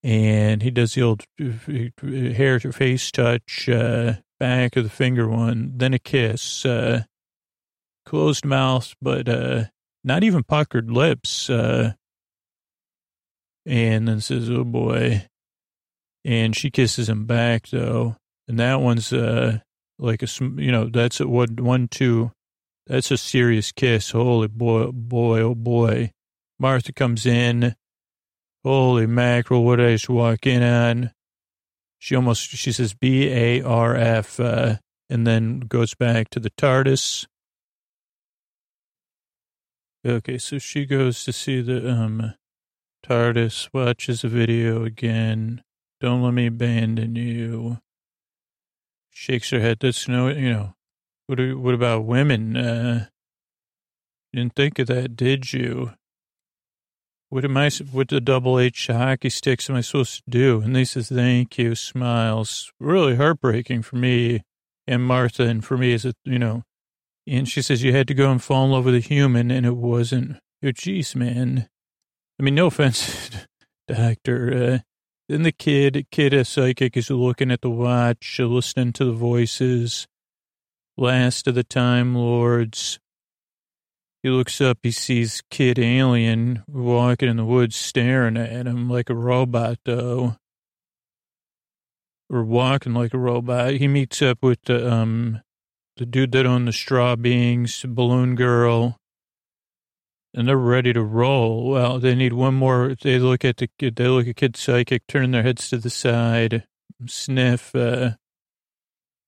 And 0.03 0.64
he 0.64 0.72
does 0.72 0.95
the 0.95 1.03
old 1.03 1.22
uh, 1.41 2.33
hair 2.33 2.59
to 2.59 2.72
face 2.72 3.12
touch, 3.12 3.68
uh, 3.68 4.14
back 4.41 4.74
of 4.74 4.83
the 4.83 4.91
finger 4.91 5.28
one, 5.28 5.74
then 5.76 5.95
a 5.95 6.01
kiss, 6.01 6.66
uh, 6.66 7.05
closed 8.05 8.45
mouth, 8.45 8.97
but, 9.01 9.28
uh, 9.28 9.66
not 10.03 10.24
even 10.24 10.43
puckered 10.43 10.91
lips. 10.91 11.49
Uh, 11.49 11.93
and 13.64 14.09
then 14.09 14.20
says, 14.20 14.51
oh 14.51 14.64
boy. 14.64 15.28
And 16.24 16.57
she 16.57 16.68
kisses 16.72 17.09
him 17.09 17.26
back 17.26 17.68
though. 17.68 18.16
And 18.49 18.59
that 18.59 18.80
one's, 18.80 19.12
uh, 19.12 19.61
like 20.01 20.24
a, 20.24 20.26
you 20.57 20.72
know, 20.72 20.87
that's 20.87 21.20
a 21.20 21.87
two 21.89 22.33
that's 22.87 23.11
a 23.11 23.16
serious 23.16 23.72
kiss. 23.72 24.11
Holy 24.11 24.49
boy, 24.49 24.91
boy, 24.93 25.41
oh 25.41 25.55
boy. 25.55 26.12
Martha 26.59 26.93
comes 26.93 27.26
in. 27.26 27.74
Holy 28.64 29.07
mackerel, 29.07 29.64
what 29.64 29.80
I 29.80 29.93
just 29.93 30.09
walk 30.09 30.47
in 30.47 30.62
on? 30.62 31.11
She 31.99 32.14
almost, 32.14 32.43
she 32.51 32.72
says 32.72 32.95
B 32.95 33.28
A 33.28 33.62
R 33.62 33.97
F, 33.97 34.39
uh, 34.39 34.76
and 35.11 35.26
then 35.26 35.61
goes 35.61 35.95
back 35.95 36.30
to 36.30 36.41
the 36.41 36.51
TARDIS. 36.51 37.26
Okay, 40.07 40.39
so 40.39 40.59
she 40.59 40.85
goes 40.85 41.24
to 41.24 41.33
see 41.33 41.61
the 41.61 41.89
um, 41.91 42.35
TARDIS, 43.05 43.68
watches 43.72 44.22
the 44.22 44.28
video 44.28 44.85
again. 44.85 45.62
Don't 46.01 46.22
let 46.22 46.35
me 46.35 46.47
abandon 46.47 47.14
you. 47.14 47.78
Shakes 49.11 49.51
her 49.51 49.61
head. 49.61 49.78
That's 49.80 50.09
no, 50.09 50.28
you 50.28 50.53
know, 50.53 50.74
what, 51.27 51.39
what 51.57 51.75
about 51.75 52.05
women? 52.05 52.57
Uh, 52.57 53.07
didn't 54.33 54.55
think 54.55 54.79
of 54.79 54.87
that, 54.89 55.16
did 55.16 55.53
you? 55.53 55.93
What 57.29 57.45
am 57.45 57.57
I, 57.57 57.70
what 57.91 58.09
the 58.09 58.20
double 58.20 58.59
H 58.59 58.89
hockey 58.89 59.31
sticks 59.31 59.70
am 59.70 59.77
I 59.77 59.81
supposed 59.81 60.16
to 60.25 60.31
do? 60.31 60.61
And 60.61 60.77
they 60.77 60.85
says, 60.85 61.09
thank 61.09 61.57
you, 61.59 61.75
smiles. 61.75 62.73
Really 62.79 63.16
heartbreaking 63.16 63.83
for 63.83 63.97
me 63.97 64.43
and 64.87 65.03
Martha 65.03 65.45
and 65.45 65.64
for 65.64 65.79
me 65.79 65.95
as 65.95 66.05
a, 66.05 66.12
you 66.25 66.39
know, 66.39 66.64
and 67.27 67.49
she 67.49 67.62
says, 67.62 67.83
you 67.83 67.93
had 67.93 68.09
to 68.09 68.14
go 68.14 68.31
and 68.31 68.43
fall 68.43 68.64
in 68.66 68.73
love 68.73 68.85
with 68.85 68.95
a 68.95 69.01
human 69.01 69.51
and 69.51 69.64
it 69.64 69.77
wasn't, 69.77 70.39
oh, 70.62 70.73
geez, 70.73 71.14
man. 71.14 71.68
I 72.39 72.43
mean, 72.43 72.55
no 72.55 72.66
offense, 72.66 73.31
doctor. 73.89 74.53
Uh, 74.53 74.79
then 75.29 75.43
the 75.43 75.53
kid, 75.53 76.07
kid, 76.11 76.35
a 76.35 76.45
psychic 76.45 76.97
is 76.97 77.11
looking 77.11 77.51
at 77.51 77.61
the 77.61 77.70
watch, 77.70 78.39
listening 78.41 78.93
to 78.95 79.05
the 79.05 79.12
voices 79.12 80.07
last 80.97 81.47
of 81.47 81.55
the 81.55 81.64
Time 81.64 82.14
Lords. 82.14 82.99
He 84.22 84.30
looks 84.30 84.61
up, 84.61 84.78
he 84.82 84.93
sees 84.93 85.43
Kid 85.51 85.78
Alien 85.78 86.62
walking 86.68 87.28
in 87.28 87.36
the 87.36 87.45
woods 87.45 87.74
staring 87.74 88.36
at 88.36 88.66
him 88.66 88.88
like 88.88 89.11
a 89.11 89.14
robot, 89.14 89.78
though. 89.84 90.36
Or 92.30 92.45
walking 92.45 92.95
like 92.95 93.12
a 93.12 93.18
robot. 93.18 93.74
He 93.74 93.88
meets 93.88 94.22
up 94.22 94.38
with 94.43 94.62
the, 94.62 94.90
um, 94.90 95.40
the 95.97 96.07
dude 96.07 96.32
that 96.32 96.47
owned 96.47 96.68
the 96.68 96.72
Straw 96.72 97.16
Beings, 97.16 97.84
Balloon 97.86 98.36
Girl, 98.36 98.97
and 100.34 100.49
they're 100.49 100.57
ready 100.57 100.93
to 100.93 101.03
roll. 101.03 101.68
Well, 101.68 101.99
they 101.99 102.14
need 102.14 102.32
one 102.32 102.55
more. 102.55 102.95
They 103.01 103.18
look 103.18 103.45
at 103.45 103.59
the 103.59 103.68
kid, 103.78 103.97
they 103.97 104.09
look 104.09 104.26
at 104.26 104.36
Kid 104.36 104.57
Psychic, 104.57 105.07
turn 105.07 105.32
their 105.32 105.43
heads 105.43 105.68
to 105.70 105.78
the 105.78 105.90
side, 105.90 106.64
sniff. 107.07 107.74
Uh, 107.74 108.12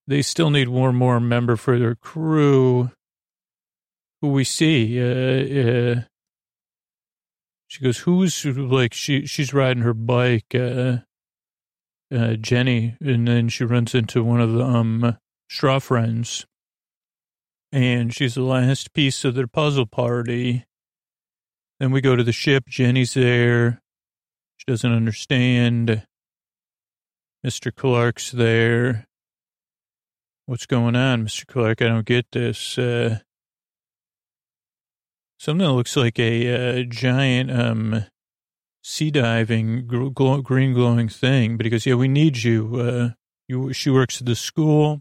they 0.07 0.23
still 0.23 0.51
need 0.51 0.69
one 0.69 0.95
more 0.95 1.21
member 1.21 1.57
for 1.57 1.79
their 1.79 1.95
crew. 1.95 2.91
Who 4.21 4.29
we 4.29 4.45
see? 4.45 5.01
Uh, 5.01 5.99
uh, 5.99 6.03
she 7.67 7.83
goes, 7.83 7.99
"Who's 7.99 8.45
like 8.45 8.95
she? 8.95 9.27
She's 9.27 9.55
riding 9.55 9.83
her 9.83 9.95
bike, 9.95 10.55
uh, 10.55 10.99
uh, 12.15 12.35
Jenny, 12.35 12.97
and 13.01 13.27
then 13.27 13.49
she 13.49 13.65
runs 13.65 13.95
into 13.95 14.23
one 14.23 14.41
of 14.41 14.53
the 14.53 14.63
um 14.63 15.19
straw 15.49 15.79
friends, 15.79 16.47
and 17.73 18.15
she's 18.15 18.35
the 18.35 18.43
last 18.43 18.93
piece 18.93 19.25
of 19.25 19.35
their 19.35 19.47
puzzle 19.47 19.87
party. 19.87 20.65
Then 21.81 21.91
we 21.91 22.01
go 22.01 22.17
to 22.17 22.23
the 22.23 22.33
ship. 22.33 22.65
Jenny's 22.69 23.15
there. 23.15 23.83
She 24.57 24.65
doesn't 24.67 24.93
understand. 24.93 26.07
Mr. 27.45 27.75
Clark's 27.75 28.31
there. 28.31 29.07
What's 30.47 30.67
going 30.67 30.95
on, 30.95 31.25
Mr. 31.25 31.47
Clark? 31.47 31.81
I 31.81 31.87
don't 31.87 32.05
get 32.05 32.33
this. 32.33 32.77
Uh, 32.77 33.21
something 35.39 35.67
that 35.67 35.73
looks 35.73 35.97
like 35.97 36.19
a, 36.19 36.83
uh, 36.83 36.85
giant 36.87 37.51
um, 37.51 38.05
sea 38.83 39.11
diving 39.11 39.87
green 39.87 40.75
glowing 40.75 41.09
thing. 41.09 41.57
But 41.57 41.65
he 41.65 41.71
goes, 41.71 41.87
"Yeah, 41.87 41.95
we 41.95 42.09
need 42.09 42.43
you. 42.43 42.77
Uh, 42.77 43.09
you." 43.49 43.73
She 43.73 43.89
works 43.89 44.21
at 44.21 44.27
the 44.27 44.37
school, 44.37 45.01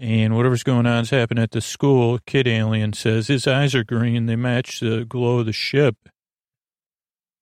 and 0.00 0.34
whatever's 0.34 0.64
going 0.64 0.86
on 0.86 1.02
is 1.02 1.10
happening 1.10 1.44
at 1.44 1.52
the 1.52 1.60
school. 1.60 2.18
Kid 2.26 2.48
alien 2.48 2.92
says 2.92 3.28
his 3.28 3.46
eyes 3.46 3.72
are 3.72 3.84
green. 3.84 4.26
They 4.26 4.34
match 4.34 4.80
the 4.80 5.04
glow 5.04 5.38
of 5.38 5.46
the 5.46 5.52
ship. 5.52 5.94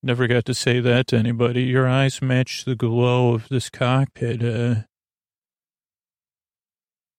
Never 0.03 0.27
got 0.27 0.45
to 0.45 0.53
say 0.53 0.79
that 0.81 1.07
to 1.07 1.17
anybody. 1.17 1.63
Your 1.63 1.89
eyes 1.89 2.21
match 2.21 2.67
the 2.67 2.77
glow 2.77 3.33
of 3.33 3.49
this 3.49 3.71
cockpit. 3.71 4.45
Uh, 4.45 4.83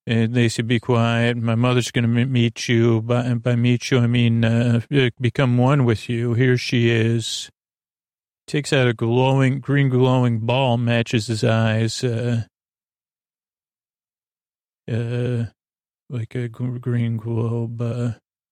and 0.08 0.34
they 0.34 0.50
said, 0.50 0.68
be 0.68 0.80
quiet. 0.80 1.36
My 1.38 1.56
mother's 1.56 1.92
going 1.92 2.04
to 2.04 2.26
meet 2.26 2.68
you. 2.68 3.02
By, 3.02 3.34
by 3.34 3.56
meet 3.56 3.90
you, 3.90 4.00
I 4.00 4.08
mean 4.08 4.46
uh, 4.46 4.82
become 5.20 5.58
one 5.58 5.84
with 5.84 6.10
you. 6.10 6.34
Here 6.34 6.58
she 6.58 6.90
is. 6.92 7.50
Takes 8.48 8.72
out 8.72 8.88
a 8.88 8.94
glowing, 8.94 9.60
green 9.60 9.90
glowing 9.90 10.40
ball, 10.40 10.78
matches 10.78 11.28
his 11.28 11.44
eyes. 11.44 12.04
Uh, 12.04 12.44
uh, 14.92 15.46
like 16.10 16.36
a 16.36 16.48
green 16.48 17.18
globe. 17.18 17.82
Uh, 17.82 18.12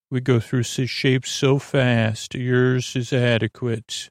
we 0.10 0.20
go 0.22 0.40
through 0.40 0.64
shapes 0.64 1.32
so 1.32 1.60
fast. 1.60 2.34
Yours 2.34 2.96
is 2.96 3.14
adequate. 3.14 4.10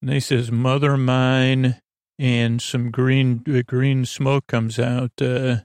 And 0.00 0.12
he 0.12 0.20
says, 0.20 0.52
"Mother 0.52 0.96
mine," 0.96 1.80
and 2.18 2.62
some 2.62 2.92
green 2.92 3.42
uh, 3.48 3.62
green 3.66 4.04
smoke 4.04 4.46
comes 4.46 4.78
out. 4.78 5.10
Uh, 5.20 5.58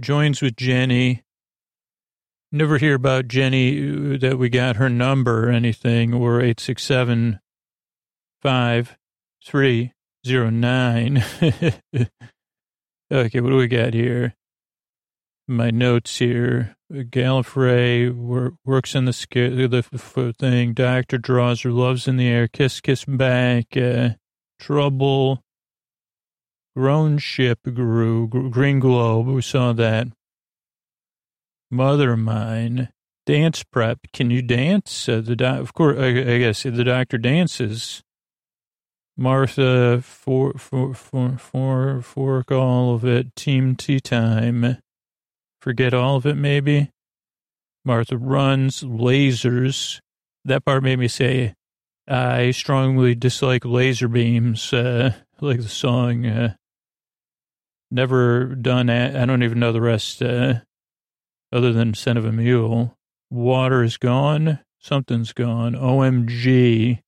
joins 0.00 0.40
with 0.40 0.56
Jenny. 0.56 1.22
Never 2.52 2.78
hear 2.78 2.94
about 2.94 3.28
Jenny 3.28 4.14
uh, 4.14 4.18
that 4.18 4.38
we 4.38 4.48
got 4.48 4.76
her 4.76 4.88
number 4.88 5.48
or 5.48 5.52
anything, 5.52 6.12
or 6.12 6.40
eight 6.40 6.58
six 6.58 6.82
seven 6.82 7.40
five 8.42 8.96
three 9.44 9.92
zero 10.26 10.50
nine. 10.50 11.24
okay, 11.42 12.10
what 13.12 13.50
do 13.50 13.56
we 13.56 13.68
got 13.68 13.94
here? 13.94 14.34
My 15.46 15.70
notes 15.70 16.18
here. 16.18 16.76
Gallifrey 16.92 18.12
works 18.64 18.94
in 18.94 19.04
the, 19.04 19.82
the 19.92 20.34
thing. 20.38 20.74
Doctor 20.74 21.18
draws 21.18 21.62
her 21.62 21.70
loves 21.70 22.08
in 22.08 22.16
the 22.16 22.26
air. 22.26 22.48
Kiss, 22.48 22.80
kiss 22.80 23.04
back. 23.04 23.76
Uh, 23.76 24.10
trouble. 24.58 25.42
Grown 26.76 27.18
ship 27.18 27.58
grew. 27.74 28.28
Green 28.28 28.78
globe. 28.78 29.26
We 29.26 29.42
saw 29.42 29.72
that. 29.72 30.08
Mother 31.70 32.16
mine. 32.16 32.90
Dance 33.26 33.62
prep. 33.62 33.98
Can 34.12 34.30
you 34.30 34.42
dance? 34.42 35.08
Uh, 35.08 35.20
the 35.20 35.36
doc, 35.36 35.60
of 35.60 35.74
course. 35.74 35.98
I, 35.98 36.06
I 36.06 36.38
guess 36.38 36.62
the 36.62 36.84
doctor 36.84 37.18
dances. 37.18 38.02
Martha, 39.16 40.00
for 40.02 40.54
for 40.54 40.94
for 40.94 41.36
for 41.36 42.02
fork 42.02 42.50
all 42.50 42.94
of 42.94 43.04
it. 43.04 43.36
Team 43.36 43.76
tea 43.76 44.00
time. 44.00 44.78
Forget 45.60 45.92
all 45.92 46.16
of 46.16 46.26
it, 46.26 46.36
maybe. 46.36 46.90
Martha 47.84 48.16
runs, 48.16 48.82
lasers. 48.82 50.00
That 50.44 50.64
part 50.64 50.82
made 50.82 50.98
me 50.98 51.08
say, 51.08 51.54
I 52.08 52.50
strongly 52.52 53.14
dislike 53.14 53.64
laser 53.64 54.08
beams, 54.08 54.72
uh, 54.72 55.12
like 55.40 55.60
the 55.60 55.68
song. 55.68 56.26
Uh, 56.26 56.54
never 57.90 58.46
done, 58.46 58.90
I 58.90 59.24
don't 59.26 59.42
even 59.42 59.60
know 59.60 59.72
the 59.72 59.80
rest, 59.80 60.22
uh, 60.22 60.60
other 61.52 61.72
than 61.72 61.94
Scent 61.94 62.18
of 62.18 62.24
a 62.24 62.32
Mule. 62.32 62.96
Water 63.30 63.82
is 63.82 63.96
gone. 63.96 64.60
Something's 64.78 65.32
gone. 65.32 65.74
OMG. 65.74 67.02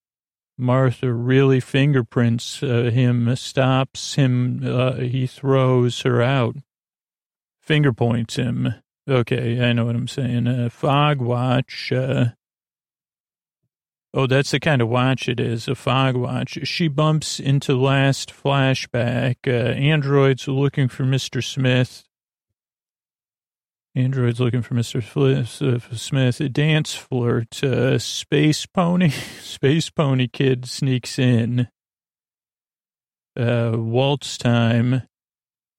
Martha 0.58 1.12
really 1.12 1.60
fingerprints 1.60 2.62
uh, 2.62 2.90
him, 2.92 3.34
stops 3.36 4.14
him, 4.14 4.60
uh, 4.64 4.96
he 4.96 5.26
throws 5.26 6.02
her 6.02 6.22
out 6.22 6.56
finger 7.62 7.92
points 7.92 8.36
him. 8.36 8.74
Okay, 9.08 9.60
I 9.62 9.72
know 9.72 9.86
what 9.86 9.96
I'm 9.96 10.08
saying. 10.08 10.46
Uh, 10.46 10.68
fog 10.68 11.20
watch. 11.20 11.92
Uh, 11.92 12.26
oh, 14.14 14.26
that's 14.26 14.50
the 14.50 14.60
kind 14.60 14.82
of 14.82 14.88
watch 14.88 15.28
it 15.28 15.40
is, 15.40 15.68
a 15.68 15.74
fog 15.74 16.16
watch. 16.16 16.58
She 16.64 16.88
bumps 16.88 17.40
into 17.40 17.74
last 17.74 18.32
flashback. 18.32 19.36
Uh, 19.46 19.72
androids 19.72 20.48
looking 20.48 20.88
for 20.88 21.04
Mr. 21.04 21.42
Smith. 21.42 22.04
Androids 23.94 24.40
looking 24.40 24.62
for 24.62 24.74
Mr. 24.74 25.02
Uh, 25.02 25.96
Smith. 25.96 26.52
Dance 26.52 26.94
flirt. 26.94 27.62
Uh, 27.62 27.98
space 27.98 28.64
pony. 28.64 29.10
Space 29.40 29.90
pony 29.90 30.28
kid 30.28 30.66
sneaks 30.66 31.18
in. 31.18 31.68
Uh, 33.38 33.72
waltz 33.74 34.36
time 34.38 35.02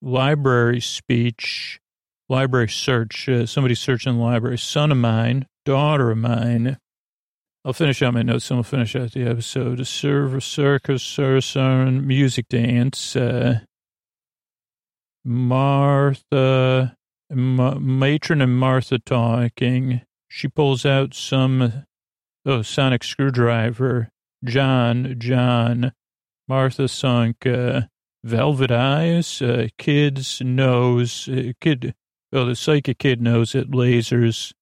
library 0.04 0.82
speech, 0.82 1.80
library 2.30 2.70
search. 2.70 3.28
Uh, 3.30 3.46
somebody 3.46 3.74
searching 3.74 4.18
the 4.18 4.24
library. 4.24 4.58
Son 4.58 4.92
of 4.92 4.98
mine, 4.98 5.48
daughter 5.66 6.12
of 6.12 6.18
mine. 6.18 6.78
I'll 7.66 7.74
finish 7.74 8.02
out 8.02 8.14
my 8.14 8.24
notes 8.24 8.50
and 8.50 8.58
we'll 8.58 8.64
finish 8.64 8.96
out 8.96 9.12
the 9.12 9.24
episode. 9.24 9.80
A 9.80 9.86
serve, 9.86 10.44
circus, 10.44 11.02
surson, 11.02 12.04
music 12.04 12.50
dance. 12.50 13.16
Uh, 13.16 13.62
Martha, 15.24 16.96
Ma- 17.32 17.80
matron 17.80 18.42
and 18.42 18.58
Martha 18.58 19.00
talking. 19.00 20.02
She 20.28 20.48
pulls 20.48 20.86
out 20.86 21.14
some, 21.14 21.86
oh, 22.46 22.62
sonic 22.64 23.04
screwdriver. 23.04 24.10
John, 24.44 25.16
John. 25.20 25.94
Martha 26.48 26.90
sunk. 26.90 27.46
Uh, 27.46 27.84
velvet 28.24 28.72
eyes, 28.72 29.42
uh, 29.42 29.68
kid's 29.78 30.42
nose, 30.42 31.28
uh, 31.28 31.52
kid, 31.60 31.94
oh, 32.32 32.46
the 32.46 32.56
psychic 32.56 32.98
kid 33.00 33.22
knows 33.22 33.54
it, 33.54 33.72
lasers. 33.72 34.54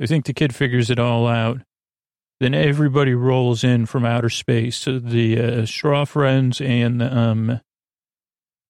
I 0.00 0.06
think 0.06 0.26
the 0.26 0.34
kid 0.34 0.54
figures 0.54 0.90
it 0.90 0.98
all 0.98 1.26
out. 1.26 1.62
Then 2.40 2.54
everybody 2.54 3.12
rolls 3.12 3.62
in 3.62 3.84
from 3.84 4.06
outer 4.06 4.30
space. 4.30 4.86
The 4.86 5.38
uh, 5.38 5.66
straw 5.66 6.06
friends 6.06 6.60
and 6.60 7.02
um, 7.02 7.60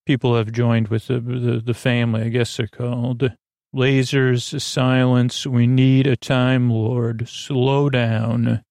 people 0.07 0.37
have 0.37 0.51
joined 0.51 0.89
with 0.89 1.07
the, 1.07 1.21
the, 1.21 1.63
the 1.65 1.75
family, 1.75 2.23
I 2.23 2.29
guess 2.31 2.57
they're 2.57 2.67
called. 2.67 3.33
Lasers, 3.73 4.61
silence. 4.61 5.47
We 5.47 5.69
need 5.69 6.09
a 6.09 6.17
time 6.17 6.69
lord. 6.69 7.29
Slow 7.29 7.89
down. 7.89 8.63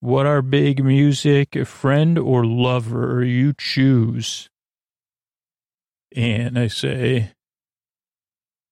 What 0.00 0.26
are 0.26 0.42
big 0.42 0.84
music, 0.84 1.56
friend 1.66 2.18
or 2.18 2.44
lover? 2.44 3.22
You 3.24 3.54
choose. 3.56 4.50
And 6.16 6.58
I 6.58 6.66
say, 6.66 7.30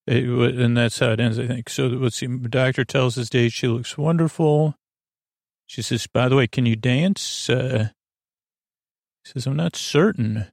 it, 0.07 0.25
and 0.25 0.77
that's 0.77 0.99
how 0.99 1.11
it 1.11 1.21
ends, 1.21 1.39
I 1.39 1.47
think. 1.47 1.69
So 1.69 1.87
let's 1.87 2.17
see. 2.17 2.27
The 2.27 2.49
doctor 2.49 2.85
tells 2.85 3.15
his 3.15 3.31
date 3.31 3.53
she 3.53 3.69
looks 3.69 3.97
wonderful. 3.97 4.75
She 5.67 5.83
says, 5.83 6.07
by 6.07 6.29
the 6.29 6.37
way, 6.37 6.47
can 6.47 6.67
you 6.67 6.77
dance? 6.77 7.49
Uh, 7.49 7.91
he 9.25 9.31
says, 9.31 9.47
I'm 9.47 9.57
not 9.57 9.77
certain. 9.77 10.47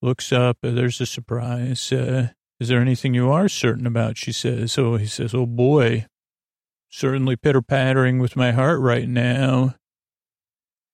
Looks 0.00 0.32
up. 0.32 0.58
Uh, 0.62 0.70
there's 0.70 1.00
a 1.00 1.06
surprise. 1.06 1.92
Uh, 1.92 2.28
is 2.60 2.68
there 2.68 2.80
anything 2.80 3.14
you 3.14 3.30
are 3.30 3.48
certain 3.48 3.86
about? 3.86 4.16
She 4.16 4.32
says. 4.32 4.72
So 4.72 4.96
he 4.96 5.06
says, 5.06 5.34
oh 5.34 5.46
boy 5.46 6.06
certainly 6.94 7.34
pitter 7.34 7.60
pattering 7.60 8.20
with 8.20 8.36
my 8.36 8.52
heart 8.52 8.80
right 8.80 9.08
now. 9.08 9.74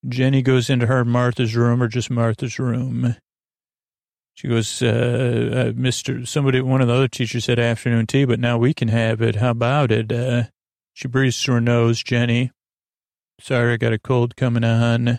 Jenny 0.08 0.40
goes 0.40 0.70
into 0.70 0.86
her 0.86 1.04
Martha's 1.04 1.54
room 1.54 1.82
or 1.82 1.88
just 1.88 2.10
Martha's 2.10 2.58
room. 2.58 3.16
She 4.40 4.48
goes, 4.48 4.80
uh, 4.80 4.86
uh, 4.86 5.72
Mr. 5.72 6.26
Somebody, 6.26 6.62
one 6.62 6.80
of 6.80 6.88
the 6.88 6.94
other 6.94 7.08
teachers 7.08 7.44
said 7.44 7.58
afternoon 7.58 8.06
tea, 8.06 8.24
but 8.24 8.40
now 8.40 8.56
we 8.56 8.72
can 8.72 8.88
have 8.88 9.20
it. 9.20 9.36
How 9.36 9.50
about 9.50 9.92
it? 9.92 10.10
Uh, 10.10 10.44
she 10.94 11.08
breathes 11.08 11.42
through 11.42 11.56
her 11.56 11.60
nose, 11.60 12.02
Jenny. 12.02 12.50
Sorry, 13.38 13.74
I 13.74 13.76
got 13.76 13.92
a 13.92 13.98
cold 13.98 14.36
coming 14.36 14.64
on. 14.64 15.18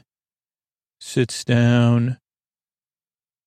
Sits 1.00 1.44
down. 1.44 2.18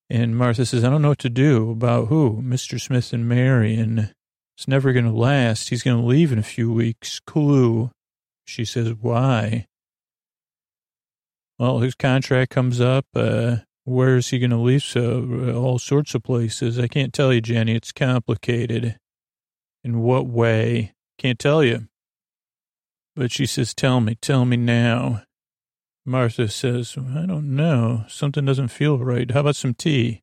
And 0.09 0.37
Martha 0.37 0.65
says, 0.65 0.85
I 0.85 0.91
don't 0.91 1.03
know 1.03 1.09
what 1.09 1.19
to 1.19 1.29
do. 1.29 1.73
About 1.73 2.07
who? 2.07 2.41
Mr. 2.41 2.81
Smith 2.81 3.13
and 3.13 3.29
Marion. 3.29 4.13
It's 4.57 4.69
never 4.69 4.93
going 4.93 5.07
to 5.07 5.11
last. 5.11 5.71
He's 5.71 5.83
going 5.83 6.01
to 6.01 6.07
leave 6.07 6.31
in 6.31 6.39
a 6.39 6.45
few 6.45 6.73
weeks. 6.73 7.19
Clue. 7.19 7.91
She 8.45 8.65
says, 8.65 8.95
why? 9.01 9.67
Well, 11.59 11.81
his 11.81 11.97
contract 11.97 12.53
comes 12.53 12.81
up. 12.81 13.07
Uh, 13.13 13.57
where 13.85 14.17
is 14.17 14.31
he 14.31 14.39
going 14.39 14.51
to 14.51 14.57
leave? 14.57 14.83
So, 14.83 15.29
uh, 15.31 15.53
all 15.53 15.79
sorts 15.79 16.15
of 16.15 16.23
places. 16.23 16.79
I 16.79 16.89
can't 16.89 17.13
tell 17.13 17.33
you, 17.33 17.41
Jenny. 17.41 17.75
It's 17.75 17.93
complicated. 17.93 18.99
In 19.83 20.01
what 20.01 20.27
way? 20.27 20.95
Can't 21.19 21.39
tell 21.39 21.63
you. 21.63 21.89
But 23.15 23.31
she 23.31 23.47
says, 23.47 23.75
tell 23.75 24.01
me, 24.01 24.17
tell 24.17 24.45
me 24.45 24.57
now. 24.57 25.23
Martha 26.07 26.49
says, 26.49 26.97
I 26.99 27.27
don't 27.27 27.55
know. 27.55 28.05
Something 28.09 28.45
doesn't 28.45 28.69
feel 28.69 28.99
right. 28.99 29.31
How 29.31 29.41
about 29.41 29.57
some 29.57 29.75
tea? 29.75 30.23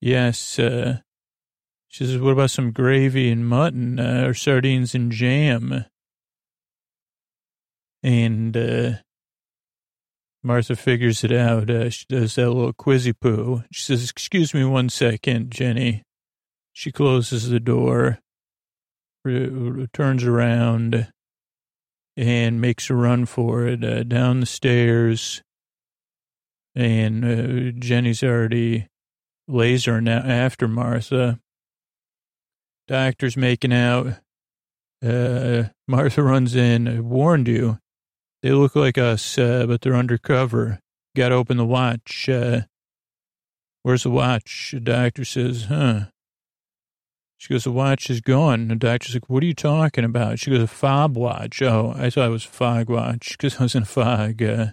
Yes. 0.00 0.58
Uh, 0.58 0.98
she 1.88 2.04
says, 2.04 2.18
what 2.18 2.32
about 2.32 2.50
some 2.50 2.72
gravy 2.72 3.30
and 3.30 3.48
mutton 3.48 3.98
uh, 3.98 4.24
or 4.26 4.34
sardines 4.34 4.94
and 4.94 5.10
jam? 5.10 5.86
And 8.02 8.56
uh, 8.56 8.92
Martha 10.42 10.74
figures 10.74 11.22
it 11.22 11.32
out. 11.32 11.68
Uh, 11.68 11.90
she 11.90 12.06
does 12.08 12.34
that 12.36 12.50
little 12.50 12.72
quizzy 12.72 13.12
poo. 13.12 13.62
She 13.70 13.84
says, 13.84 14.08
excuse 14.08 14.54
me 14.54 14.64
one 14.64 14.88
second, 14.88 15.50
Jenny. 15.50 16.02
She 16.72 16.90
closes 16.90 17.50
the 17.50 17.60
door, 17.60 18.20
turns 19.92 20.24
around, 20.24 21.12
and 22.16 22.60
makes 22.60 22.88
a 22.88 22.94
run 22.94 23.26
for 23.26 23.66
it 23.66 23.84
uh, 23.84 24.02
down 24.04 24.40
the 24.40 24.46
stairs. 24.46 25.42
And 26.74 27.24
uh, 27.24 27.78
Jenny's 27.78 28.22
already 28.22 28.86
laser 29.46 30.00
now 30.00 30.18
after 30.18 30.68
Martha. 30.68 31.38
Doctor's 32.88 33.36
making 33.36 33.72
out. 33.72 34.14
Uh, 35.04 35.64
Martha 35.86 36.22
runs 36.22 36.54
in. 36.54 36.88
I 36.88 37.00
warned 37.00 37.48
you. 37.48 37.78
They 38.42 38.52
look 38.52 38.74
like 38.74 38.96
us, 38.96 39.36
uh, 39.36 39.66
but 39.66 39.82
they're 39.82 39.94
undercover. 39.94 40.80
Got 41.14 41.30
to 41.30 41.34
open 41.34 41.56
the 41.56 41.66
watch. 41.66 42.28
Uh, 42.28 42.62
where's 43.82 44.04
the 44.04 44.10
watch? 44.10 44.70
The 44.72 44.80
doctor 44.80 45.24
says, 45.24 45.64
huh. 45.64 46.06
She 47.36 47.52
goes, 47.52 47.64
the 47.64 47.72
watch 47.72 48.10
is 48.10 48.20
gone. 48.20 48.68
The 48.68 48.76
doctor's 48.76 49.14
like, 49.14 49.28
what 49.28 49.42
are 49.42 49.46
you 49.46 49.54
talking 49.54 50.04
about? 50.04 50.38
She 50.38 50.50
goes, 50.50 50.62
a 50.62 50.66
fob 50.66 51.16
watch. 51.16 51.62
Oh, 51.62 51.94
I 51.96 52.10
thought 52.10 52.28
it 52.28 52.32
was 52.32 52.44
a 52.44 52.48
fog 52.48 52.88
watch 52.88 53.30
because 53.38 53.58
I 53.58 53.64
was 53.64 53.74
in 53.74 53.82
a 53.82 53.86
fog. 53.86 54.42
Uh, 54.42 54.66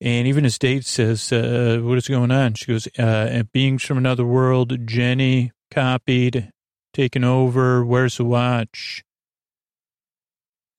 and 0.00 0.26
even 0.26 0.44
his 0.44 0.58
date 0.58 0.84
says, 0.84 1.32
uh, 1.32 1.78
what 1.82 1.98
is 1.98 2.08
going 2.08 2.32
on? 2.32 2.54
She 2.54 2.66
goes, 2.66 2.88
uh, 2.98 3.44
beings 3.52 3.84
from 3.84 3.98
another 3.98 4.24
world, 4.24 4.86
Jenny 4.86 5.52
copied, 5.70 6.50
taken 6.92 7.22
over. 7.22 7.84
Where's 7.84 8.16
the 8.16 8.24
watch? 8.24 9.04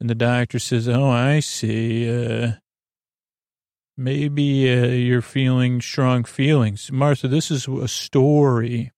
And 0.04 0.10
the 0.10 0.16
doctor 0.16 0.60
says, 0.60 0.90
oh, 0.90 1.10
I 1.10 1.40
see. 1.40 2.10
Uh, 2.12 2.52
maybe 3.96 4.70
uh, 4.72 4.88
you're 4.88 5.22
feeling 5.22 5.80
strong 5.80 6.26
feelings. 6.26 6.92
Martha, 6.92 7.30
this 7.30 7.50
is 7.50 7.68
a 7.70 7.88
story 7.88 8.92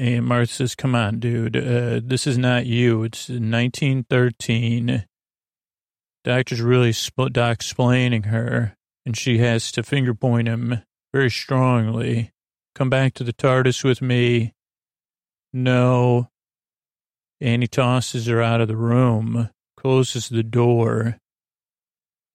and 0.00 0.24
Martha 0.24 0.50
says, 0.50 0.74
come 0.74 0.94
on, 0.94 1.18
dude, 1.20 1.56
uh, 1.58 2.00
this 2.02 2.26
is 2.26 2.38
not 2.38 2.64
you. 2.64 3.02
It's 3.02 3.28
1913. 3.28 5.04
Doctor's 6.24 6.62
really 6.62 6.92
sp- 6.96 7.28
doc 7.32 7.56
explaining 7.56 8.22
her, 8.24 8.74
and 9.04 9.14
she 9.14 9.38
has 9.38 9.70
to 9.72 9.82
finger 9.82 10.14
point 10.14 10.48
him 10.48 10.80
very 11.12 11.30
strongly. 11.30 12.32
Come 12.74 12.88
back 12.88 13.12
to 13.14 13.24
the 13.24 13.34
TARDIS 13.34 13.84
with 13.84 14.00
me. 14.00 14.54
No. 15.52 16.28
And 17.38 17.62
he 17.62 17.68
tosses 17.68 18.26
her 18.26 18.40
out 18.40 18.62
of 18.62 18.68
the 18.68 18.76
room, 18.76 19.50
closes 19.80 20.28
the 20.28 20.42
door, 20.42 21.18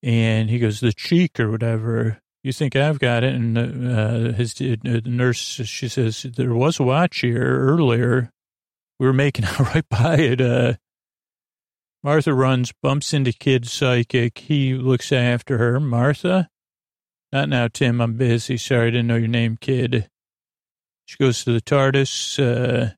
and 0.01 0.49
he 0.49 0.59
goes, 0.59 0.79
the 0.79 0.93
cheek 0.93 1.39
or 1.39 1.51
whatever 1.51 2.19
you 2.45 2.53
think 2.53 2.75
I've 2.75 2.99
got 2.99 3.23
it? 3.23 3.33
And 3.33 3.57
uh, 3.57 4.33
his 4.33 4.53
uh, 4.61 4.75
the 4.83 5.01
nurse, 5.03 5.39
she 5.39 5.87
says, 5.87 6.27
there 6.35 6.53
was 6.53 6.79
a 6.79 6.83
watch 6.83 7.21
here 7.21 7.41
earlier. 7.41 8.29
We 8.99 9.07
were 9.07 9.13
making 9.13 9.45
out 9.45 9.59
right 9.59 9.89
by 9.89 10.17
it. 10.17 10.39
Uh, 10.39 10.73
Martha 12.03 12.35
runs, 12.35 12.71
bumps 12.83 13.15
into 13.15 13.33
kid 13.33 13.67
psychic. 13.67 14.37
He 14.37 14.75
looks 14.75 15.11
after 15.11 15.57
her. 15.57 15.79
Martha? 15.79 16.49
Not 17.31 17.49
now, 17.49 17.67
Tim. 17.67 17.99
I'm 17.99 18.13
busy. 18.13 18.57
Sorry, 18.57 18.89
I 18.89 18.91
didn't 18.91 19.07
know 19.07 19.15
your 19.15 19.27
name, 19.27 19.57
kid. 19.59 20.07
She 21.05 21.17
goes 21.17 21.43
to 21.43 21.51
the 21.51 21.61
TARDIS, 21.61 22.39
uh, 22.39 22.91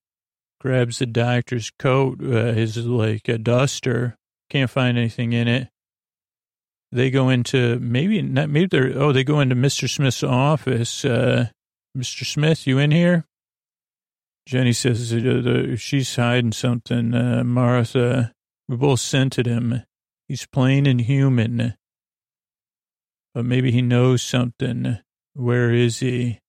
grabs 0.59 0.99
the 0.99 1.05
doctor's 1.05 1.71
coat, 1.79 2.21
uh, 2.21 2.51
his 2.51 2.75
like 2.77 3.29
a 3.29 3.37
duster. 3.37 4.17
Can't 4.49 4.69
find 4.69 4.97
anything 4.97 5.33
in 5.33 5.47
it. 5.47 5.69
They 6.91 7.09
go 7.09 7.29
into 7.29 7.79
maybe 7.79 8.21
not 8.21 8.49
maybe 8.49 8.67
they're 8.67 8.97
oh 8.97 9.11
they 9.11 9.23
go 9.23 9.41
into 9.41 9.55
Mr. 9.55 9.89
Smith's 9.89 10.23
office. 10.23 11.03
Uh, 11.03 11.49
Mr. 11.97 12.25
Smith, 12.25 12.65
you 12.67 12.77
in 12.77 12.91
here? 12.91 13.25
Jenny 14.45 14.71
says 14.71 15.11
uh, 15.13 15.75
she's 15.75 16.15
hiding 16.15 16.53
something. 16.53 17.13
Uh, 17.13 17.43
Martha, 17.43 18.31
we 18.69 18.77
both 18.77 19.01
scented 19.01 19.45
him. 19.45 19.83
He's 20.29 20.45
plain 20.45 20.85
and 20.85 21.01
human, 21.01 21.75
but 23.33 23.43
maybe 23.45 23.71
he 23.71 23.81
knows 23.81 24.21
something. 24.21 24.99
Where 25.33 25.73
is 25.73 25.99
he? 25.99 26.39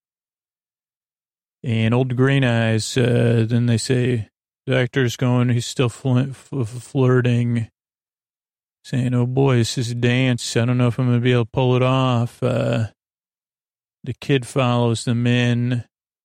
And 1.65 1.93
old 1.93 2.15
green 2.17 2.45
eyes. 2.45 2.97
Uh, 2.97 3.45
then 3.49 3.67
they 3.67 3.79
say, 3.79 4.29
doctor's 4.67 5.17
going. 5.17 5.49
He's 5.49 5.67
still 5.67 5.89
fl- 5.89 6.19
f- 6.19 6.69
flirting 6.69 7.69
saying, 8.89 9.13
oh 9.13 9.27
boy, 9.27 9.57
this 9.57 9.77
is 9.77 9.91
a 9.91 9.95
dance. 9.95 10.57
I 10.57 10.65
don't 10.65 10.79
know 10.79 10.87
if 10.87 10.99
I'm 10.99 11.09
going 11.09 11.19
to 11.19 11.25
be 11.25 11.33
able 11.33 11.45
to 11.45 11.51
pull 11.51 11.77
it 11.77 11.83
off. 11.83 12.43
Uh, 12.43 12.87
the 14.03 14.15
kid 14.15 14.47
follows 14.47 15.05
them 15.05 15.27
in 15.27 15.85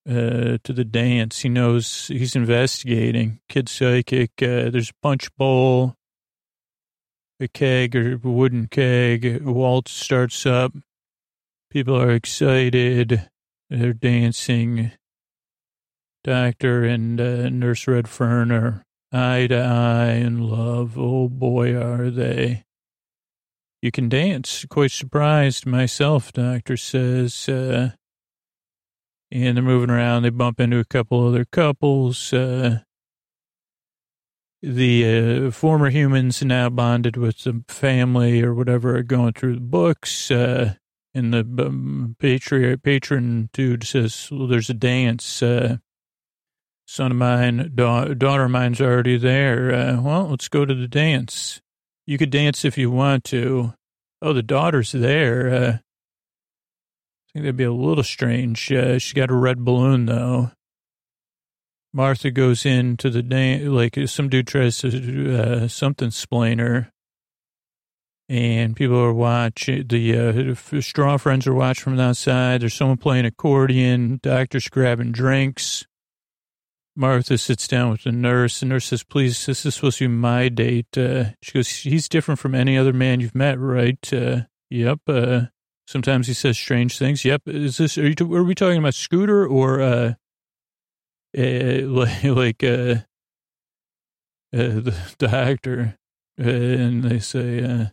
uh, 0.09 0.57
to 0.63 0.73
the 0.73 0.85
dance. 0.85 1.41
He 1.41 1.49
knows 1.49 2.07
he's 2.07 2.37
investigating. 2.37 3.41
Kid 3.49 3.67
psychic. 3.67 4.31
Uh, 4.41 4.69
there's 4.69 4.91
a 4.91 5.01
punch 5.01 5.35
bowl, 5.35 5.95
a 7.41 7.49
keg 7.49 7.97
or 7.97 8.13
a 8.13 8.29
wooden 8.29 8.67
keg. 8.67 9.43
Waltz 9.43 9.91
starts 9.91 10.45
up. 10.45 10.73
People 11.69 11.99
are 11.99 12.11
excited. 12.11 13.29
They're 13.69 13.93
dancing. 13.93 14.91
Doctor 16.23 16.85
and 16.85 17.19
uh, 17.19 17.49
Nurse 17.49 17.85
Redfern 17.85 18.53
are 18.53 18.85
eye 19.13 19.47
to 19.47 19.57
eye 19.57 20.13
in 20.13 20.39
love. 20.49 20.97
Oh 20.97 21.29
boy, 21.29 21.75
are 21.75 22.09
they. 22.09 22.65
You 23.81 23.91
can 23.91 24.09
dance. 24.09 24.65
Quite 24.69 24.91
surprised 24.91 25.65
myself, 25.65 26.33
doctor 26.33 26.77
says. 26.77 27.47
Uh, 27.47 27.91
and 29.31 29.57
they're 29.57 29.63
moving 29.63 29.89
around. 29.89 30.23
They 30.23 30.29
bump 30.29 30.59
into 30.59 30.79
a 30.79 30.85
couple 30.85 31.27
other 31.27 31.45
couples. 31.45 32.31
Uh, 32.31 32.79
the 34.61 35.47
uh, 35.47 35.51
former 35.51 35.89
humans 35.89 36.41
now 36.41 36.69
bonded 36.69 37.17
with 37.17 37.43
the 37.43 37.63
family 37.67 38.41
or 38.41 38.53
whatever 38.53 38.95
are 38.95 39.03
going 39.03 39.33
through 39.33 39.55
the 39.55 39.61
books. 39.61 40.31
Uh, 40.31 40.75
and 41.13 41.33
the 41.33 41.39
um, 41.39 42.15
patri- 42.19 42.77
patron 42.77 43.49
dude 43.51 43.83
says, 43.83 44.29
well, 44.31 44.47
there's 44.47 44.69
a 44.69 44.73
dance. 44.73 45.43
Uh, 45.43 45.77
son 46.85 47.11
of 47.11 47.17
mine, 47.17 47.71
da- 47.75 48.13
daughter 48.13 48.45
of 48.45 48.51
mine's 48.51 48.81
already 48.81 49.17
there. 49.17 49.73
Uh, 49.73 50.01
well, 50.01 50.29
let's 50.29 50.47
go 50.47 50.65
to 50.65 50.73
the 50.73 50.87
dance. 50.87 51.61
You 52.05 52.17
could 52.17 52.29
dance 52.29 52.65
if 52.65 52.77
you 52.77 52.91
want 52.91 53.23
to. 53.25 53.73
Oh, 54.21 54.33
the 54.33 54.43
daughter's 54.43 54.91
there. 54.91 55.49
Uh, 55.53 55.71
I 55.71 57.31
think 57.33 57.43
that'd 57.43 57.57
be 57.57 57.63
a 57.63 57.71
little 57.71 58.03
strange. 58.03 58.71
Uh, 58.71 58.99
she 58.99 59.15
got 59.15 59.31
a 59.31 59.35
red 59.35 59.63
balloon 59.63 60.05
though. 60.05 60.51
Martha 61.93 62.31
goes 62.31 62.65
into 62.65 63.09
the 63.09 63.21
dance, 63.21 63.65
like 63.65 63.97
some 64.07 64.27
dude 64.27 64.47
tries 64.47 64.79
to 64.79 65.37
uh, 65.37 65.67
something 65.67 66.07
explain 66.07 66.59
her. 66.59 66.89
And 68.29 68.75
people 68.75 68.97
are 68.97 69.13
watching, 69.13 69.85
the 69.87 70.17
uh, 70.17 70.81
straw 70.81 71.17
friends 71.17 71.45
are 71.45 71.53
watching 71.53 71.83
from 71.83 71.97
the 71.97 72.03
outside. 72.03 72.61
There's 72.61 72.73
someone 72.73 72.97
playing 72.97 73.25
accordion, 73.25 74.19
doctor's 74.23 74.69
grabbing 74.69 75.11
drinks. 75.11 75.85
Martha 76.95 77.37
sits 77.37 77.67
down 77.67 77.91
with 77.91 78.03
the 78.03 78.11
nurse. 78.11 78.59
The 78.59 78.67
nurse 78.67 78.85
says, 78.85 79.03
please, 79.03 79.45
this 79.45 79.65
is 79.65 79.75
supposed 79.75 79.97
to 79.97 80.07
be 80.07 80.13
my 80.13 80.49
date. 80.49 80.97
Uh, 80.97 81.31
she 81.41 81.53
goes, 81.53 81.69
he's 81.69 82.07
different 82.07 82.39
from 82.39 82.53
any 82.53 82.77
other 82.77 82.93
man 82.93 83.19
you've 83.19 83.35
met, 83.35 83.59
right? 83.59 84.13
Uh, 84.13 84.41
yep. 84.69 84.99
Uh, 85.07 85.45
sometimes 85.87 86.27
he 86.27 86.33
says 86.33 86.57
strange 86.57 86.97
things. 86.97 87.25
Yep. 87.25 87.43
Is 87.47 87.77
this, 87.77 87.97
are, 87.97 88.07
you, 88.07 88.35
are 88.35 88.43
we 88.43 88.55
talking 88.55 88.77
about 88.77 88.93
Scooter 88.93 89.45
or, 89.45 89.81
uh, 89.81 90.13
like, 91.35 92.23
like 92.23 92.63
uh, 92.63 93.01
uh, 94.53 94.79
the, 94.79 94.95
the 95.17 95.29
actor? 95.29 95.97
Uh, 96.39 96.49
and 96.49 97.03
they 97.03 97.19
say, 97.19 97.63
uh, 97.63 97.85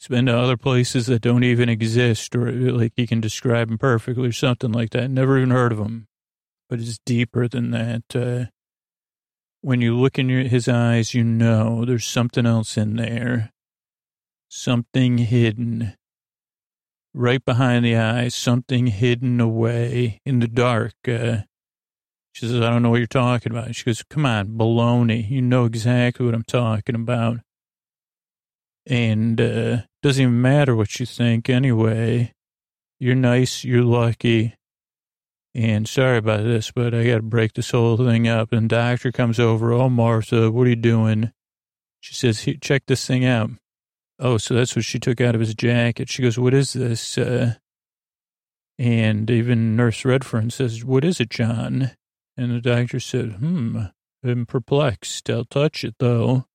He's 0.00 0.08
been 0.08 0.26
to 0.26 0.38
other 0.38 0.56
places 0.56 1.06
that 1.08 1.20
don't 1.20 1.44
even 1.44 1.68
exist, 1.68 2.34
or 2.34 2.50
like 2.50 2.94
he 2.96 3.06
can 3.06 3.20
describe 3.20 3.68
them 3.68 3.76
perfectly, 3.76 4.28
or 4.28 4.32
something 4.32 4.72
like 4.72 4.90
that. 4.90 5.10
Never 5.10 5.36
even 5.36 5.50
heard 5.50 5.72
of 5.72 5.78
them, 5.78 6.08
but 6.70 6.78
it's 6.78 7.00
deeper 7.04 7.48
than 7.48 7.72
that. 7.72 8.04
Uh, 8.14 8.46
when 9.60 9.80
you 9.80 9.98
look 9.98 10.18
in 10.18 10.28
your, 10.28 10.44
his 10.44 10.68
eyes, 10.68 11.12
you 11.12 11.24
know 11.24 11.84
there's 11.84 12.06
something 12.06 12.46
else 12.46 12.78
in 12.78 12.94
there, 12.94 13.50
something 14.48 15.18
hidden 15.18 15.94
right 17.12 17.44
behind 17.44 17.84
the 17.84 17.96
eyes, 17.96 18.36
something 18.36 18.86
hidden 18.86 19.40
away 19.40 20.20
in 20.24 20.38
the 20.38 20.46
dark. 20.46 20.94
Uh, 21.06 21.38
she 22.32 22.46
says, 22.46 22.62
I 22.62 22.70
don't 22.70 22.82
know 22.82 22.90
what 22.90 22.98
you're 22.98 23.06
talking 23.08 23.50
about. 23.50 23.74
She 23.74 23.84
goes, 23.84 24.04
Come 24.08 24.24
on, 24.24 24.50
baloney. 24.50 25.28
You 25.28 25.42
know 25.42 25.64
exactly 25.64 26.24
what 26.24 26.34
I'm 26.34 26.44
talking 26.44 26.94
about. 26.94 27.38
And 28.86 29.40
uh, 29.40 29.78
doesn't 30.02 30.22
even 30.22 30.40
matter 30.40 30.76
what 30.76 31.00
you 31.00 31.06
think 31.06 31.50
anyway. 31.50 32.32
You're 33.00 33.16
nice, 33.16 33.64
you're 33.64 33.82
lucky. 33.82 34.54
And 35.54 35.88
sorry 35.88 36.18
about 36.18 36.44
this, 36.44 36.70
but 36.70 36.94
I 36.94 37.04
got 37.04 37.16
to 37.16 37.22
break 37.22 37.54
this 37.54 37.72
whole 37.72 37.96
thing 37.96 38.28
up. 38.28 38.52
And 38.52 38.68
doctor 38.68 39.10
comes 39.10 39.40
over. 39.40 39.72
Oh, 39.72 39.88
Martha, 39.88 40.50
what 40.50 40.66
are 40.66 40.70
you 40.70 40.76
doing? 40.76 41.32
She 42.00 42.14
says, 42.14 42.48
check 42.60 42.84
this 42.86 43.06
thing 43.06 43.24
out. 43.24 43.50
Oh, 44.18 44.38
so 44.38 44.54
that's 44.54 44.76
what 44.76 44.84
she 44.84 44.98
took 44.98 45.20
out 45.20 45.34
of 45.34 45.40
his 45.40 45.54
jacket. 45.54 46.08
She 46.08 46.22
goes, 46.22 46.38
what 46.38 46.54
is 46.54 46.74
this? 46.74 47.18
Uh, 47.18 47.54
and 48.78 49.30
even 49.30 49.76
Nurse 49.76 50.04
Redfern 50.04 50.50
says, 50.50 50.84
what 50.84 51.04
is 51.04 51.20
it, 51.20 51.30
John? 51.30 51.90
And 52.36 52.52
the 52.52 52.60
doctor 52.60 53.00
said, 53.00 53.32
hmm, 53.32 53.78
I'm 54.24 54.46
perplexed. 54.46 55.28
I'll 55.28 55.44
touch 55.44 55.84
it, 55.84 55.96
though. 55.98 56.46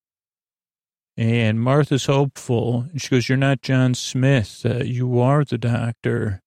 And 1.18 1.62
Martha's 1.62 2.06
hopeful. 2.06 2.88
And 2.92 3.02
she 3.02 3.10
goes, 3.10 3.30
you're 3.30 3.38
not 3.38 3.62
John 3.62 3.94
Smith. 3.94 4.66
Uh, 4.66 4.84
you 4.84 5.20
are 5.20 5.44
the 5.44 5.58
doctor. 5.58 6.42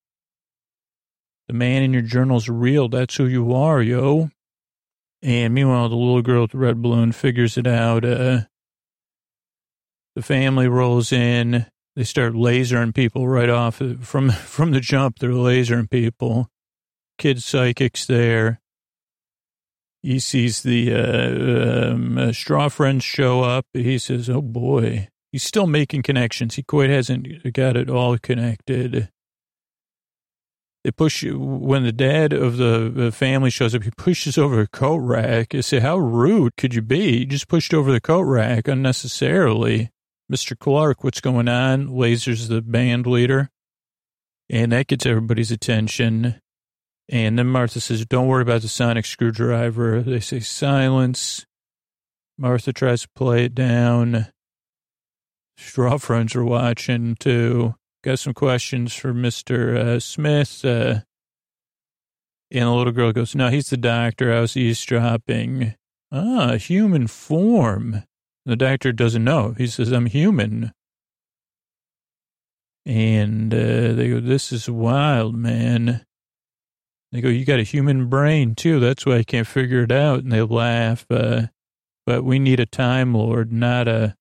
The 1.48 1.54
man 1.54 1.82
in 1.82 1.92
your 1.94 2.02
journal's 2.02 2.48
real. 2.48 2.88
That's 2.88 3.16
who 3.16 3.26
you 3.26 3.54
are, 3.54 3.80
yo. 3.80 4.30
And 5.22 5.54
meanwhile, 5.54 5.88
the 5.88 5.96
little 5.96 6.22
girl 6.22 6.42
with 6.42 6.52
the 6.52 6.58
red 6.58 6.80
balloon 6.80 7.12
figures 7.12 7.56
it 7.56 7.66
out. 7.66 8.04
Uh, 8.04 8.42
the 10.14 10.22
family 10.22 10.68
rolls 10.68 11.10
in. 11.10 11.66
They 11.96 12.04
start 12.04 12.34
lasering 12.34 12.94
people 12.94 13.26
right 13.26 13.48
off 13.48 13.82
from 14.00 14.30
from 14.30 14.70
the 14.72 14.80
jump. 14.80 15.18
They're 15.18 15.30
lasering 15.30 15.90
people. 15.90 16.48
Kid 17.18 17.42
psychics 17.42 18.06
there. 18.06 18.60
He 20.02 20.20
sees 20.20 20.62
the 20.62 20.94
uh, 20.94 21.92
um, 21.92 22.18
uh, 22.18 22.32
straw 22.32 22.68
friends 22.68 23.02
show 23.02 23.42
up. 23.42 23.66
He 23.72 23.98
says, 23.98 24.30
"Oh 24.30 24.42
boy." 24.42 25.08
He's 25.32 25.42
still 25.42 25.66
making 25.66 26.04
connections. 26.04 26.54
He 26.54 26.62
quite 26.62 26.88
hasn't 26.88 27.52
got 27.52 27.76
it 27.76 27.90
all 27.90 28.16
connected. 28.16 29.10
They 30.88 30.92
push 30.92 31.22
when 31.22 31.82
the 31.82 31.92
dad 31.92 32.32
of 32.32 32.56
the 32.56 33.12
family 33.12 33.50
shows 33.50 33.74
up. 33.74 33.82
He 33.82 33.90
pushes 33.90 34.38
over 34.38 34.58
a 34.58 34.66
coat 34.66 34.96
rack. 34.96 35.54
I 35.54 35.60
say, 35.60 35.80
"How 35.80 35.98
rude 35.98 36.56
could 36.56 36.72
you 36.72 36.80
be? 36.80 37.18
You 37.18 37.26
just 37.26 37.46
pushed 37.46 37.74
over 37.74 37.92
the 37.92 38.00
coat 38.00 38.22
rack 38.22 38.68
unnecessarily." 38.68 39.90
Mr. 40.32 40.58
Clark, 40.58 41.04
what's 41.04 41.20
going 41.20 41.46
on? 41.46 41.88
Laser's 41.88 42.48
the 42.48 42.62
band 42.62 43.06
leader, 43.06 43.50
and 44.48 44.72
that 44.72 44.86
gets 44.86 45.04
everybody's 45.04 45.50
attention. 45.50 46.40
And 47.06 47.38
then 47.38 47.48
Martha 47.48 47.80
says, 47.80 48.06
"Don't 48.06 48.26
worry 48.26 48.40
about 48.40 48.62
the 48.62 48.68
sonic 48.68 49.04
screwdriver." 49.04 50.02
They 50.02 50.20
say, 50.20 50.40
"Silence." 50.40 51.44
Martha 52.38 52.72
tries 52.72 53.02
to 53.02 53.08
play 53.14 53.44
it 53.44 53.54
down. 53.54 54.28
Straw 55.58 55.98
friends 55.98 56.34
are 56.34 56.46
watching 56.46 57.14
too. 57.16 57.74
Got 58.04 58.20
some 58.20 58.34
questions 58.34 58.94
for 58.94 59.12
Mr. 59.12 59.76
Uh, 59.76 60.00
Smith. 60.00 60.64
Uh, 60.64 61.00
and 62.50 62.62
the 62.62 62.70
little 62.70 62.92
girl 62.92 63.12
goes, 63.12 63.34
No, 63.34 63.48
he's 63.48 63.70
the 63.70 63.76
doctor. 63.76 64.32
I 64.32 64.40
was 64.40 64.56
eavesdropping. 64.56 65.74
Ah, 66.12 66.56
human 66.56 67.06
form. 67.06 68.04
The 68.46 68.56
doctor 68.56 68.92
doesn't 68.92 69.24
know. 69.24 69.54
He 69.58 69.66
says, 69.66 69.92
I'm 69.92 70.06
human. 70.06 70.72
And 72.86 73.52
uh, 73.52 73.92
they 73.92 74.08
go, 74.08 74.20
This 74.20 74.52
is 74.52 74.70
wild, 74.70 75.34
man. 75.34 76.06
They 77.12 77.20
go, 77.20 77.28
You 77.28 77.44
got 77.44 77.60
a 77.60 77.64
human 77.64 78.08
brain, 78.08 78.54
too. 78.54 78.80
That's 78.80 79.04
why 79.04 79.16
I 79.16 79.24
can't 79.24 79.46
figure 79.46 79.82
it 79.82 79.92
out. 79.92 80.20
And 80.20 80.32
they 80.32 80.40
laugh. 80.40 81.04
Uh, 81.10 81.48
but 82.06 82.24
we 82.24 82.38
need 82.38 82.60
a 82.60 82.66
Time 82.66 83.12
Lord, 83.12 83.52
not 83.52 83.88
a. 83.88 84.14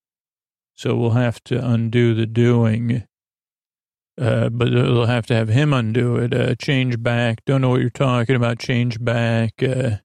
So 0.75 0.95
we'll 0.95 1.11
have 1.11 1.41
to 1.45 1.65
undo 1.65 2.13
the 2.13 2.25
doing. 2.25 3.05
Uh, 4.19 4.49
but 4.49 4.71
they'll 4.71 5.05
have 5.05 5.27
to 5.27 5.35
have 5.35 5.49
him 5.49 5.73
undo 5.73 6.15
it. 6.15 6.33
Uh, 6.33 6.55
change 6.55 7.01
back. 7.01 7.45
Don't 7.45 7.61
know 7.61 7.69
what 7.69 7.81
you're 7.81 7.89
talking 7.91 8.35
about. 8.35 8.57
Change 8.57 8.99
back. 8.99 9.61
Uh, 9.61 9.97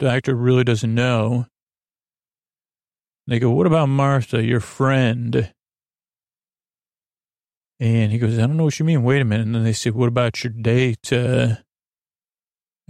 doctor 0.00 0.34
really 0.34 0.64
doesn't 0.64 0.92
know. 0.92 1.46
They 3.28 3.38
go, 3.38 3.50
what 3.50 3.68
about 3.68 3.86
Martha, 3.86 4.42
your 4.42 4.58
friend? 4.58 5.52
And 7.78 8.10
he 8.10 8.18
goes, 8.18 8.36
I 8.38 8.42
don't 8.42 8.56
know 8.56 8.64
what 8.64 8.78
you 8.80 8.84
mean. 8.84 9.04
Wait 9.04 9.22
a 9.22 9.24
minute. 9.24 9.46
And 9.46 9.54
then 9.54 9.62
they 9.62 9.72
say, 9.72 9.90
what 9.90 10.08
about 10.08 10.42
your 10.42 10.52
date? 10.52 11.12
Uh, 11.12 11.56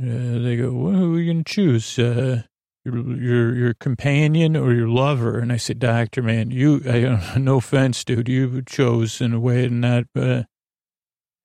uh 0.00 0.38
they 0.38 0.56
go, 0.56 0.72
well, 0.72 0.94
who 0.94 1.16
are 1.16 1.20
you 1.20 1.32
going 1.32 1.44
to 1.44 1.52
choose? 1.52 1.98
Uh, 1.98 2.42
your, 2.86 3.16
your, 3.16 3.54
your 3.54 3.74
companion 3.74 4.56
or 4.56 4.72
your 4.72 4.88
lover? 4.88 5.38
And 5.38 5.52
I 5.52 5.58
said, 5.58 5.78
doctor, 5.78 6.22
man, 6.22 6.50
you, 6.50 6.80
I, 6.88 7.34
no 7.38 7.58
offense, 7.58 8.02
dude, 8.02 8.30
you 8.30 8.62
chose 8.62 9.20
in 9.20 9.34
a 9.34 9.40
way 9.40 9.68
not, 9.68 10.04
uh, 10.16 10.44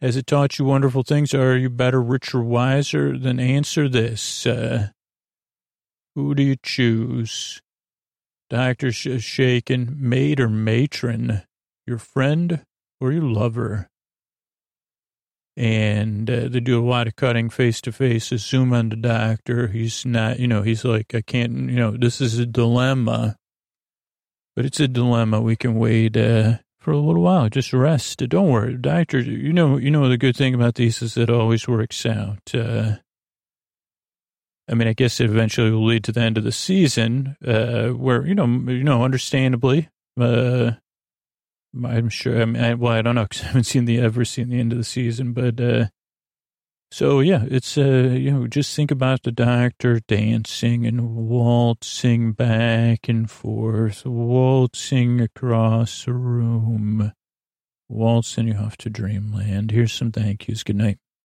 has 0.05 0.15
it 0.15 0.27
taught 0.27 0.59
you 0.59 0.65
wonderful 0.65 1.01
things? 1.01 1.33
Are 1.33 1.57
you 1.57 1.67
better, 1.67 1.99
richer, 1.99 2.39
wiser? 2.39 3.17
Then 3.17 3.39
answer 3.39 3.89
this. 3.89 4.45
Uh, 4.45 4.89
who 6.13 6.35
do 6.35 6.43
you 6.43 6.55
choose? 6.61 7.59
Doctor 8.47 8.91
sh- 8.91 9.19
shaken, 9.19 9.95
maid 9.97 10.39
or 10.39 10.47
matron? 10.47 11.41
Your 11.87 11.97
friend 11.97 12.63
or 13.01 13.11
your 13.13 13.23
lover? 13.23 13.89
And 15.57 16.29
uh, 16.29 16.49
they 16.49 16.59
do 16.59 16.79
a 16.79 16.85
lot 16.85 17.07
of 17.07 17.15
cutting 17.15 17.49
face 17.49 17.81
to 17.81 17.91
face. 17.91 18.27
Zoom 18.27 18.73
on 18.73 18.89
the 18.89 18.97
doctor. 18.97 19.69
He's 19.69 20.05
not, 20.05 20.39
you 20.39 20.47
know, 20.47 20.61
he's 20.61 20.85
like, 20.85 21.15
I 21.15 21.21
can't, 21.21 21.51
you 21.51 21.77
know, 21.77 21.97
this 21.97 22.21
is 22.21 22.37
a 22.37 22.45
dilemma. 22.45 23.37
But 24.55 24.65
it's 24.65 24.79
a 24.79 24.87
dilemma. 24.87 25.41
We 25.41 25.55
can 25.55 25.73
wait. 25.73 26.15
Uh, 26.15 26.59
for 26.85 26.91
a 26.91 26.99
little 26.99 27.23
while. 27.23 27.49
Just 27.49 27.73
rest. 27.73 28.19
Don't 28.19 28.49
worry, 28.49 28.77
doctor. 28.77 29.19
You 29.19 29.51
know, 29.51 29.77
you 29.77 29.89
know 29.89 30.07
the 30.07 30.19
good 30.19 30.37
thing 30.37 30.53
about 30.53 30.75
these 30.75 31.01
is 31.01 31.17
it 31.17 31.31
always 31.31 31.67
works 31.67 32.05
out. 32.05 32.53
Uh, 32.53 32.97
I 34.69 34.75
mean, 34.75 34.87
I 34.87 34.93
guess 34.93 35.19
it 35.19 35.25
eventually 35.25 35.71
will 35.71 35.85
lead 35.85 36.03
to 36.03 36.11
the 36.11 36.21
end 36.21 36.37
of 36.37 36.43
the 36.43 36.51
season, 36.51 37.37
uh, 37.43 37.87
where 37.87 38.25
you 38.27 38.35
know, 38.35 38.45
you 38.45 38.83
know, 38.83 39.03
understandably, 39.03 39.89
uh, 40.19 40.73
I'm 41.83 42.09
sure. 42.09 42.39
I 42.39 42.45
mean, 42.45 42.63
I, 42.63 42.75
well, 42.75 42.93
I 42.93 43.01
don't 43.01 43.15
know 43.15 43.23
because 43.23 43.41
I 43.41 43.45
haven't 43.45 43.63
seen 43.63 43.85
the 43.85 43.99
ever 43.99 44.23
seen 44.23 44.49
the 44.49 44.59
end 44.59 44.71
of 44.71 44.77
the 44.77 44.83
season, 44.83 45.33
but 45.33 45.59
uh, 45.59 45.87
so 46.95 47.19
yeah, 47.19 47.43
it's 47.51 47.77
uh, 47.77 47.81
you 47.81 48.31
know, 48.31 48.47
just 48.47 48.73
think 48.73 48.89
about 48.89 49.23
the 49.23 49.31
doctor 49.33 49.99
dancing 50.07 50.85
and 50.85 51.13
waltzing 51.27 52.31
back 52.31 53.09
and 53.09 53.29
forth, 53.29 54.05
waltzing 54.05 55.19
across 55.19 56.07
a 56.07 56.13
room, 56.13 57.11
waltzing 57.89 58.47
you 58.47 58.55
off 58.55 58.77
to 58.77 58.89
dreamland. 58.89 59.71
Here's 59.71 59.91
some 59.91 60.13
thank 60.13 60.47
yous. 60.47 60.63
Good 60.63 60.77
night. 60.77 60.99